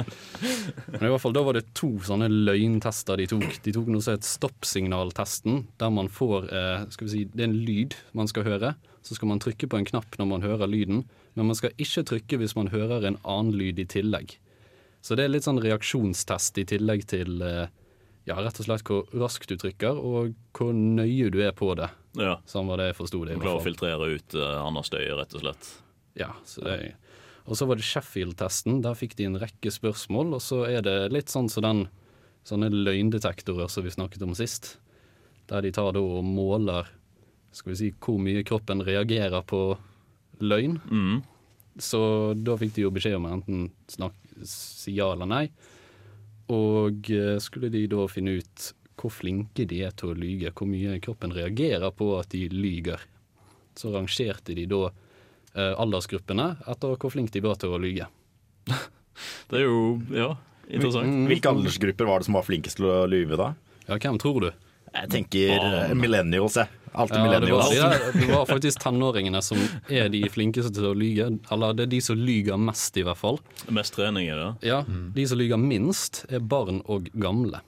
Men 0.98 1.06
i 1.06 1.12
hvert 1.14 1.22
fall 1.22 1.36
da 1.36 1.42
var 1.46 1.56
det 1.56 1.62
to 1.78 1.88
sånne 2.04 2.28
løgntester 2.28 3.20
de 3.20 3.28
tok. 3.32 3.46
De 3.64 3.72
tok 3.72 3.88
noe 3.88 4.04
som 4.04 4.18
het 4.18 4.28
stoppsignaltesten, 4.28 5.62
der 5.80 5.94
man 5.96 6.10
får 6.12 6.50
eh, 6.52 6.84
skal 6.92 7.08
vi 7.08 7.12
si, 7.14 7.22
Det 7.32 7.40
er 7.40 7.48
en 7.48 7.56
lyd 7.56 7.96
man 8.12 8.28
skal 8.28 8.44
høre. 8.50 8.74
Så 9.04 9.16
skal 9.16 9.32
man 9.32 9.40
trykke 9.40 9.68
på 9.68 9.80
en 9.80 9.88
knapp 9.88 10.20
når 10.20 10.28
man 10.28 10.44
hører 10.44 10.68
lyden, 10.68 11.06
men 11.36 11.48
man 11.48 11.56
skal 11.56 11.72
ikke 11.80 12.04
trykke 12.12 12.42
hvis 12.42 12.56
man 12.56 12.68
hører 12.72 13.08
en 13.08 13.16
annen 13.24 13.56
lyd 13.56 13.80
i 13.80 13.88
tillegg. 13.88 14.36
Så 15.04 15.16
det 15.16 15.24
er 15.24 15.32
litt 15.32 15.48
sånn 15.48 15.60
reaksjonstest 15.60 16.60
i 16.60 16.66
tillegg 16.68 17.08
til 17.08 17.40
eh, 17.44 17.72
ja, 18.24 18.36
rett 18.40 18.58
og 18.60 18.66
slett 18.66 18.84
hvor 18.88 19.08
raskt 19.20 19.50
du 19.52 19.58
trykker, 19.60 19.98
og 19.98 20.34
hvor 20.56 20.72
nøye 20.72 21.30
du 21.32 21.40
er 21.44 21.52
på 21.56 21.72
det. 21.78 21.90
Ja. 22.16 22.38
Sånn 22.48 22.68
var 22.70 22.80
det 22.80 22.90
jeg 22.90 22.98
forsto 23.00 23.20
det. 23.26 23.36
Du 23.36 23.44
klarer 23.44 23.60
å 23.60 23.64
filtrere 23.64 24.10
ut 24.16 24.36
uh, 24.38 24.62
annen 24.62 24.86
støy, 24.86 25.04
rett 25.18 25.34
og 25.36 25.44
slett. 25.44 25.70
Ja, 26.18 26.30
så 26.46 26.62
det 26.64 26.94
Og 27.44 27.58
så 27.58 27.66
var 27.68 27.76
det 27.76 27.84
Sheffield-testen. 27.84 28.80
Der 28.84 28.96
fikk 28.96 29.16
de 29.18 29.26
en 29.28 29.40
rekke 29.40 29.72
spørsmål, 29.74 30.36
og 30.38 30.42
så 30.42 30.62
er 30.70 30.80
det 30.86 31.12
litt 31.12 31.32
sånn 31.32 31.50
som 31.52 31.66
den 31.66 31.84
sånne 32.44 32.70
løgndetektorer 32.72 33.68
som 33.72 33.84
vi 33.84 33.92
snakket 33.92 34.24
om 34.24 34.34
sist. 34.36 34.78
Der 35.50 35.64
de 35.64 35.72
tar 35.74 35.92
da 35.96 36.00
og 36.00 36.24
måler 36.24 36.88
skal 37.54 37.72
vi 37.72 37.78
si, 37.78 37.92
hvor 38.02 38.18
mye 38.18 38.42
kroppen 38.46 38.82
reagerer 38.84 39.44
på 39.46 39.76
løgn. 40.42 40.80
Mm. 40.90 41.22
Så 41.78 42.00
da 42.38 42.56
fikk 42.58 42.74
de 42.76 42.86
jo 42.86 42.92
beskjed 42.94 43.18
om 43.18 43.28
enten 43.30 43.68
snak, 43.90 44.16
si 44.48 44.96
ja 44.96 45.12
eller 45.14 45.28
nei. 45.30 45.44
Og 46.52 47.10
eh, 47.10 47.36
skulle 47.40 47.70
de 47.72 47.86
da 47.88 48.06
finne 48.10 48.38
ut 48.40 48.70
hvor 49.00 49.10
flinke 49.10 49.66
de 49.68 49.80
er 49.86 49.94
til 49.98 50.12
å 50.12 50.16
lyge, 50.16 50.52
hvor 50.54 50.68
mye 50.70 50.98
kroppen 51.02 51.32
reagerer 51.34 51.90
på 51.96 52.12
at 52.18 52.30
de 52.34 52.46
lyger, 52.52 53.00
så 53.74 53.90
rangerte 53.94 54.54
de 54.54 54.66
da 54.70 54.82
eh, 54.86 55.72
aldersgruppene 55.72 56.50
etter 56.70 56.94
hvor 57.00 57.12
flinke 57.14 57.34
de 57.34 57.42
var 57.44 57.58
til 57.60 57.74
å 57.74 57.80
lyge. 57.82 58.08
Det 59.48 59.60
er 59.60 59.66
jo 59.66 59.80
ja, 60.14 60.30
interessant. 60.66 61.26
Hvilke 61.30 61.50
aldersgrupper 61.52 62.08
var 62.08 62.22
det 62.22 62.28
som 62.28 62.38
var 62.38 62.46
flinkest 62.46 62.80
til 62.80 62.88
å 62.90 63.02
lyve 63.10 63.38
da? 63.38 63.52
Ja, 63.86 63.98
hvem 63.98 64.18
tror 64.18 64.40
du? 64.42 64.48
Jeg 64.94 65.10
tenker 65.10 65.52
eh, 65.58 65.94
millennials, 65.98 66.58
jeg. 66.60 66.83
Alltid 66.94 67.16
Ja, 67.16 67.40
det, 67.40 67.50
var, 67.50 67.64
millennials. 67.70 68.12
det 68.14 68.28
var 68.30 68.44
faktisk 68.46 68.78
tenåringene 68.84 69.40
som 69.42 69.58
er 69.90 70.08
de 70.14 70.20
flinkeste 70.30 70.70
til 70.76 70.86
å 70.86 70.94
lyge. 70.94 71.26
Eller 71.50 71.74
det 71.74 71.88
er 71.88 71.90
de 71.96 72.00
som 72.06 72.16
lyger 72.20 72.60
mest, 72.60 72.96
i 72.96 73.02
hvert 73.02 73.18
fall. 73.18 73.40
Mest 73.74 73.96
trening 73.96 74.28
i 74.30 74.36
det. 74.38 74.50
Ja, 74.70 74.84
De 74.86 75.26
som 75.26 75.40
lyger 75.40 75.58
minst, 75.58 76.22
er 76.30 76.38
barn 76.38 76.82
og 76.86 77.08
gamle. 77.18 77.60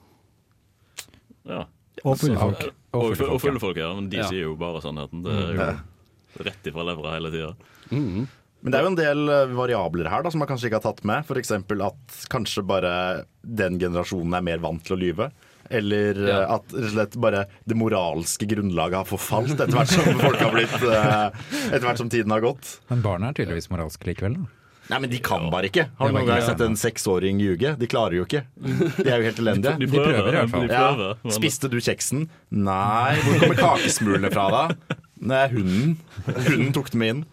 Ja. 1.47 1.65
Og 2.05 2.19
fulle 2.21 2.39
folk. 2.39 2.65
Og, 2.97 3.11
fulle 3.17 3.35
og 3.35 3.41
fulle 3.43 3.61
folk, 3.63 3.79
ja. 3.81 3.93
Men 3.97 4.09
de 4.13 4.19
Ja. 4.21 4.29
sier 4.31 4.47
jo 4.47 4.55
bare 4.57 4.81
sannheten. 4.85 5.23
Det 5.25 5.33
er 5.33 5.55
jo 5.57 6.45
rett 6.45 6.67
ifra 6.71 6.85
levra 6.85 7.15
hele 7.17 7.31
tida. 7.33 7.55
Mm. 7.91 8.27
Men 8.63 8.73
det 8.73 8.79
er 8.79 8.83
jo 8.83 8.91
en 8.91 8.97
del 8.99 9.29
eh, 9.31 9.47
variabler 9.55 10.09
her 10.11 10.23
da, 10.25 10.31
som 10.31 10.39
man 10.43 10.49
kanskje 10.49 10.67
ikke 10.71 10.81
har 10.83 10.93
tatt 10.93 11.05
med. 11.05 11.25
F.eks. 11.27 11.51
at 11.53 12.17
kanskje 12.33 12.65
bare 12.67 13.25
den 13.43 13.79
generasjonen 13.79 14.35
er 14.35 14.43
mer 14.43 14.59
vant 14.59 14.83
til 14.85 14.97
å 14.97 15.01
lyve. 15.01 15.31
Eller 15.71 16.19
eh, 16.23 16.29
Ja. 16.31 16.41
at 16.57 16.69
rett 16.73 16.85
og 16.85 16.93
slett 16.95 17.17
bare 17.23 17.45
det 17.67 17.77
moralske 17.79 18.47
grunnlaget 18.51 19.01
har 19.03 19.09
forfalt 19.09 19.55
etter 19.57 19.73
hvert 19.75 19.93
som 19.95 20.21
folk 20.21 20.39
har 20.43 20.53
blitt 20.55 20.77
eh, 20.83 21.25
Etter 21.73 21.87
hvert 21.89 21.99
som 22.03 22.11
tiden 22.13 22.31
har 22.35 22.45
gått. 22.45 22.77
Men 22.91 23.03
barna 23.05 23.31
er 23.33 23.39
tydeligvis 23.41 23.71
moralske 23.73 24.07
likevel, 24.11 24.39
da. 24.41 24.53
Nei, 24.87 25.01
men 25.03 25.11
de 25.11 25.19
kan 25.19 25.49
bare 25.51 25.67
ikke. 25.67 25.89
Har 25.99 26.13
du 26.13 26.15
noen 26.15 26.29
gang 26.29 26.45
sett 26.47 26.61
en 26.63 26.77
seksåring 26.79 27.41
ljuge? 27.43 27.73
De 27.81 27.89
klarer 27.91 28.21
jo 28.21 28.27
ikke. 28.29 28.45
De 28.55 29.09
er 29.11 29.17
jo 29.19 29.25
helt 29.27 29.41
elendige. 29.43 29.73
De 29.83 29.89
prøver, 29.91 30.29
i 30.31 30.37
hvert 30.37 30.53
fall. 30.53 30.69
Prøver, 30.71 31.17
Ja. 31.27 31.33
Spiste 31.35 31.67
du 31.73 31.81
kjeksen? 31.83 32.29
Nei. 32.55 33.17
Hvor 33.25 33.41
kommer 33.43 33.59
kakesmulene 33.59 34.31
fra, 34.31 34.45
da? 34.55 34.95
Det 35.19 35.41
er 35.41 35.51
hunden. 35.57 35.97
Hunden 36.29 36.71
tok 36.77 36.93
dem 36.95 37.03
inn. 37.03 37.25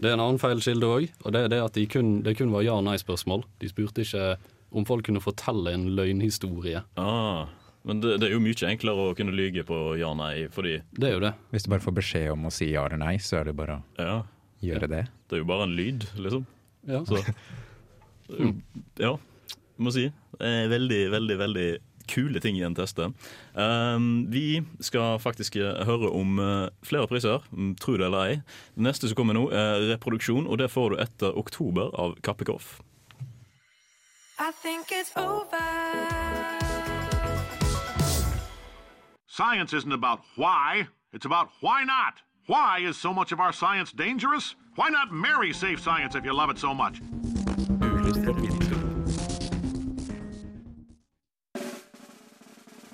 Det 0.00 0.10
er 0.10 0.18
en 0.18 0.20
annen 0.26 0.40
feilkilde 0.40 0.84
òg, 0.84 1.08
og 1.24 1.32
det 1.32 1.46
er 1.46 1.48
det 1.54 1.62
at 1.64 1.74
de 1.80 1.86
kun, 1.88 2.12
det 2.28 2.36
kun 2.36 2.52
var 2.52 2.64
ja-nei-spørsmål. 2.68 3.46
De 3.60 3.68
spurte 3.72 4.04
ikke 4.04 4.34
om 4.70 4.86
folk 4.86 5.06
kunne 5.06 5.22
fortelle 5.22 5.72
en 5.74 5.88
løgnhistorie. 5.96 6.82
Ah, 7.00 7.48
men 7.88 8.02
det, 8.02 8.18
det 8.20 8.28
er 8.28 8.34
jo 8.34 8.42
mye 8.44 8.68
enklere 8.68 9.08
å 9.08 9.16
kunne 9.16 9.34
lyge 9.34 9.64
på 9.68 9.78
ja-nei, 10.00 10.48
fordi 10.52 10.78
Det 10.92 11.08
er 11.08 11.16
jo 11.16 11.24
det. 11.24 11.32
Hvis 11.54 11.66
du 11.66 11.72
bare 11.72 11.84
får 11.84 11.96
beskjed 11.96 12.30
om 12.34 12.48
å 12.48 12.54
si 12.54 12.70
ja 12.74 12.84
eller 12.86 13.00
nei, 13.00 13.14
så 13.22 13.40
er 13.40 13.50
det 13.50 13.56
bare 13.58 13.80
å 13.80 14.04
ja, 14.04 14.16
gjøre 14.64 14.90
det. 14.92 15.04
det 15.30 15.38
er 15.38 15.44
jo 15.44 15.48
bare 15.48 15.68
en 15.68 15.76
lyd, 15.78 16.08
liksom. 16.20 16.46
Ja. 16.88 17.04
Så 17.08 17.22
ja, 19.04 19.14
må 19.80 19.92
si. 19.94 20.10
Er 20.40 20.68
veldig, 20.72 21.00
veldig, 21.12 21.38
veldig 21.40 21.70
kule 22.10 22.40
ting 22.42 22.58
i 22.58 22.64
en 22.66 22.74
teste. 22.74 23.10
Um, 23.54 24.26
vi 24.32 24.60
skal 24.82 25.20
faktisk 25.22 25.56
eh, 25.60 25.82
høre 25.86 26.10
om 26.16 26.40
eh, 26.42 26.68
flere 26.86 27.06
priser, 27.10 27.44
mm, 27.54 27.74
tro 27.80 27.94
det 28.00 28.08
eller 28.08 28.32
ei. 28.32 28.38
Det 28.74 28.86
neste 28.88 29.10
som 29.10 29.20
kommer 29.20 29.38
nå, 29.38 29.46
er 29.54 29.86
reproduksjon, 29.92 30.48
og 30.50 30.58
det 30.58 30.70
får 30.72 30.94
du 30.94 31.02
etter 31.04 31.38
oktober 31.38 31.92
av 31.94 32.16
Kappekopf. 32.26 32.80
I 34.42 34.52
think 34.52 34.86
it's 34.90 35.12
over. 35.18 35.58
Science 39.26 39.74
isn't 39.74 39.92
about 39.92 40.20
why, 40.34 40.88
it's 41.12 41.26
about 41.26 41.50
why 41.60 41.84
not. 41.84 42.14
Why 42.46 42.78
is 42.80 42.96
so 42.96 43.12
much 43.12 43.32
of 43.32 43.40
our 43.40 43.52
science 43.52 43.92
dangerous? 43.92 44.56
Why 44.76 44.88
not 44.88 45.12
marry 45.12 45.52
safe 45.52 45.78
science 45.78 46.14
if 46.14 46.24
you 46.24 46.32
love 46.32 46.48
it 46.48 46.58
so 46.58 46.72
much? 46.72 47.02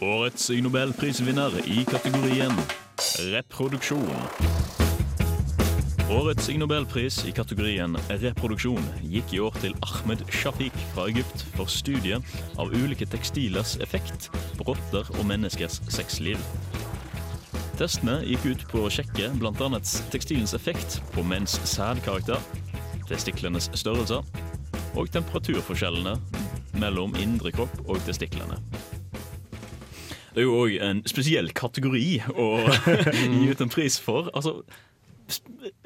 Årets 0.01 0.49
Nobelprisvinner 0.49 1.53
i 1.65 1.85
kategorien 1.85 2.53
reproduksjon. 3.19 4.86
Årets 6.07 6.47
Nobelpris 6.55 7.16
i 7.27 7.33
kategorien 7.35 7.97
reproduksjon 8.23 8.85
gikk 9.11 9.33
i 9.35 9.40
år 9.42 9.57
til 9.59 9.73
Ahmed 9.83 10.21
Shafiq 10.31 10.77
fra 10.92 11.09
Egypt 11.11 11.42
for 11.57 11.66
studiet 11.66 12.23
av 12.62 12.71
ulike 12.71 13.09
tekstilers 13.11 13.73
effekt 13.83 14.29
på 14.55 14.69
rotter 14.69 15.11
og 15.16 15.27
menneskers 15.27 15.81
sexliv. 15.90 16.38
Testene 17.81 18.21
gikk 18.23 18.47
ut 18.47 18.64
på 18.71 18.85
å 18.87 18.92
sjekke 18.92 19.33
bl.a. 19.35 19.83
tekstilens 20.14 20.55
effekt 20.55 21.01
på 21.11 21.27
menns 21.27 21.59
sædkarakter, 21.66 22.38
testiklenes 23.11 23.66
størrelser 23.75 24.23
og 24.95 25.11
temperaturforskjellene 25.11 26.14
mellom 26.79 27.19
indre 27.19 27.51
kropp 27.59 27.83
og 27.83 27.99
testiklene. 28.07 28.62
Det 30.37 30.45
er 30.45 30.47
jo 30.47 30.59
òg 30.62 30.79
en 30.85 30.99
spesiell 31.09 31.51
kategori 31.57 32.09
å 32.37 32.51
gi 33.40 33.47
ut 33.51 33.62
en 33.64 33.71
pris 33.73 33.97
for. 33.99 34.31
Altså, 34.37 34.61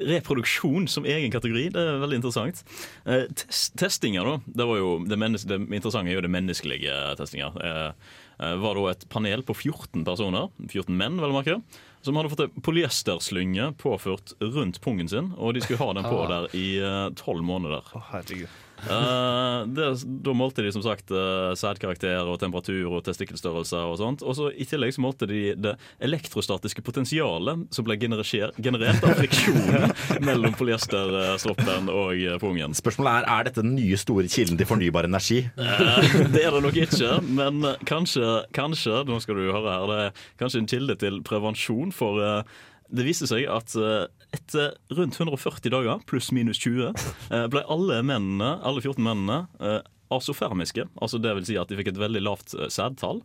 reproduksjon 0.01 0.87
som 0.91 1.05
egen 1.05 1.31
kategori, 1.33 1.67
det 1.73 1.81
er 1.81 2.01
veldig 2.01 2.19
interessant. 2.21 2.63
Eh, 3.05 3.27
test, 3.37 3.75
testinger, 3.79 4.27
da. 4.27 4.35
Det, 4.45 4.67
var 4.69 4.81
jo 4.81 4.89
det, 5.05 5.17
det 5.17 5.59
interessante 5.61 6.11
er 6.11 6.19
jo 6.19 6.25
det 6.25 6.33
menneskelige 6.33 6.97
testinger. 7.19 7.57
Eh, 7.61 8.17
eh, 8.41 8.55
var 8.61 8.77
da 8.77 8.87
et 8.91 9.07
panel 9.13 9.45
på 9.47 9.55
14 9.57 10.05
personer, 10.07 10.49
14 10.67 10.97
menn, 10.97 11.19
vel 11.21 11.33
å 11.33 11.39
merke, 11.39 11.59
som 12.01 12.17
hadde 12.17 12.33
fått 12.33 12.45
en 12.47 12.65
polyesterslynge 12.65 13.71
påført 13.81 14.33
rundt 14.41 14.81
pungen 14.81 15.09
sin, 15.11 15.33
og 15.37 15.53
de 15.55 15.61
skulle 15.61 15.81
ha 15.83 15.93
den 15.93 16.07
på 16.09 16.17
Ah. 16.21 16.27
der 16.31 16.57
i 16.57 16.67
tolv 17.15 17.45
måneder. 17.45 17.85
herregud. 18.11 18.49
Eh, 18.89 19.59
det, 19.75 19.89
da 20.25 20.33
målte 20.37 20.63
de 20.65 20.71
som 20.73 20.83
sagt 20.85 21.11
uh, 21.13 21.51
sædkarakter 21.57 22.25
og 22.25 22.39
temperatur 22.41 22.97
og 22.97 23.03
testikkelstørrelse 23.05 23.81
og 23.91 23.97
sånt. 24.01 24.23
Og 24.25 24.37
så 24.37 24.49
I 24.53 24.65
tillegg 24.69 24.95
så 24.95 25.03
målte 25.03 25.27
de 25.29 25.41
det 25.59 25.75
elektrostatiske 26.03 26.83
potensialet 26.85 27.67
som 27.73 27.87
ble 27.87 27.97
generer- 28.01 28.55
generert 28.61 29.03
av 29.05 29.17
friksjonen 29.19 29.93
mellom 30.27 30.55
polyesterstroppen 30.57 31.91
og 31.93 32.15
eh, 32.17 32.39
pungen. 32.41 32.75
Spørsmålet 32.77 33.21
er 33.21 33.29
er 33.31 33.47
dette 33.47 33.63
den 33.63 33.75
nye 33.77 33.97
store 33.99 34.27
kilden 34.31 34.59
til 34.59 34.67
fornybar 34.69 35.07
energi. 35.07 35.43
Eh, 35.57 36.09
det 36.33 36.43
er 36.45 36.55
det 36.55 36.63
nok 36.65 36.81
ikke, 36.85 37.13
men 37.37 37.63
eh, 37.67 37.79
kanskje, 37.89 38.33
kanskje 38.55 39.03
nå 39.07 39.21
skal 39.23 39.39
du 39.39 39.47
høre 39.51 39.77
her, 39.77 39.87
det 39.91 40.01
er 40.07 40.25
kanskje 40.41 40.63
en 40.63 40.71
kilde 40.71 40.97
til 41.01 41.21
prevensjon. 41.27 41.93
For 41.95 42.21
eh, 42.25 42.59
det 42.91 43.05
viste 43.07 43.29
seg 43.29 43.47
at 43.51 43.75
eh, 43.79 44.07
etter 44.31 44.75
rundt 44.95 45.19
140 45.19 45.71
dager, 45.71 45.99
pluss 46.07 46.31
minus 46.31 46.59
20, 46.59 46.93
eh, 47.31 47.47
ble 47.51 47.63
alle 47.67 48.01
mennene, 48.05 48.55
alle 48.63 48.83
14 48.83 49.03
mennene 49.03 49.45
eh, 49.59 49.79
asofermiske. 50.11 50.87
Altså 51.01 51.19
det 51.21 51.35
vil 51.37 51.47
si 51.47 51.59
at 51.59 51.71
de 51.71 51.79
fikk 51.79 51.93
et 51.93 52.01
veldig 52.01 52.23
lavt 52.23 52.55
eh, 52.57 52.71
sædtall. 52.71 53.23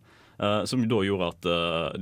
som 0.69 0.83
da 0.85 0.99
gjorde 1.01 1.27
at 1.31 1.47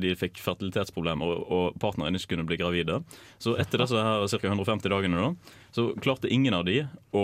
de 0.02 0.10
fikk 0.18 0.40
fertilitetsproblemer 0.42 1.36
og, 1.54 1.76
partneren 1.78 2.16
ikke 2.18 2.32
kunne 2.32 2.46
bli 2.48 2.56
gravide. 2.58 2.96
Så 3.38 3.52
etter 3.62 3.78
disse 3.78 3.94
her 3.94 4.26
ca. 4.26 4.48
150 4.48 4.90
dagene 4.90 5.20
da, 5.20 5.28
så 5.70 5.84
klarte 6.02 6.26
ingen 6.26 6.56
av 6.58 6.64
de 6.66 6.80
å 7.14 7.22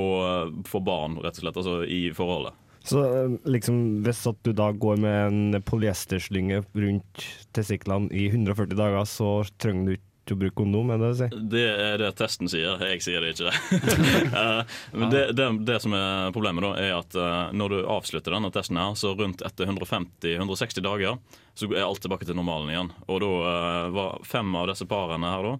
få 0.70 0.78
barn, 0.86 1.18
rett 1.18 1.40
og 1.40 1.42
slett, 1.42 1.58
altså 1.58 1.80
i 1.82 2.12
forholdet. 2.14 2.54
Så 2.86 3.02
liksom, 3.42 4.04
hvis 4.06 4.22
at 4.30 4.38
du 4.46 4.52
da 4.54 4.70
går 4.70 5.02
med 5.02 5.18
en 5.26 5.64
polyesterslynge 5.66 6.62
rundt 6.78 7.26
testiklene 7.58 8.06
i 8.14 8.28
140 8.30 8.78
dager, 8.78 9.02
så 9.02 9.32
trenger 9.58 9.90
du 9.90 9.96
ikke 9.98 10.09
å 10.30 10.36
bruke 10.38 10.56
kondom, 10.60 10.90
er 10.92 11.00
det 11.00 11.06
det 11.08 11.10
du 11.10 11.18
sier? 11.18 11.44
Det 11.52 11.62
er 11.68 12.00
det 12.00 12.10
testen 12.18 12.50
sier, 12.50 12.82
jeg 12.86 13.02
sier 13.04 13.24
det 13.24 13.34
ikke. 13.34 13.52
Eh, 14.40 14.60
Men 14.94 15.10
det, 15.10 15.22
det, 15.36 15.46
det 15.66 15.78
som 15.82 15.94
er 15.96 16.30
problemet, 16.34 16.62
da, 16.64 16.70
er 16.78 16.92
at 16.98 17.16
eh, 17.18 17.52
når 17.56 17.72
du 17.72 17.78
avslutter 17.90 18.34
denne 18.34 18.50
testen, 18.54 18.78
her, 18.78 18.94
så 18.98 19.12
rundt 19.18 19.42
etter 19.46 19.70
150-160 19.70 20.84
dager, 20.86 21.16
så 21.58 21.68
er 21.72 21.82
alt 21.84 22.02
tilbake 22.04 22.28
til 22.28 22.38
normalen 22.38 22.70
igjen. 22.72 22.92
Og 23.10 23.22
da 23.24 23.30
eh, 23.50 23.86
var 23.96 24.20
fem 24.28 24.54
av 24.60 24.68
disse 24.70 24.86
parene 24.90 25.32
her 25.34 25.48
da, 25.48 25.54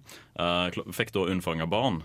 fikk 0.95 1.11
da 1.17 1.25
unnfanga 1.33 1.67
barn. 1.69 1.99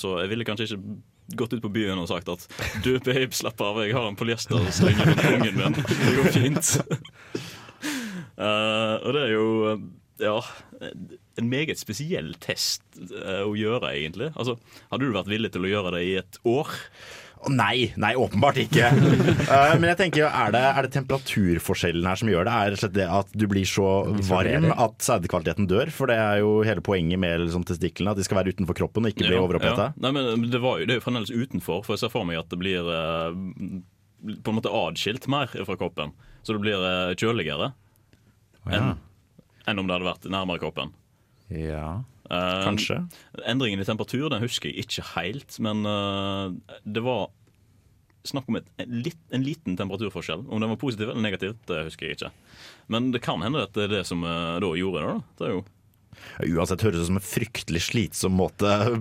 Så 0.00 0.14
jeg 0.22 0.30
ville 0.30 0.46
kanskje 0.46 0.68
ikke 0.70 1.36
gått 1.42 1.56
ut 1.56 1.64
på 1.64 1.72
byen 1.74 2.00
og 2.00 2.06
sagt 2.08 2.30
at 2.32 2.46
du 2.84 2.94
babe, 3.02 3.34
slapp 3.36 3.60
av, 3.64 3.82
jeg 3.82 3.96
har 3.96 4.06
en 4.08 4.16
polyesterslenge 4.18 5.08
rundt 5.10 5.24
pungen 5.26 5.58
min. 5.58 5.76
Det 5.82 6.14
går 6.20 6.30
fint. 6.36 6.72
Og 9.02 9.10
det 9.14 9.20
er 9.26 9.34
jo 9.34 9.48
ja, 10.22 10.38
en 11.40 11.48
meget 11.48 11.80
spesiell 11.80 12.34
test 12.42 12.82
eh, 13.00 13.42
å 13.46 13.52
gjøre, 13.56 13.92
egentlig. 13.96 14.32
Altså, 14.36 14.58
hadde 14.92 15.06
du 15.08 15.14
vært 15.16 15.30
villig 15.32 15.52
til 15.54 15.64
å 15.66 15.70
gjøre 15.70 15.92
det 15.96 16.02
i 16.08 16.14
et 16.20 16.38
år? 16.48 16.72
Nei, 17.50 17.88
nei, 17.98 18.12
åpenbart 18.14 18.60
ikke. 18.62 18.90
Eh, 19.52 19.72
men 19.76 19.88
jeg 19.90 19.98
tenker, 19.98 20.28
er 20.30 20.52
det, 20.54 20.60
er 20.62 20.86
det 20.86 20.92
temperaturforskjellen 20.94 22.06
her 22.08 22.16
som 22.20 22.28
gjør 22.30 22.46
det? 22.46 22.52
Er 22.54 22.76
det 22.78 22.90
det 22.94 23.06
at 23.12 23.32
du 23.36 23.42
blir 23.50 23.66
så 23.68 23.88
varm 24.28 24.68
at 24.70 25.02
sædkvaliteten 25.04 25.66
dør? 25.68 25.90
For 25.92 26.08
det 26.08 26.16
er 26.22 26.38
jo 26.40 26.52
hele 26.64 26.80
poenget 26.84 27.20
med 27.20 27.42
liksom, 27.42 27.64
testiklene, 27.68 28.14
at 28.14 28.20
de 28.20 28.24
skal 28.24 28.38
være 28.38 28.54
utenfor 28.54 28.78
kroppen 28.78 29.04
og 29.08 29.12
ikke 29.12 29.26
bli 29.26 29.36
Ja, 29.36 29.42
overoppheta. 29.42 29.88
ja. 29.90 30.04
Nei, 30.06 30.12
men 30.14 30.46
det, 30.52 30.60
var 30.62 30.80
jo, 30.80 30.86
det 30.88 30.94
er 30.96 31.00
jo 31.02 31.04
fremdeles 31.04 31.34
utenfor, 31.34 31.82
for 31.84 31.96
jeg 31.96 32.04
ser 32.04 32.14
for 32.14 32.28
meg 32.28 32.38
at 32.40 32.48
det 32.54 32.60
blir 32.62 32.88
eh, 32.94 33.36
på 34.46 34.54
en 34.54 34.60
måte 34.60 34.72
adskilt 34.72 35.26
mer 35.32 35.50
fra 35.52 35.76
kroppen. 35.80 36.14
Så 36.46 36.54
det 36.56 36.62
blir 36.64 36.86
kjøligere 37.18 37.72
enn 38.70 38.94
enn 39.66 39.78
om 39.78 39.86
det 39.86 39.94
hadde 39.94 40.08
vært 40.08 40.24
nærmere 40.32 40.58
kroppen. 40.62 40.88
Ja, 41.52 42.02
Eh, 42.32 42.64
kanskje. 42.64 43.02
Endringen 43.46 43.80
i 43.82 43.86
temperatur 43.86 44.30
den 44.32 44.42
husker 44.44 44.70
jeg 44.70 44.86
ikke 44.86 45.04
helt, 45.16 45.58
men 45.62 45.84
uh, 45.84 46.54
det 46.88 47.02
var 47.04 47.28
snakk 48.24 48.46
om 48.48 48.60
et, 48.60 48.68
en, 48.80 48.94
litt, 49.04 49.20
en 49.34 49.44
liten 49.44 49.76
temperaturforskjell. 49.76 50.46
Om 50.46 50.62
den 50.62 50.72
var 50.72 50.80
positiv 50.80 51.10
eller 51.10 51.24
negativ, 51.24 51.56
det 51.68 51.82
husker 51.88 52.08
jeg 52.08 52.16
ikke. 52.16 52.30
Men 52.92 53.10
det 53.12 53.24
kan 53.24 53.42
hende 53.44 53.66
at 53.66 53.74
det 53.76 53.88
er 53.88 53.96
det 53.98 54.04
som 54.08 54.22
uh, 54.24 54.60
da 54.62 54.72
gjorde 54.78 55.02
det. 55.02 55.10
da. 55.10 55.36
Det 55.40 55.48
er 55.48 55.56
jo 55.56 55.64
Uansett 56.42 56.84
høres 56.84 56.96
det 56.96 57.04
ut 57.04 57.10
som 57.10 57.18
en 57.20 57.24
fryktelig 57.26 57.82
slitsom 57.88 58.36
måte 58.38 58.70
å 58.92 58.96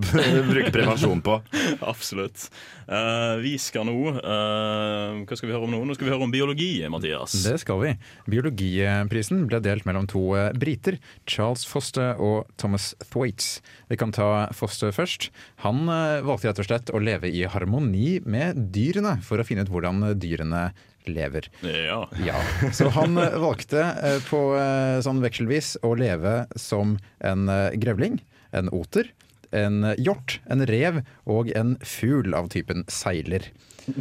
bruke 0.48 0.72
prevensjon 0.74 1.24
på. 1.26 1.40
Absolutt. 1.92 2.48
Uh, 2.92 3.40
vi 3.40 3.54
skal 3.62 3.86
nå 3.88 3.94
uh, 4.18 5.22
Hva 5.24 5.38
skal 5.38 5.48
vi 5.48 5.54
høre 5.54 5.64
om 5.64 5.72
nå? 5.72 5.80
Nå 5.88 5.96
skal 5.96 6.10
vi 6.10 6.14
høre 6.14 6.28
om 6.28 6.34
biologi, 6.34 6.74
Mathias. 6.92 7.38
Det 7.46 7.58
skal 7.64 7.82
vi. 7.84 7.94
Biologiprisen 8.32 9.46
ble 9.50 9.62
delt 9.64 9.88
mellom 9.88 10.08
to 10.12 10.24
eh, 10.38 10.52
briter, 10.58 10.98
Charles 11.30 11.64
Foster 11.68 12.20
og 12.22 12.50
Thomas 12.62 12.92
Thwaites. 13.08 13.60
Vi 13.92 14.00
kan 14.00 14.14
ta 14.16 14.50
Foster 14.56 14.94
først. 14.96 15.30
Han 15.66 15.86
valgte 15.88 16.52
rett 16.52 16.62
og 16.64 16.68
slett 16.68 16.92
å 16.94 17.02
leve 17.02 17.30
i 17.32 17.46
harmoni 17.50 18.20
med 18.26 18.60
dyrene, 18.76 19.18
for 19.26 19.42
å 19.42 19.48
finne 19.48 19.66
ut 19.66 19.72
hvordan 19.72 20.04
dyrene 20.20 20.70
lever. 21.10 21.48
Ja. 21.66 22.04
Ja, 22.26 22.38
Så 22.74 22.90
han 22.96 23.18
eh, 23.18 23.38
valgte 23.42 23.82
eh, 23.82 24.20
på 24.30 24.42
eh, 24.60 25.00
sånn 25.06 25.22
vekselvis 25.24 25.76
å 25.86 25.94
leve 26.00 26.46
som 26.60 26.98
en 27.20 27.50
grevling, 27.80 28.20
en 28.52 28.72
oter, 28.76 29.12
en 29.52 29.84
hjort, 30.00 30.40
en 30.48 30.64
rev 30.68 31.02
og 31.28 31.52
en 31.58 31.76
fugl 31.84 32.36
av 32.38 32.52
typen 32.54 32.86
seiler. 32.92 33.52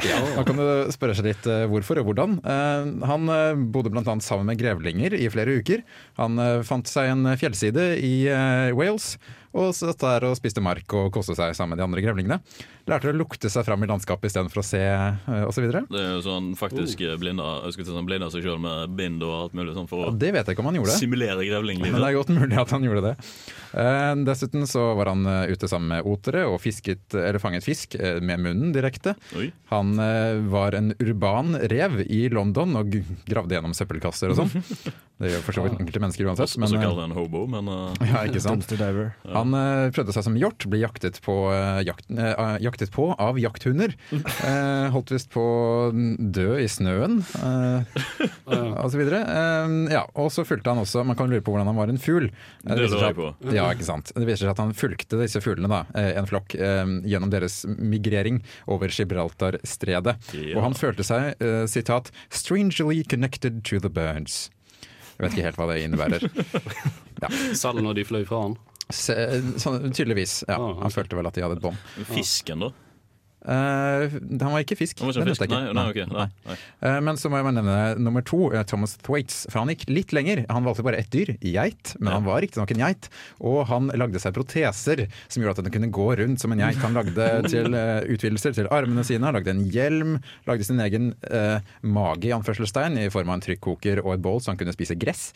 Ja, 0.00 0.16
Man 0.32 0.46
kan 0.48 0.56
du 0.56 0.92
spørre 0.94 1.12
seg 1.14 1.26
litt 1.28 1.44
hvorfor 1.68 2.00
og 2.00 2.06
hvordan. 2.08 2.38
Han 3.04 3.28
bodde 3.70 3.92
bl.a. 3.92 4.14
sammen 4.24 4.48
med 4.48 4.58
grevlinger 4.58 5.12
i 5.12 5.28
flere 5.30 5.58
uker. 5.60 5.82
Han 6.16 6.40
fant 6.66 6.88
seg 6.88 7.12
en 7.12 7.28
fjellside 7.38 7.84
i 8.00 8.14
Wales, 8.74 9.12
Og 9.50 9.72
satt 9.74 9.98
der 9.98 10.28
og 10.28 10.36
spiste 10.38 10.62
mark 10.62 10.92
og 10.94 11.08
koste 11.14 11.34
seg 11.34 11.56
sammen 11.58 11.74
med 11.74 11.80
de 11.80 11.86
andre 11.88 12.02
grevlingene. 12.04 12.38
Lærte 12.90 13.10
å 13.10 13.14
lukte 13.14 13.50
seg 13.50 13.66
fram 13.66 13.82
i 13.82 13.88
landskapet 13.90 14.30
istedenfor 14.30 14.62
å 14.62 14.66
se, 14.66 14.80
eh, 14.80 15.42
osv. 15.46 15.66
Det 15.70 15.98
er 15.98 16.12
jo 16.16 16.22
sånn 16.22 16.52
faktisk 16.58 17.02
blinda, 17.18 17.64
jeg 17.66 17.74
skulle 17.74 17.88
si 17.88 17.94
sånn, 17.96 18.06
blinda 18.06 18.30
seg 18.30 18.46
sjøl 18.46 18.60
med 18.62 18.94
bind 18.98 19.22
og 19.26 19.34
alt 19.40 19.58
mulig 19.58 19.74
sånn 19.74 19.88
for 19.90 20.06
å 20.06 20.14
Det 20.16 20.30
vet 20.32 20.46
jeg 20.46 20.54
ikke 20.54 20.62
om 20.62 20.70
han 20.70 20.78
gjorde. 20.78 20.98
simulere 20.98 21.42
Men 21.80 21.98
det 21.98 22.10
er 22.10 22.18
godt 22.18 22.34
mulig 22.34 22.60
at 22.62 22.70
han 22.70 22.86
gjorde 22.86 23.02
det. 23.08 23.14
Eh, 23.74 24.14
dessuten 24.26 24.66
så 24.70 24.94
var 24.98 25.12
han 25.12 25.26
eh, 25.26 25.50
ute 25.50 25.66
sammen 25.70 25.88
med 25.96 26.06
otere 26.06 26.46
og 26.46 26.60
fisket, 26.62 27.10
eller 27.14 27.42
fanget 27.42 27.66
fisk 27.66 27.98
med 27.98 28.38
munnen 28.38 28.72
direkte. 28.72 29.16
Oi. 29.36 29.50
Han 29.70 29.96
var 30.50 30.74
en 30.74 30.94
urban 30.98 31.56
rev 31.70 32.00
i 32.06 32.28
London 32.28 32.76
og 32.76 32.94
gravde 33.26 33.54
gjennom 33.54 33.74
søppelkasser 33.74 34.30
og 34.30 34.44
sånn. 34.44 35.00
Det 35.20 35.34
gjør 35.34 35.42
for 35.44 35.52
så 35.52 35.62
vidt 35.66 35.74
enkelte 35.76 36.00
mennesker 36.00 36.28
uansett. 36.30 36.48
Også, 36.48 36.62
også 36.64 36.78
kalt 36.80 37.02
en 37.04 37.12
hobo, 37.12 37.42
men 37.52 37.66
uh, 37.68 37.92
ja, 38.08 38.22
ikke 38.24 38.40
sant? 38.40 38.62
Dumpster 38.62 38.78
diver. 38.80 39.10
Han 39.40 39.54
eh, 39.56 39.90
prøvde 39.96 40.14
seg 40.14 40.24
som 40.26 40.36
hjort, 40.38 40.66
ble 40.70 40.80
jaktet 40.82 41.18
på, 41.24 41.34
eh, 41.54 41.80
jakt, 41.88 42.06
eh, 42.12 42.56
jaktet 42.64 42.92
på 42.94 43.10
av 43.16 43.40
jakthunder. 43.40 43.96
Eh, 44.50 44.86
holdt 44.94 45.10
visst 45.12 45.28
på 45.32 45.42
å 45.42 45.90
dø 45.92 46.54
i 46.62 46.66
snøen, 46.70 47.18
uh, 47.44 47.82
og 48.48 48.88
så 48.92 48.98
videre. 48.98 49.20
Eh, 49.26 49.74
ja, 49.92 50.02
og 50.18 50.30
så 50.32 50.44
fulgte 50.48 50.72
han 50.72 50.80
også 50.82 51.02
Man 51.06 51.18
kan 51.18 51.28
lure 51.30 51.42
på 51.44 51.52
hvordan 51.52 51.68
han 51.68 51.76
var 51.78 51.92
en 51.92 52.00
fugl. 52.00 52.30
Det 52.64 52.78
viser 52.80 53.02
seg 53.02 53.20
at- 53.20 53.52
Ja, 53.54 53.66
ikke 53.74 53.86
sant. 53.86 54.12
Det 54.16 54.26
viser 54.26 54.46
seg 54.46 54.54
at 54.54 54.62
han 54.62 54.72
fulgte 54.76 55.20
disse 55.20 55.42
fuglene, 55.44 55.68
da, 55.70 55.82
en 56.16 56.28
flokk, 56.30 56.54
gjennom 56.56 57.30
deres 57.32 57.60
migrering 57.78 58.40
over 58.70 58.90
Gibraltarstredet. 58.92 60.16
Ja. 60.36 60.56
Og 60.56 60.64
han 60.68 60.78
følte 60.78 61.06
seg, 61.06 61.36
sitat, 61.70 62.10
'strangely 62.30 63.02
connected 63.06 63.62
to 63.68 63.78
the 63.80 63.92
birds'. 63.92 64.48
Jeg 65.20 65.26
vet 65.26 65.36
ikke 65.36 65.48
helt 65.50 65.58
hva 65.60 65.66
det 65.68 65.82
innebærer. 65.84 66.22
Selv 67.60 67.82
når 67.84 67.98
de 68.00 68.04
fløy 68.08 68.22
fra 68.24 68.38
han? 68.46 68.54
Se, 68.94 69.16
sånn, 69.62 69.90
tydeligvis. 69.94 70.40
Ja. 70.48 70.60
Han 70.82 70.94
følte 70.94 71.18
vel 71.18 71.28
at 71.30 71.36
de 71.36 71.44
hadde 71.46 71.58
et 71.60 71.64
bånd. 71.64 71.90
Fisken, 72.10 72.66
da? 72.66 72.72
Uh, 73.40 74.04
han 74.20 74.50
var 74.52 74.60
ikke 74.60 74.76
fisk. 74.76 74.98
Var 75.00 75.14
ikke 75.14 75.24
det 75.24 75.32
fisk? 75.32 75.44
ikke. 75.46 75.56
Nei, 75.56 75.72
nei, 75.76 75.84
okay. 75.88 76.04
nei, 76.10 76.26
nei. 76.44 76.56
Eh, 76.84 76.98
men 77.04 77.16
så 77.16 77.30
må 77.32 77.38
jeg 77.40 77.54
nevne 77.56 77.76
nummer 77.96 78.24
to, 78.26 78.50
eh, 78.52 78.64
Thomas 78.68 78.98
Thwaites. 79.00 79.46
For 79.48 79.62
han 79.62 79.72
gikk 79.72 79.86
litt 79.88 80.12
lenger. 80.16 80.42
Han 80.52 80.66
valgte 80.68 80.84
bare 80.84 81.00
ett 81.00 81.08
dyr, 81.14 81.32
geit, 81.40 81.94
men 81.98 82.12
han 82.18 82.26
var 82.28 82.44
riktignok 82.44 82.74
en 82.74 82.84
geit. 82.84 83.08
Og 83.40 83.62
han 83.70 83.88
lagde 83.96 84.20
seg 84.20 84.36
proteser 84.36 85.06
som 85.22 85.40
gjorde 85.40 85.56
at 85.56 85.70
den 85.70 85.76
kunne 85.78 85.92
gå 85.96 86.08
rundt 86.20 86.44
som 86.44 86.52
en 86.52 86.60
geit. 86.60 86.80
Han 86.84 86.96
lagde 86.98 87.30
til 87.48 87.72
uh, 87.72 88.04
utvidelser 88.04 88.56
til 88.58 88.68
armene 88.72 89.06
sine, 89.08 89.24
han 89.24 89.38
lagde 89.38 89.54
en 89.54 89.64
hjelm, 89.72 90.18
lagde 90.48 90.66
sin 90.66 90.80
egen 90.84 91.12
mage 91.80 92.28
i 92.28 92.34
anførselstegn 92.34 92.98
i 93.00 93.10
form 93.12 93.30
av 93.30 93.38
en 93.38 93.44
trykkoker 93.44 94.02
og 94.04 94.14
et 94.14 94.24
bål 94.24 94.40
så 94.42 94.52
han 94.52 94.60
kunne 94.60 94.74
spise 94.76 94.98
gress. 95.00 95.30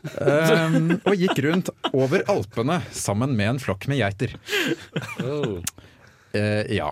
Um, 0.00 0.96
og 1.04 1.14
gikk 1.18 1.42
rundt 1.44 1.68
over 1.92 2.24
Alpene 2.32 2.80
sammen 2.94 3.36
med 3.36 3.56
en 3.56 3.62
flokk 3.62 3.84
med 3.90 4.00
geiter. 4.00 4.32
Uh, 6.30 6.62
ja. 6.70 6.86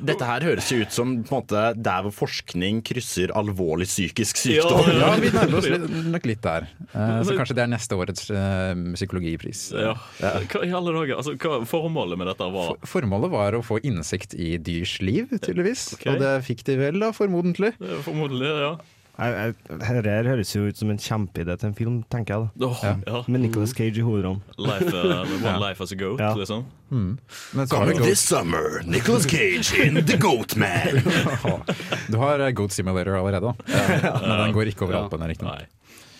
Dette 0.00 0.24
her 0.24 0.44
høres 0.48 0.70
jo 0.72 0.78
ut 0.80 0.94
som 0.94 1.10
på 1.20 1.34
en 1.34 1.42
måte, 1.42 1.62
der 1.76 2.06
hvor 2.06 2.14
forskning 2.16 2.78
krysser 2.88 3.28
alvorlig 3.36 3.84
psykisk 3.90 4.40
sykdom. 4.40 4.88
Ja, 4.96 5.10
vi 5.20 5.28
nærmer 5.34 5.58
oss 5.60 5.68
litt, 5.68 5.84
nok 6.14 6.28
litt 6.30 6.40
der. 6.46 6.64
Uh, 6.94 7.20
så 7.28 7.36
kanskje 7.36 7.58
det 7.58 7.66
er 7.66 7.72
neste 7.74 7.98
årets 8.00 8.30
uh, 8.32 8.72
psykologipris. 8.96 9.66
Ja. 9.76 9.92
Hva 10.18 10.64
i 10.64 10.72
alle 10.72 10.94
dager? 10.96 11.20
Altså, 11.20 11.36
hva 11.36 11.60
formålet 11.68 12.22
med 12.22 12.32
dette 12.32 12.48
var? 12.56 12.72
Formålet 12.88 13.34
var 13.36 13.58
å 13.58 13.60
få 13.68 13.82
innsikt 13.84 14.32
i 14.34 14.54
dyrs 14.56 14.96
liv, 15.04 15.28
tydeligvis. 15.36 15.90
Okay. 15.98 16.14
Og 16.14 16.24
det 16.24 16.32
fikk 16.48 16.64
de 16.70 16.80
vel, 16.80 17.04
da, 17.04 17.12
formodentlig. 17.12 17.76
Formodentlig, 18.08 18.48
ja. 18.64 18.72
Jeg- 19.20 19.54
jeg- 19.70 19.78
Dette 20.04 20.28
høres 20.28 20.52
jo 20.56 20.62
ut 20.66 20.76
som 20.78 20.90
en 20.90 20.96
kjempeidé 20.98 21.56
til 21.60 21.68
en 21.68 21.74
film, 21.74 22.02
tenker 22.10 22.34
jeg. 22.34 22.48
da 22.60 22.66
oh, 22.66 22.76
ja. 23.06 23.22
Med 23.28 23.40
Nicolas 23.40 23.70
Cage 23.76 23.98
i 23.98 24.00
hovedrollen. 24.00 24.40
Life, 24.58 24.88
uh, 24.96 25.20
one 25.48 25.58
life 25.68 25.82
as 25.82 25.92
a 25.92 25.96
goat, 25.96 26.20
Ja. 26.20 26.34
liksom. 26.34 26.64
Mm. 26.90 27.18
Men 27.54 27.66
så 27.66 27.76
Coming 27.76 28.00
this 28.02 28.18
summer, 28.18 28.80
Nicolas 28.86 29.24
Cage 29.28 29.74
in 29.86 29.94
The 30.06 30.16
Goat 30.18 30.56
Man. 30.56 31.02
Du 32.10 32.16
har 32.18 32.40
eh, 32.40 32.50
Goat 32.52 32.72
Simulator 32.72 33.14
allerede, 33.14 33.40
da. 33.40 33.52
Men 34.26 34.40
den 34.46 34.52
går 34.54 34.62
ikke 34.72 34.82
over 34.88 34.94
Ja. 34.96 35.04
Alpene, 35.04 35.28
riktignok. 35.28 35.68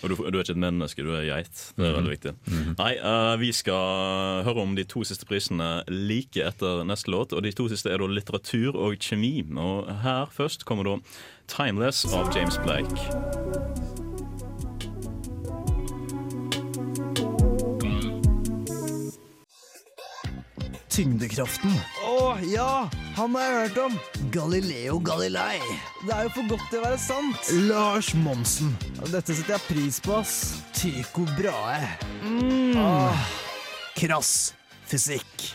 Og 0.03 0.09
du, 0.11 0.15
du 0.17 0.39
er 0.39 0.43
ikke 0.43 0.55
et 0.57 0.63
menneske, 0.63 1.03
du 1.05 1.11
er 1.15 1.27
geit. 1.29 1.73
Det 1.77 1.85
er 1.85 1.91
Mhm. 1.91 1.97
veldig 1.99 2.13
viktig. 2.17 2.33
Nei, 2.79 2.93
uh, 3.05 3.37
Vi 3.41 3.53
skal 3.53 4.45
høre 4.45 4.63
om 4.63 4.75
de 4.77 4.85
to 4.85 5.05
siste 5.05 5.27
prisene 5.27 5.83
like 5.89 6.37
etter 6.41 6.85
neste 6.85 7.11
låt. 7.13 7.33
Og 7.37 7.43
De 7.43 7.53
to 7.53 7.69
siste 7.69 7.91
er 7.91 7.99
da 7.99 8.07
litteratur 8.07 8.75
og 8.77 8.97
kjemi. 8.99 9.45
Og 9.57 9.87
Her 10.03 10.27
først 10.27 10.65
kommer 10.65 10.85
da 10.85 10.97
'Timeless' 11.49 12.07
av 12.15 12.35
James 12.35 12.57
Blake. 12.59 12.97
Tyngdekraften. 20.89 21.71
Ja, 22.21 22.89
han 23.17 23.35
har 23.35 23.43
jeg 23.43 23.59
hørt 23.61 23.79
om. 23.87 23.99
Galileo 24.35 24.99
Galilei. 25.01 25.57
Det 26.05 26.13
er 26.13 26.27
jo 26.29 26.33
for 26.35 26.53
godt 26.53 26.67
til 26.69 26.83
å 26.83 26.85
være 26.85 27.01
sant. 27.01 27.53
Lars 27.69 28.13
Monsen. 28.13 28.75
Dette 29.09 29.33
setter 29.33 29.57
jeg 29.57 29.67
pris 29.69 30.01
på, 30.05 30.19
ass. 30.21 30.35
Tycho 30.77 31.25
Brahe. 31.39 31.95
Mm. 32.21 32.77
Ah, 32.77 33.29
krass 33.97 34.53
fysikk. 34.91 35.51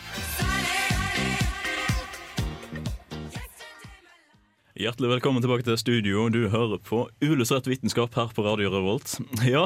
Hjertelig 4.76 5.08
velkommen 5.14 5.40
tilbake 5.40 5.64
til 5.64 5.78
studio. 5.80 6.26
Du 6.28 6.50
hører 6.52 6.80
på 6.84 7.06
Uillustrert 7.24 7.68
vitenskap 7.70 8.12
her 8.18 8.32
på 8.36 8.44
Radio 8.44 8.68
Revolt. 8.74 9.14
Ja, 9.48 9.64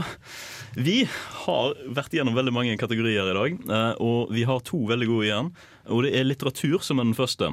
vi 0.76 1.02
har 1.46 1.74
vært 1.90 2.14
gjennom 2.14 2.36
veldig 2.38 2.54
mange 2.54 2.76
kategorier 2.78 3.26
i 3.32 3.34
dag, 3.34 3.58
eh, 3.66 3.92
og 3.98 4.30
vi 4.34 4.44
har 4.46 4.62
to 4.66 4.84
veldig 4.90 5.08
gode 5.10 5.26
igjen. 5.26 5.50
Og 5.90 6.07
det 6.07 6.14
er 6.14 6.29
litteratur 6.29 6.81
som 6.87 7.00
er 7.00 7.09
den 7.09 7.18
første. 7.18 7.50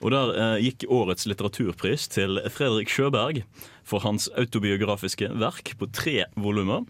Og 0.00 0.12
der 0.12 0.32
eh, 0.34 0.64
gikk 0.66 0.86
årets 0.92 1.28
litteraturpris 1.28 2.08
til 2.12 2.40
Fredrik 2.52 2.90
Sjøberg 2.92 3.42
for 3.86 4.04
hans 4.04 4.30
autobiografiske 4.40 5.30
verk 5.40 5.74
på 5.80 5.88
tre 5.92 6.24
volumer. 6.40 6.84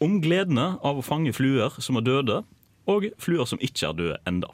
Om 0.00 0.20
gledene 0.24 0.72
av 0.86 0.98
å 0.98 1.04
fange 1.04 1.34
fluer 1.36 1.74
som 1.82 1.98
er 2.00 2.06
døde, 2.06 2.40
og 2.88 3.10
fluer 3.20 3.46
som 3.46 3.60
ikke 3.62 3.90
er 3.90 3.98
døde 3.98 4.18
enda. 4.26 4.48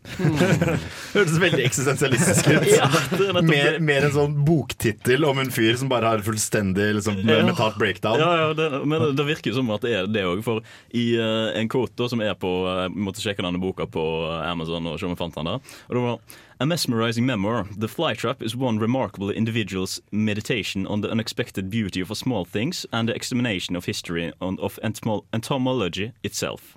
Hørtes 1.14 1.36
veldig 1.40 1.64
eksistensialistisk 1.66 2.48
ut. 2.48 2.68
Ja, 2.70 2.86
er 2.88 3.42
mer, 3.44 3.78
mer 3.84 4.06
en 4.08 4.14
sånn 4.14 4.36
boktittel 4.46 5.24
om 5.28 5.40
en 5.42 5.52
fyr 5.52 5.76
som 5.80 5.90
bare 5.92 6.14
har 6.14 6.24
fullstendig 6.24 6.90
liksom, 6.96 7.20
Ja. 7.24 7.40
mentalt 7.44 7.78
breakdown. 7.80 8.20
Ja, 8.22 8.30
ja 8.40 8.52
det, 8.56 8.70
men 8.88 9.10
det 9.16 9.26
virker 9.28 9.52
jo 9.52 9.60
som 9.60 9.72
at 9.74 9.84
det 9.84 9.94
er 9.98 10.10
det 10.10 10.24
òg. 10.28 10.44
For 10.46 10.64
i 10.96 11.06
uh, 11.20 11.50
en 11.58 11.68
quote 11.70 12.08
som 12.10 12.22
er 12.24 12.36
på 12.40 12.50
Jeg 12.70 12.94
måtte 12.96 13.22
sjekke 13.22 13.44
denne 13.44 13.60
boka 13.60 13.86
på 13.90 14.04
eh, 14.28 14.46
Amazon 14.50 14.86
og 14.88 14.98
se 15.00 15.06
om 15.08 15.12
jeg 15.14 15.20
fant 15.20 15.36
den 15.36 15.50
der. 15.50 15.74
Og 15.88 15.96
det 15.96 16.04
var 16.06 16.38
A 16.60 16.66
mesmerizing 16.66 17.24
memoir. 17.24 17.66
The 17.74 17.88
flytrap 17.88 18.42
is 18.42 18.54
one 18.54 18.78
remarkable 18.78 19.30
individual's 19.30 19.98
meditation 20.12 20.86
on 20.86 21.00
the 21.00 21.08
unexpected 21.10 21.70
beauty 21.70 22.02
of 22.02 22.14
small 22.14 22.44
things 22.44 22.84
and 22.92 23.08
the 23.08 23.14
examination 23.14 23.76
of 23.76 23.86
history 23.86 24.30
and 24.42 24.60
of 24.60 24.78
entomol- 24.82 25.24
entomology 25.32 26.12
itself. 26.22 26.76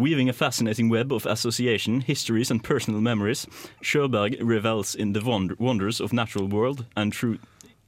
Weaving 0.00 0.30
a 0.30 0.32
fascinating 0.32 0.88
web 0.88 1.12
of 1.12 1.26
association, 1.26 2.00
histories, 2.00 2.50
and 2.50 2.64
personal 2.64 3.02
memories, 3.02 3.46
Sjöberg 3.82 4.34
revels 4.40 4.94
in 4.94 5.12
the 5.12 5.20
wonders 5.58 6.00
of 6.00 6.10
natural 6.10 6.48
world 6.48 6.86
and 6.96 7.12
through 7.12 7.36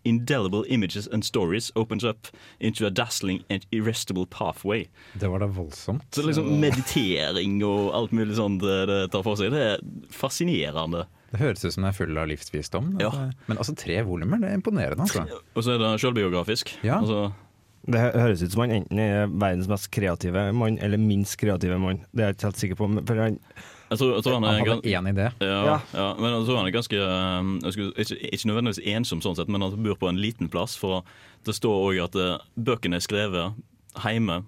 indelible 0.04 0.62
images 0.68 1.06
and 1.06 1.24
stories 1.24 1.72
opens 1.74 2.04
up 2.04 2.26
into 2.60 2.84
a 2.84 2.90
dazzling 2.90 3.44
and 3.48 3.64
irrestable 3.70 4.26
pathway. 4.28 4.90
Det 5.14 5.28
var 5.28 5.38
da 5.38 5.46
voldsomt. 5.46 6.04
Så 6.14 6.26
liksom 6.26 6.60
meditering 6.60 7.64
og 7.64 7.94
alt 7.96 8.12
mulig 8.12 8.36
sånt 8.36 8.60
det, 8.60 8.86
det 8.90 8.98
tar 9.14 9.24
for 9.24 9.40
seg, 9.40 9.54
det 9.54 9.62
er 9.70 9.80
fascinerende. 10.12 11.06
Det 11.32 11.40
høres 11.40 11.64
ut 11.64 11.72
som 11.72 11.86
det 11.86 11.94
er 11.94 11.96
full 11.96 12.18
av 12.20 12.28
livsvisdom. 12.28 12.92
Ja. 13.00 13.08
Men 13.46 13.56
altså 13.56 13.72
tre 13.72 14.02
volumer, 14.04 14.42
det 14.42 14.50
er 14.50 14.60
imponerende. 14.60 15.08
Altså. 15.08 15.40
Og 15.56 15.64
så 15.64 15.78
er 15.78 15.80
det 15.80 15.94
sjølbiografisk. 16.04 16.74
Ja. 16.84 17.00
Altså, 17.00 17.30
Det 17.82 17.98
høres 18.14 18.42
ut 18.44 18.52
som 18.54 18.60
han 18.62 18.70
enten 18.76 18.98
er 19.02 19.26
verdens 19.26 19.66
mest 19.70 19.88
kreative 19.90 20.44
mann 20.54 20.76
eller 20.78 21.00
minst 21.02 21.34
kreative 21.40 21.78
mann. 21.82 22.04
Det 22.14 22.22
er 22.22 22.28
jeg 22.30 22.36
ikke 22.36 22.46
helt 22.48 22.60
sikker 22.60 22.78
på. 22.78 22.88
For 23.08 23.18
han, 23.18 23.38
jeg 23.90 23.98
tror, 23.98 24.12
jeg 24.14 24.24
tror 24.26 24.36
han 24.36 24.44
er 24.46 24.58
Han 24.60 24.68
hadde 24.70 24.92
én 24.92 25.08
idé. 25.10 25.26
Ja, 25.42 25.56
Ja. 25.66 25.74
ja, 25.92 26.06
men 26.20 26.30
jeg 26.36 26.46
tror 26.46 26.60
han 26.60 26.68
er 26.70 26.76
ganske 26.76 27.00
um, 27.02 27.50
jeg 27.64 27.72
skulle, 27.74 27.92
ikke, 28.04 28.18
ikke 28.38 28.50
nødvendigvis 28.52 28.82
ensom, 28.94 29.22
sånn 29.24 29.36
sett, 29.40 29.50
men 29.50 29.66
han 29.66 29.74
bor 29.82 29.98
på 29.98 30.08
en 30.12 30.20
liten 30.22 30.48
plass. 30.52 30.76
For 30.78 31.02
det 31.44 31.56
står 31.58 31.80
òg 31.90 32.00
at 32.06 32.18
eh, 32.22 32.38
bøkene 32.56 33.00
er 33.00 33.04
skrevet 33.04 33.58
hjemme 34.06 34.44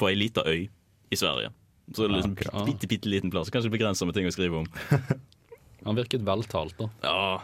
på 0.00 0.08
ei 0.08 0.14
lita 0.16 0.46
øy 0.46 0.68
i 1.10 1.18
Sverige. 1.18 1.50
Så 1.90 2.06
det 2.06 2.12
er 2.12 2.16
liksom 2.20 2.66
bitte, 2.70 2.86
bitte 2.86 3.10
liten 3.10 3.32
plass. 3.34 3.50
Kanskje 3.50 3.72
begrensa 3.74 4.06
med 4.06 4.14
ting 4.14 4.30
å 4.30 4.32
skrive 4.32 4.62
om. 4.62 4.70
Han 5.86 5.96
virket 5.98 6.22
veltalt, 6.22 6.76
da. 6.78 6.86
Ja, 7.02 7.40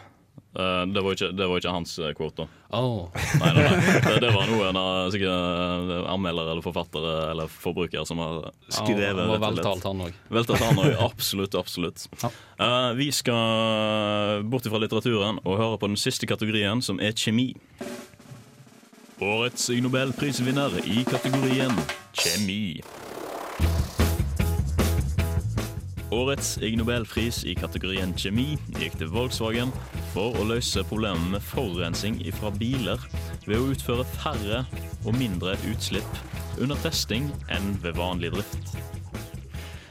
det 0.93 1.01
var 1.05 1.13
ikke, 1.13 1.27
det 1.37 1.45
var 1.49 1.59
ikke 1.61 1.73
hans 1.73 1.91
kvote. 1.97 2.15
quote, 2.17 2.45
da. 2.45 2.79
Oh. 2.79 3.09
Nei, 3.39 3.51
nei, 3.53 3.63
nei. 3.63 3.99
Det, 4.07 4.15
det 4.23 4.31
var 4.33 4.49
noe 4.49 4.69
en 4.71 5.11
sikkert 5.13 5.29
eh, 5.29 6.07
anmelder 6.11 6.51
eller 6.51 6.63
forfattere 6.65 7.13
eller 7.31 7.51
forbruker 7.51 8.07
som 8.09 8.21
har 8.23 8.49
skrevet. 8.73 9.21
Oh, 9.21 9.35
og 9.35 9.43
veltalt, 9.43 9.85
han 9.87 10.01
òg. 10.07 10.17
Veltalt 10.33 10.65
han 10.65 10.81
òg, 10.81 10.95
absolutt. 11.09 11.55
absolutt. 11.59 12.07
Eh, 12.23 12.91
vi 12.97 13.11
skal 13.15 14.43
bort 14.49 14.67
fra 14.67 14.81
litteraturen 14.81 15.41
og 15.43 15.59
høre 15.61 15.81
på 15.81 15.91
den 15.91 15.99
siste 15.99 16.29
kategorien, 16.29 16.81
som 16.81 16.99
er 16.99 17.15
kjemi. 17.17 17.51
Årets 19.23 19.69
Ig 19.73 19.81
Nobelprisvinner 19.85 20.81
i 20.85 21.03
kategorien 21.07 21.73
kjemi. 22.17 22.81
Årets 26.11 26.57
Ig 26.63 26.77
Nobelpris 26.79 27.41
i 27.43 27.51
kategorien 27.57 28.13
kjemi 28.15 28.53
gikk 28.79 28.93
til 28.99 29.09
Volkswagen 29.11 29.73
for 30.13 30.37
å 30.39 30.45
løse 30.47 30.85
problemet 30.87 31.33
med 31.33 31.43
forurensning 31.43 32.21
fra 32.37 32.51
biler 32.55 33.01
ved 33.43 33.57
å 33.57 33.73
utføre 33.73 34.05
færre 34.13 34.61
og 35.03 35.17
mindre 35.19 35.57
utslipp 35.67 36.21
under 36.63 36.79
testing 36.85 37.27
enn 37.51 37.75
ved 37.83 37.99
vanlig 37.99 38.31
drift. 38.37 38.71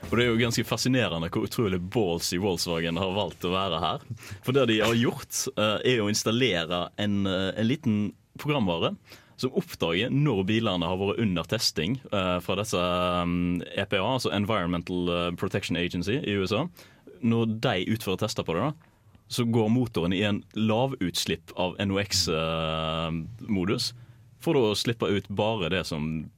Og 0.07 0.17
Det 0.17 0.25
er 0.25 0.31
jo 0.31 0.41
ganske 0.41 0.65
fascinerende 0.65 1.29
hvor 1.35 1.45
utrolig 1.51 1.83
ballsy 1.93 2.39
Volkswagen 2.41 2.97
har 2.97 3.13
valgt 3.13 3.45
å 3.45 3.53
være 3.53 3.83
her. 3.83 4.09
For 4.47 4.57
det 4.57 4.69
de 4.71 4.81
har 4.81 4.97
gjort, 4.97 5.43
eh, 5.59 5.79
er 5.85 6.01
å 6.01 6.09
installere 6.09 6.89
en, 6.97 7.27
eh, 7.27 7.53
en 7.57 7.69
liten 7.69 8.13
programvare 8.39 8.95
som 9.41 9.53
oppdager 9.59 10.11
når 10.13 10.45
bilene 10.49 10.89
har 10.89 10.97
vært 11.01 11.21
under 11.23 11.45
testing 11.49 11.99
uh, 12.13 12.39
fra 12.45 12.57
disse 12.61 12.81
um, 12.81 13.63
EPA, 13.77 14.01
altså 14.01 14.31
Environmental 14.33 15.09
eh, 15.13 15.35
Protection 15.37 15.77
Agency 15.77 16.17
i 16.23 16.37
USA. 16.41 16.67
Når 17.21 17.45
de 17.65 17.85
utfører 17.93 18.17
tester 18.23 18.45
på 18.47 18.55
det, 18.57 18.63
da, 18.65 18.73
så 19.29 19.45
går 19.45 19.69
motoren 19.73 20.13
i 20.15 20.23
en 20.27 20.45
lavutslipp 20.55 21.53
av 21.59 21.77
NOx-modus. 21.83 22.25
For 24.45 24.55
å 24.59 24.75
slippe 24.79 25.07
ut 25.11 25.29
bare 25.33 25.69
det 25.73 25.85
som 25.89 26.31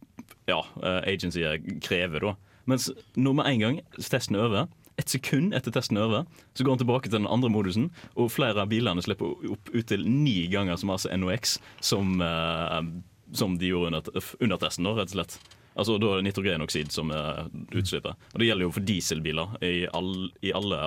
ja, 0.48 0.62
eh, 0.82 1.02
agencyet 1.12 1.82
krever, 1.84 2.20
da. 2.24 2.34
Mens 2.68 2.90
når 3.16 3.32
med 3.36 3.46
en 3.48 3.60
gang 3.62 3.76
testen 3.96 4.36
er 4.36 4.44
over, 4.44 4.66
ett 4.98 5.08
sekund 5.12 5.54
etter 5.54 5.74
testen 5.74 5.96
er 6.00 6.08
over, 6.08 6.24
så 6.54 6.64
går 6.66 6.74
han 6.76 6.82
tilbake 6.82 7.08
til 7.08 7.18
den 7.20 7.28
andre 7.30 7.50
modusen, 7.54 7.90
og 8.18 8.32
flere 8.34 8.64
av 8.64 8.70
bilene 8.72 9.02
slipper 9.04 9.36
opp 9.54 9.70
ut 9.74 9.86
til 9.90 10.02
ni 10.08 10.40
ganger 10.50 10.76
så 10.80 10.88
masse 10.90 11.18
NOx 11.22 11.58
som, 11.80 12.18
eh, 12.20 12.80
som 13.32 13.54
de 13.60 13.70
gjorde 13.70 13.92
under, 13.94 14.26
under 14.42 14.60
testen, 14.64 14.84
da, 14.88 14.96
rett 14.98 15.14
og 15.14 15.20
slett. 15.20 15.38
Altså 15.78 15.94
Da 16.02 16.08
er 16.10 16.18
det 16.18 16.24
nitrogenoksid 16.26 16.88
som 16.90 17.12
er 17.14 17.44
utslippet. 17.70 18.16
Og 18.34 18.40
Det 18.42 18.48
gjelder 18.48 18.64
jo 18.66 18.70
for 18.74 18.82
dieselbiler 18.82 19.52
i, 19.62 19.86
all, 19.94 20.08
i 20.42 20.50
alle 20.50 20.78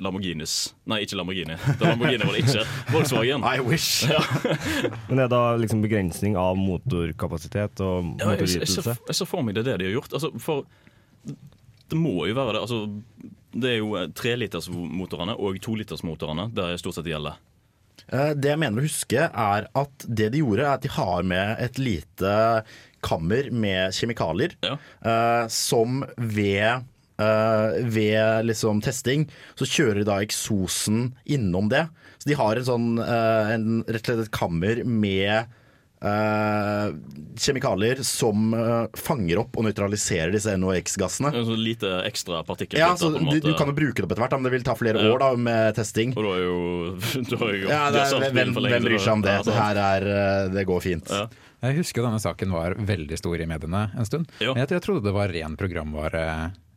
Lamborghinis 0.00 0.54
Nei, 0.88 1.02
ikke 1.04 1.18
Lamborghini. 1.20 1.58
Det 1.76 1.84
Lamborghini 1.84 2.24
var 2.24 2.32
det 2.32 2.46
ikke. 2.46 2.62
Volkswagen. 2.94 3.44
I 3.44 3.60
wish. 3.66 4.06
Ja. 4.08 4.22
Men 5.10 5.18
er 5.18 5.26
det 5.28 5.34
da 5.34 5.42
liksom 5.60 5.82
begrensning 5.84 6.38
av 6.40 6.56
motorkapasitet 6.56 7.82
og 7.84 8.14
Ja, 8.22 8.32
jeg, 8.38 8.48
jeg, 8.48 8.62
motorytelse? 8.64 8.96
jeg 9.10 9.18
ser 9.20 9.28
for 9.28 9.44
meg 9.44 9.58
det 9.58 9.66
er 9.66 9.68
det 9.74 9.76
de 9.82 9.90
har 9.90 9.98
gjort. 9.98 10.16
Altså, 10.16 10.32
for 10.40 10.64
det 11.92 12.00
må 12.00 12.14
jo 12.30 12.38
være 12.40 12.56
det. 12.56 12.64
Altså, 12.64 12.80
det 13.52 13.74
er 13.74 13.78
jo 13.80 13.94
trelitersmotorene 14.18 15.36
og 15.38 15.60
tolitersmotorene 15.64 16.48
det 16.56 16.72
stort 16.82 16.98
sett 16.98 17.08
gjelder. 17.10 17.38
Eh, 18.08 18.34
Det 18.34 18.52
jeg 18.52 18.60
mener 18.60 18.82
å 18.82 18.88
huske, 18.88 19.24
er 19.28 19.70
at 19.72 20.06
det 20.06 20.30
de 20.34 20.42
gjorde, 20.42 20.66
er 20.66 20.76
at 20.76 20.84
de 20.84 20.92
har 20.92 21.22
med 21.22 21.64
et 21.64 21.80
lite 21.80 22.36
kammer 23.04 23.50
med 23.54 23.94
kjemikalier 23.94 24.56
ja. 24.64 24.76
som 25.48 26.04
ved 26.16 26.86
Uh, 27.18 27.74
ved 27.90 28.46
liksom 28.46 28.78
testing 28.78 29.24
så 29.58 29.66
kjører 29.66 30.04
da 30.06 30.20
eksosen 30.22 31.16
innom 31.26 31.66
det. 31.66 31.80
Så 32.22 32.30
de 32.30 32.36
har 32.38 32.54
en 32.54 32.66
sånn 32.68 32.86
uh, 33.02 33.50
en, 33.56 33.80
rett 33.88 34.04
og 34.04 34.12
slett 34.12 34.22
et 34.22 34.36
kammer 34.36 34.84
med 34.86 35.50
eh, 36.02 36.92
kjemikalier 37.38 38.00
som 38.06 38.52
uh, 38.54 38.86
fanger 38.98 39.38
opp 39.42 39.56
og 39.58 39.66
nøytraliserer 39.68 40.32
disse 40.34 40.54
NOx-gassene. 40.58 41.30
Altså, 41.30 41.56
lite 41.58 41.90
ekstra 42.08 42.40
partikler? 42.46 42.80
Ja, 42.82 42.92
så 42.98 43.10
du, 43.14 43.38
du 43.40 43.52
kan 43.58 43.70
jo 43.70 43.76
bruke 43.76 44.00
det 44.00 44.06
opp 44.08 44.14
etter 44.14 44.24
hvert, 44.24 44.36
men 44.38 44.48
det 44.48 44.54
vil 44.56 44.66
ta 44.66 44.74
flere 44.78 45.02
Ja. 45.02 45.12
år 45.14 45.22
da 45.22 45.30
med 45.38 45.76
testing. 45.78 46.14
Og 46.18 46.26
da 46.26 46.32
er 46.34 46.44
jo, 46.46 46.56
da 47.30 47.40
er 47.48 47.54
jo 47.60 47.68
Ja, 47.70 47.82
de 47.94 47.98
det 47.98 48.06
er, 48.06 48.32
hvem, 48.38 48.54
lenge 48.58 48.72
hvem 48.74 48.88
bryr 48.90 49.04
seg 49.04 49.12
om 49.18 49.26
det? 49.26 49.36
Ja. 49.38 49.44
Det 49.46 49.58
her 49.58 49.82
er 49.84 50.08
eh, 50.14 50.48
Det 50.56 50.66
går 50.68 50.82
fint. 50.84 51.12
Jeg 51.58 51.74
husker 51.80 52.04
denne 52.06 52.20
saken 52.22 52.52
var 52.54 52.74
veldig 52.78 53.16
stor 53.18 53.40
i 53.42 53.46
mediene 53.50 53.84
en 53.98 54.06
stund. 54.06 54.28
Men 54.40 54.62
Jeg, 54.62 54.70
jeg 54.76 54.82
trodde 54.84 55.06
det 55.08 55.14
var 55.16 55.30
ren 55.34 55.56
programvare, 55.58 56.24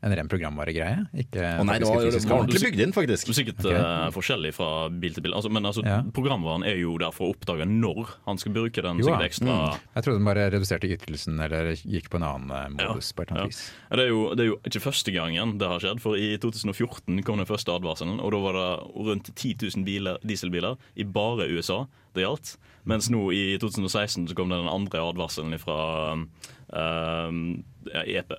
en 0.04 0.16
ren 0.18 0.28
programvaregreie. 0.28 1.04
Ikke 1.14 1.44
Å 1.62 1.66
nei, 1.66 1.78
det 1.80 1.88
var- 1.88 2.02
det 2.10 2.24
var 2.26 2.40
ordentlig 2.42 2.62
bygd 2.72 2.80
inn, 2.82 2.92
faktisk. 2.94 3.28
Sikkert 3.38 3.60
okay. 3.66 3.78
eh, 3.78 4.10
forskjellig 4.12 4.54
fra 4.54 4.90
bil 4.90 5.14
til 5.14 5.22
bil. 5.24 5.34
Altså, 5.38 5.52
men 5.52 5.64
altså, 5.64 5.84
Ja. 5.86 6.02
programvaren 6.02 6.66
er 6.66 6.78
jo 6.82 6.98
der 6.98 7.12
for 7.12 7.30
å 7.30 7.36
oppdage 7.36 7.68
når 7.70 8.10
han 8.26 8.38
skal 8.38 8.52
bruke 8.54 8.82
den 8.82 8.98
Jo, 8.98 9.06
sikkert 9.06 9.22
ja. 9.22 9.28
ekstra 9.30 9.52
Mm. 9.52 9.80
Jeg 9.96 10.04
trodde 10.04 10.18
den 10.18 10.26
bare 10.26 10.50
reduserte 10.52 10.90
ytelsen 10.90 11.40
eller 11.40 11.72
gikk 11.76 12.10
på 12.10 12.16
en 12.18 12.24
annen 12.24 12.78
modus. 12.78 13.14
Ja. 13.14 13.16
på 13.16 13.22
et 13.22 13.30
eller 13.32 13.38
Ja. 13.38 13.44
annet 13.44 13.54
vis. 13.54 13.72
Det, 13.92 14.00
er 14.00 14.08
jo, 14.10 14.36
det 14.36 14.40
er 14.40 14.50
jo 14.50 14.58
ikke 14.66 14.82
første 14.92 15.14
gangen 15.14 15.58
det 15.60 15.68
har 15.68 15.80
skjedd, 15.80 16.00
for 16.02 16.16
i 16.16 16.38
2014 16.38 17.24
kom 17.24 17.38
den 17.38 17.46
første 17.46 17.70
advarselen. 17.72 18.20
Og 18.20 18.32
da 18.32 18.38
var 18.40 18.54
det 18.54 18.96
rundt 19.06 19.36
10 19.36 19.54
000 19.78 19.86
biler, 19.86 20.18
dieselbiler 20.26 20.78
i 20.98 21.04
bare 21.04 21.48
USA 21.50 21.86
det 22.16 22.24
gjaldt. 22.26 22.58
Mens 22.86 23.10
nå 23.10 23.30
i 23.32 23.58
2016 23.60 24.28
så 24.28 24.36
kom 24.36 24.50
det 24.50 24.58
den 24.58 24.68
andre 24.68 25.00
advarselen 25.00 25.58
fra 25.60 26.16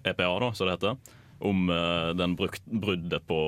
EPA, 0.04 0.38
da, 0.40 0.52
som 0.52 0.66
det 0.68 0.78
heter. 0.78 0.96
Om 1.42 1.70
eh, 1.74 2.10
den 2.18 2.36
brukt, 2.38 2.64
bruddet 2.66 3.26
på 3.26 3.40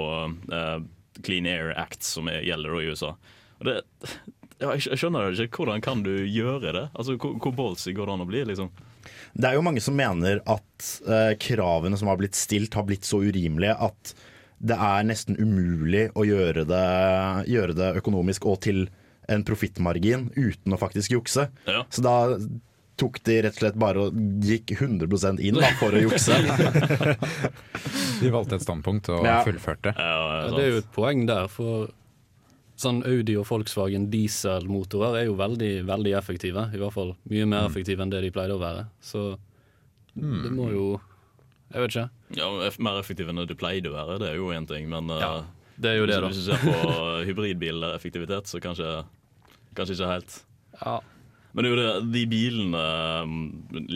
eh, 0.52 0.78
Clean 1.22 1.46
Air 1.46 1.74
Act 1.78 2.02
som 2.06 2.30
er, 2.32 2.42
gjelder 2.46 2.80
i 2.80 2.88
USA. 2.90 3.14
Det, 3.64 3.78
ja, 4.58 4.74
jeg, 4.74 4.98
skjønner 4.98 5.34
ikke. 5.34 5.62
Hvordan 5.62 5.84
kan 5.84 6.02
du 6.06 6.12
gjøre 6.26 6.74
det? 6.74 6.84
Altså, 6.92 7.16
Hvor, 7.20 7.36
hvor 7.42 7.54
ballsy 7.56 7.94
går 7.94 8.10
det 8.10 8.16
an 8.16 8.26
å 8.26 8.28
bli? 8.28 8.44
liksom? 8.50 8.70
Det 9.34 9.48
er 9.48 9.58
jo 9.58 9.64
mange 9.66 9.82
som 9.84 9.96
mener 9.98 10.40
at 10.48 10.90
eh, 11.06 11.32
kravene 11.40 11.98
som 12.00 12.10
har 12.10 12.20
blitt 12.20 12.38
stilt, 12.38 12.74
har 12.74 12.86
blitt 12.88 13.06
så 13.06 13.22
urimelige 13.24 13.76
at 13.86 14.14
det 14.64 14.76
er 14.80 15.04
nesten 15.04 15.36
umulig 15.36 16.06
å 16.16 16.24
gjøre 16.24 16.64
det, 16.68 16.84
gjøre 17.50 17.74
det 17.76 17.90
økonomisk 18.00 18.46
og 18.48 18.62
til 18.64 18.86
en 19.28 19.42
profittmargin 19.44 20.30
uten 20.36 20.76
å 20.76 20.80
faktisk 20.80 21.16
jukse. 21.16 21.48
Ja. 21.68 21.82
Så 21.92 22.04
da 22.04 22.14
tok 22.96 23.18
de 23.26 23.40
rett 23.42 23.56
og 23.56 23.60
slett 23.64 23.78
bare 23.80 24.04
og 24.06 24.14
gikk 24.44 24.70
100 24.78 25.40
inn 25.42 25.54
da, 25.58 25.70
for 25.80 25.90
å 25.96 26.02
jukse. 26.04 26.36
De 28.20 28.30
valgte 28.30 28.54
et 28.58 28.62
standpunkt 28.64 29.08
og 29.12 29.24
Ja. 29.26 29.40
fullførte. 29.44 29.92
Ja, 29.98 30.50
det 30.54 30.62
er 30.64 30.70
jo 30.70 30.78
et 30.82 30.92
poeng 30.94 31.26
der, 31.26 31.48
for 31.50 31.90
sånn 32.78 33.02
Audi 33.06 33.36
og 33.38 33.46
Volkswagen 33.46 34.08
dieselmotorer 34.10 35.20
er 35.20 35.24
jo 35.28 35.34
veldig, 35.38 35.84
veldig 35.86 36.14
effektive. 36.18 36.68
I 36.74 36.78
hvert 36.80 36.92
fall 36.94 37.16
mye 37.30 37.46
mer 37.46 37.62
Mm. 37.66 37.70
effektive 37.70 38.00
enn 38.02 38.10
det 38.10 38.22
de 38.22 38.30
pleide 38.30 38.54
å 38.54 38.58
være. 38.62 38.86
Så 39.00 39.38
det 40.16 40.52
må 40.52 40.70
jo 40.72 41.00
Jeg 41.72 41.80
vet 41.82 41.90
ikke. 41.90 42.10
Ja, 42.36 42.48
Mer 42.78 43.00
effektive 43.00 43.28
enn 43.30 43.36
det 43.36 43.48
de 43.48 43.54
pleide 43.56 43.86
å 43.90 43.94
være, 43.94 44.18
det 44.20 44.28
er 44.30 44.36
jo 44.36 44.48
én 44.54 44.66
ting, 44.68 44.88
men 44.88 45.08
ja, 45.08 45.42
det 45.80 45.90
er 45.90 45.96
jo 45.98 46.06
det, 46.06 46.20
da. 46.20 46.28
hvis 46.28 46.44
du 46.44 46.52
ser 46.52 46.58
på 46.62 47.24
hybridbileffektivitet, 47.26 48.46
så 48.46 48.60
kanskje, 48.62 49.04
kanskje 49.74 49.96
ikke 49.96 50.10
helt. 50.12 50.44
Ja. 50.84 51.00
Men 51.54 51.64
det 51.64 51.70
jo 51.70 51.82
de 52.10 52.22
bilene 52.26 52.80
mm, 53.30 53.42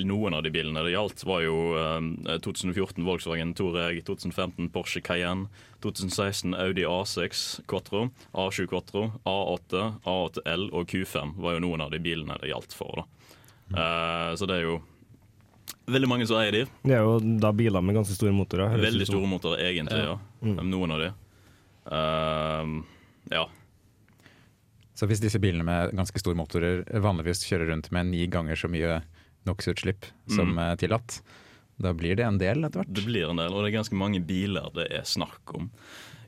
Noen 0.07 0.37
av 0.39 0.45
de 0.47 0.53
bilene 0.55 0.83
det 0.87 0.93
gjaldt, 0.93 1.25
var 1.27 1.43
jo 1.43 1.57
eh, 1.75 2.37
2014 2.45 3.03
Volkswagen 3.07 3.51
Touareg, 3.59 4.05
2015 4.07 4.69
Porsche 4.75 5.03
Cayenne, 5.03 5.49
2016 5.83 6.55
Audi 6.55 6.87
A6 6.87 7.43
Quattro, 7.71 8.09
A7 8.31 8.69
Quattro, 8.71 9.09
A8, 9.27 9.83
A8L 10.07 10.69
og 10.71 10.87
Q5 10.93 11.35
var 11.43 11.59
jo 11.59 11.65
noen 11.67 11.83
av 11.83 11.91
de 11.95 12.03
bilene 12.03 12.39
det 12.39 12.53
gjaldt 12.53 12.79
for. 12.79 13.03
da. 13.03 13.09
Uh, 13.69 14.31
så 14.39 14.47
det 14.49 14.61
er 14.61 14.65
jo 14.69 14.79
veldig 15.91 16.09
mange 16.09 16.27
som 16.31 16.39
eier 16.41 16.55
de. 16.55 16.65
Det 16.87 16.95
er 16.95 17.03
jo 17.05 17.19
da 17.43 17.51
biler 17.57 17.83
med 17.85 17.99
ganske 17.99 18.15
store 18.17 18.33
motorer. 18.37 18.79
Veldig 18.81 19.09
store 19.09 19.29
motorer, 19.29 19.67
egentlig. 19.67 20.05
ja. 20.07 20.15
Mm. 20.47 20.61
Noen 20.71 20.95
av 20.95 21.03
de. 21.03 21.11
Uh, 21.91 22.79
ja. 23.35 23.49
Så 24.99 25.07
hvis 25.07 25.21
disse 25.23 25.39
bilene 25.39 25.63
med 25.63 25.93
ganske 25.95 26.19
store 26.19 26.35
motorer 26.39 26.81
vanligvis 27.05 27.45
kjører 27.47 27.71
rundt 27.71 27.93
med 27.95 28.11
ni 28.11 28.25
ganger 28.27 28.59
så 28.59 28.67
mye 28.73 28.97
NOx-utslipp 29.47 30.09
som 30.29 30.57
Mm. 30.57 30.59
eh, 30.59 30.75
tillatt, 30.81 31.21
da 31.81 31.93
blir 31.95 32.17
det 32.19 32.25
en 32.27 32.39
del 32.41 32.65
etter 32.67 32.83
hvert. 32.83 32.93
Det 32.93 33.05
blir 33.07 33.31
en 33.31 33.39
del, 33.39 33.55
og 33.55 33.63
det 33.63 33.71
er 33.73 33.79
ganske 33.79 33.95
mange 33.95 34.19
biler 34.27 34.67
det 34.75 34.89
er 34.91 35.05
snakk 35.07 35.55
om. 35.55 35.71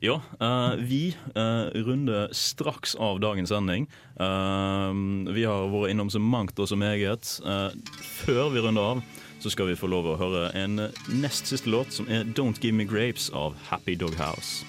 Ja, 0.01 0.21
eh, 0.41 0.77
vi 0.87 1.15
eh, 1.35 1.83
runder 1.83 2.29
straks 2.33 2.95
av 2.95 3.19
dagens 3.21 3.51
sending. 3.51 3.89
Vi 4.17 5.45
har 5.45 5.67
vært 5.69 5.91
innom 5.91 6.09
så 6.09 6.21
mangt 6.23 6.59
og 6.63 6.69
så 6.71 6.77
meget. 6.79 7.27
Før 8.25 8.53
vi 8.55 8.61
runder 8.65 8.81
av, 8.95 9.03
så 9.41 9.51
skal 9.51 9.67
vi 9.67 9.75
få 9.77 9.91
lov 9.91 10.07
å 10.07 10.17
høre 10.21 10.55
en 10.55 10.77
nest 11.21 11.47
siste 11.51 11.67
låt, 11.69 11.91
som 11.93 12.07
er 12.09 12.25
'Don't 12.25 12.61
Give 12.63 12.73
Me 12.75 12.85
Grapes' 12.85 13.31
av 13.35 13.57
Happy 13.69 13.95
Dog 13.97 14.15
House. 14.15 14.65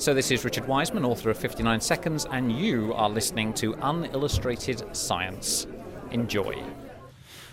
So, 0.00 0.14
this 0.14 0.30
is 0.30 0.44
Richard 0.44 0.68
Wiseman, 0.68 1.04
author 1.04 1.30
of 1.30 1.38
59 1.38 1.80
Seconds, 1.80 2.24
and 2.30 2.52
you 2.52 2.94
are 2.94 3.10
listening 3.10 3.52
to 3.54 3.74
Unillustrated 3.82 4.84
Science. 4.92 5.66
Enjoy. 6.12 6.54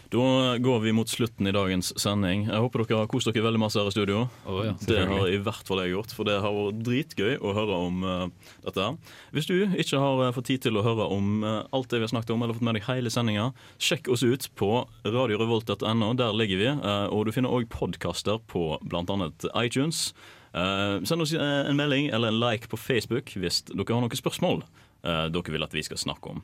Da 0.09 0.57
går 0.57 0.79
vi 0.79 0.91
mot 0.91 1.09
slutten 1.09 1.47
i 1.47 1.51
dagens 1.51 1.89
sending. 1.99 2.43
Jeg 2.45 2.61
håper 2.61 2.83
dere 2.83 2.99
har 2.99 3.09
kost 3.09 3.25
dere 3.25 3.41
veldig 3.47 3.63
masse 3.63 3.81
her 3.81 3.89
i 3.89 3.95
studio. 3.95 4.27
ja. 4.45 4.75
det 4.85 5.07
har 5.09 5.25
i 5.25 5.39
hvert 5.41 5.65
fall 5.65 5.81
jeg 5.81 5.95
gjort, 5.95 6.13
for 6.13 6.29
det 6.29 6.37
har 6.45 6.53
vært 6.53 6.85
dritgøy 6.85 7.33
å 7.41 7.55
høre 7.57 7.81
om 7.87 8.05
uh, 8.05 8.53
dette. 8.67 8.91
Hvis 9.33 9.49
du 9.49 9.55
ikke 9.65 10.05
har 10.05 10.23
eh, 10.27 10.33
fått 10.37 10.49
tid 10.51 10.67
til 10.67 10.77
å 10.77 10.85
høre 10.85 11.09
om 11.17 11.41
uh, 11.41 11.65
alt 11.73 11.89
det 11.89 11.97
vi 11.97 12.05
har 12.05 12.13
snakket 12.13 12.37
om, 12.37 12.45
eller 12.45 12.53
fått 12.53 12.69
med 12.69 12.77
deg 12.77 12.85
hele 12.91 13.09
sendinga, 13.09 13.49
sjekk 13.81 14.13
oss 14.13 14.21
ut 14.21 14.51
på 14.53 14.71
radiorevolt.no. 15.01 16.13
Der 16.21 16.37
ligger 16.37 16.61
vi. 16.61 16.71
Uh, 16.77 17.09
og 17.09 17.25
du 17.25 17.33
finner 17.33 17.57
òg 17.57 17.65
podkaster 17.73 18.37
på 18.53 18.75
bl.a. 18.85 19.31
iTunes. 19.65 20.11
Eh, 20.55 20.97
send 21.03 21.25
oss 21.25 21.33
eh, 21.35 21.61
en 21.69 21.75
melding 21.75 22.07
eller 22.15 22.31
en 22.31 22.39
like 22.39 22.69
på 22.71 22.79
Facebook 22.79 23.33
hvis 23.35 23.63
dere 23.67 23.91
har 23.91 24.03
noen 24.03 24.15
spørsmål 24.15 24.61
uh, 24.63 25.25
dere 25.27 25.51
vil 25.51 25.65
at 25.65 25.75
vi 25.75 25.83
skal 25.83 25.99
snakke 25.99 26.31
om. 26.31 26.39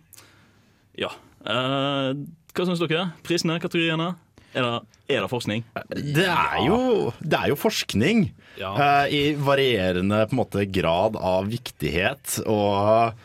Ja. 0.99 1.13
Uh, 1.47 2.11
hva 2.51 2.67
syns 2.67 2.83
dere? 2.83 3.11
Prisene, 3.25 3.55
kategoriene? 3.63 4.13
Er 4.51 4.65
det, 4.65 4.71
er 5.15 5.23
det 5.23 5.31
forskning? 5.31 5.63
Det 5.95 6.27
er 6.27 6.57
jo, 6.65 6.77
det 7.23 7.37
er 7.37 7.51
jo 7.53 7.55
forskning 7.55 8.25
eh, 8.59 9.05
i 9.07 9.21
varierende 9.39 10.25
måte, 10.35 10.65
grad 10.67 11.15
av 11.15 11.47
viktighet 11.47 12.41
og 12.43 13.15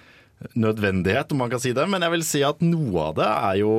nødvendighet, 0.55 1.35
om 1.35 1.43
man 1.43 1.51
kan 1.51 1.63
si 1.63 1.73
det. 1.75 1.89
Men 1.91 2.07
jeg 2.07 2.15
vil 2.15 2.27
si 2.29 2.45
at 2.47 2.63
noe 2.63 3.09
av 3.09 3.19
det 3.19 3.27
er 3.33 3.59
jo 3.65 3.73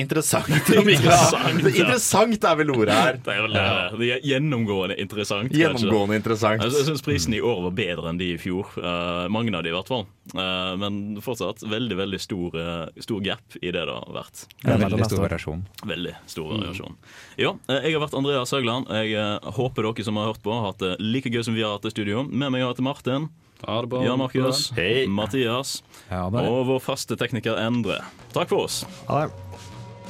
interessant. 0.04 0.50
Interessant, 0.50 1.62
ja. 1.62 1.72
interessant 1.72 2.44
er 2.50 2.58
vel 2.60 2.72
ordet 2.74 2.96
her. 2.96 3.18
Det 3.24 3.34
er, 3.34 3.46
vel, 3.46 3.56
det 4.00 4.10
er 4.16 4.26
gjennomgående 4.26 4.98
interessant. 5.00 5.48
kanskje. 5.48 5.62
Gjennomgående 5.62 6.18
interessant. 6.20 6.64
Jeg, 6.64 6.86
syns 6.88 7.04
prisen 7.04 7.36
i 7.36 7.40
år 7.44 7.62
var 7.68 7.74
bedre 7.78 8.12
enn 8.12 8.20
de 8.20 8.32
i 8.34 8.38
fjor. 8.40 8.70
Uh, 8.76 9.26
mange 9.32 9.54
av 9.56 9.64
de 9.66 9.72
i 9.72 9.76
hvert 9.76 9.90
fall. 9.90 10.06
Uh, 10.34 10.74
men 10.80 11.18
fortsatt 11.24 11.64
veldig 11.68 11.98
veldig 12.02 12.22
stor, 12.22 12.58
uh, 12.58 13.02
stor 13.02 13.24
gap 13.24 13.58
i 13.62 13.72
det 13.72 13.82
det 13.88 13.96
har 13.96 14.14
vært. 14.14 14.44
Er 14.64 14.80
veldig 14.84 15.08
stor 15.08 15.24
variasjon. 15.24 15.66
Veldig 15.88 16.14
stor 16.28 16.54
variasjon. 16.54 16.96
Ja, 17.40 17.56
jeg 17.78 17.96
har 17.96 18.04
vært 18.04 18.16
Andreas 18.18 18.54
Høgland. 18.54 18.88
Jeg 18.98 19.52
håper 19.58 19.90
dere 19.90 20.06
som 20.06 20.20
har 20.20 20.32
hørt 20.32 20.42
på, 20.44 20.54
har 20.54 20.72
hatt 20.72 20.82
det 20.84 20.96
like 21.02 21.32
gøy 21.32 21.44
som 21.46 21.56
vi 21.56 21.66
har 21.66 21.76
hatt 21.76 21.86
det 21.86 21.94
i 21.94 21.98
studio. 21.98 22.24
Med 22.28 22.50
meg 22.50 22.62
har 22.62 22.68
jeg 22.68 22.78
hatt 22.78 22.88
Martin. 22.90 23.30
Arbon. 23.60 24.04
Jan 24.04 24.18
Markus. 24.18 24.70
Hei. 24.76 25.06
Mathias. 25.06 25.82
Ja, 26.08 26.26
Og 26.26 26.66
vår 26.66 26.80
faste 26.82 27.18
tekniker 27.18 27.58
Endre. 27.58 28.00
Takk 28.32 28.48
for 28.48 28.68
oss. 28.68 28.84
Ha 29.08 29.26
det. 29.26 29.47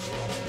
Thank 0.00 0.42
you. 0.42 0.47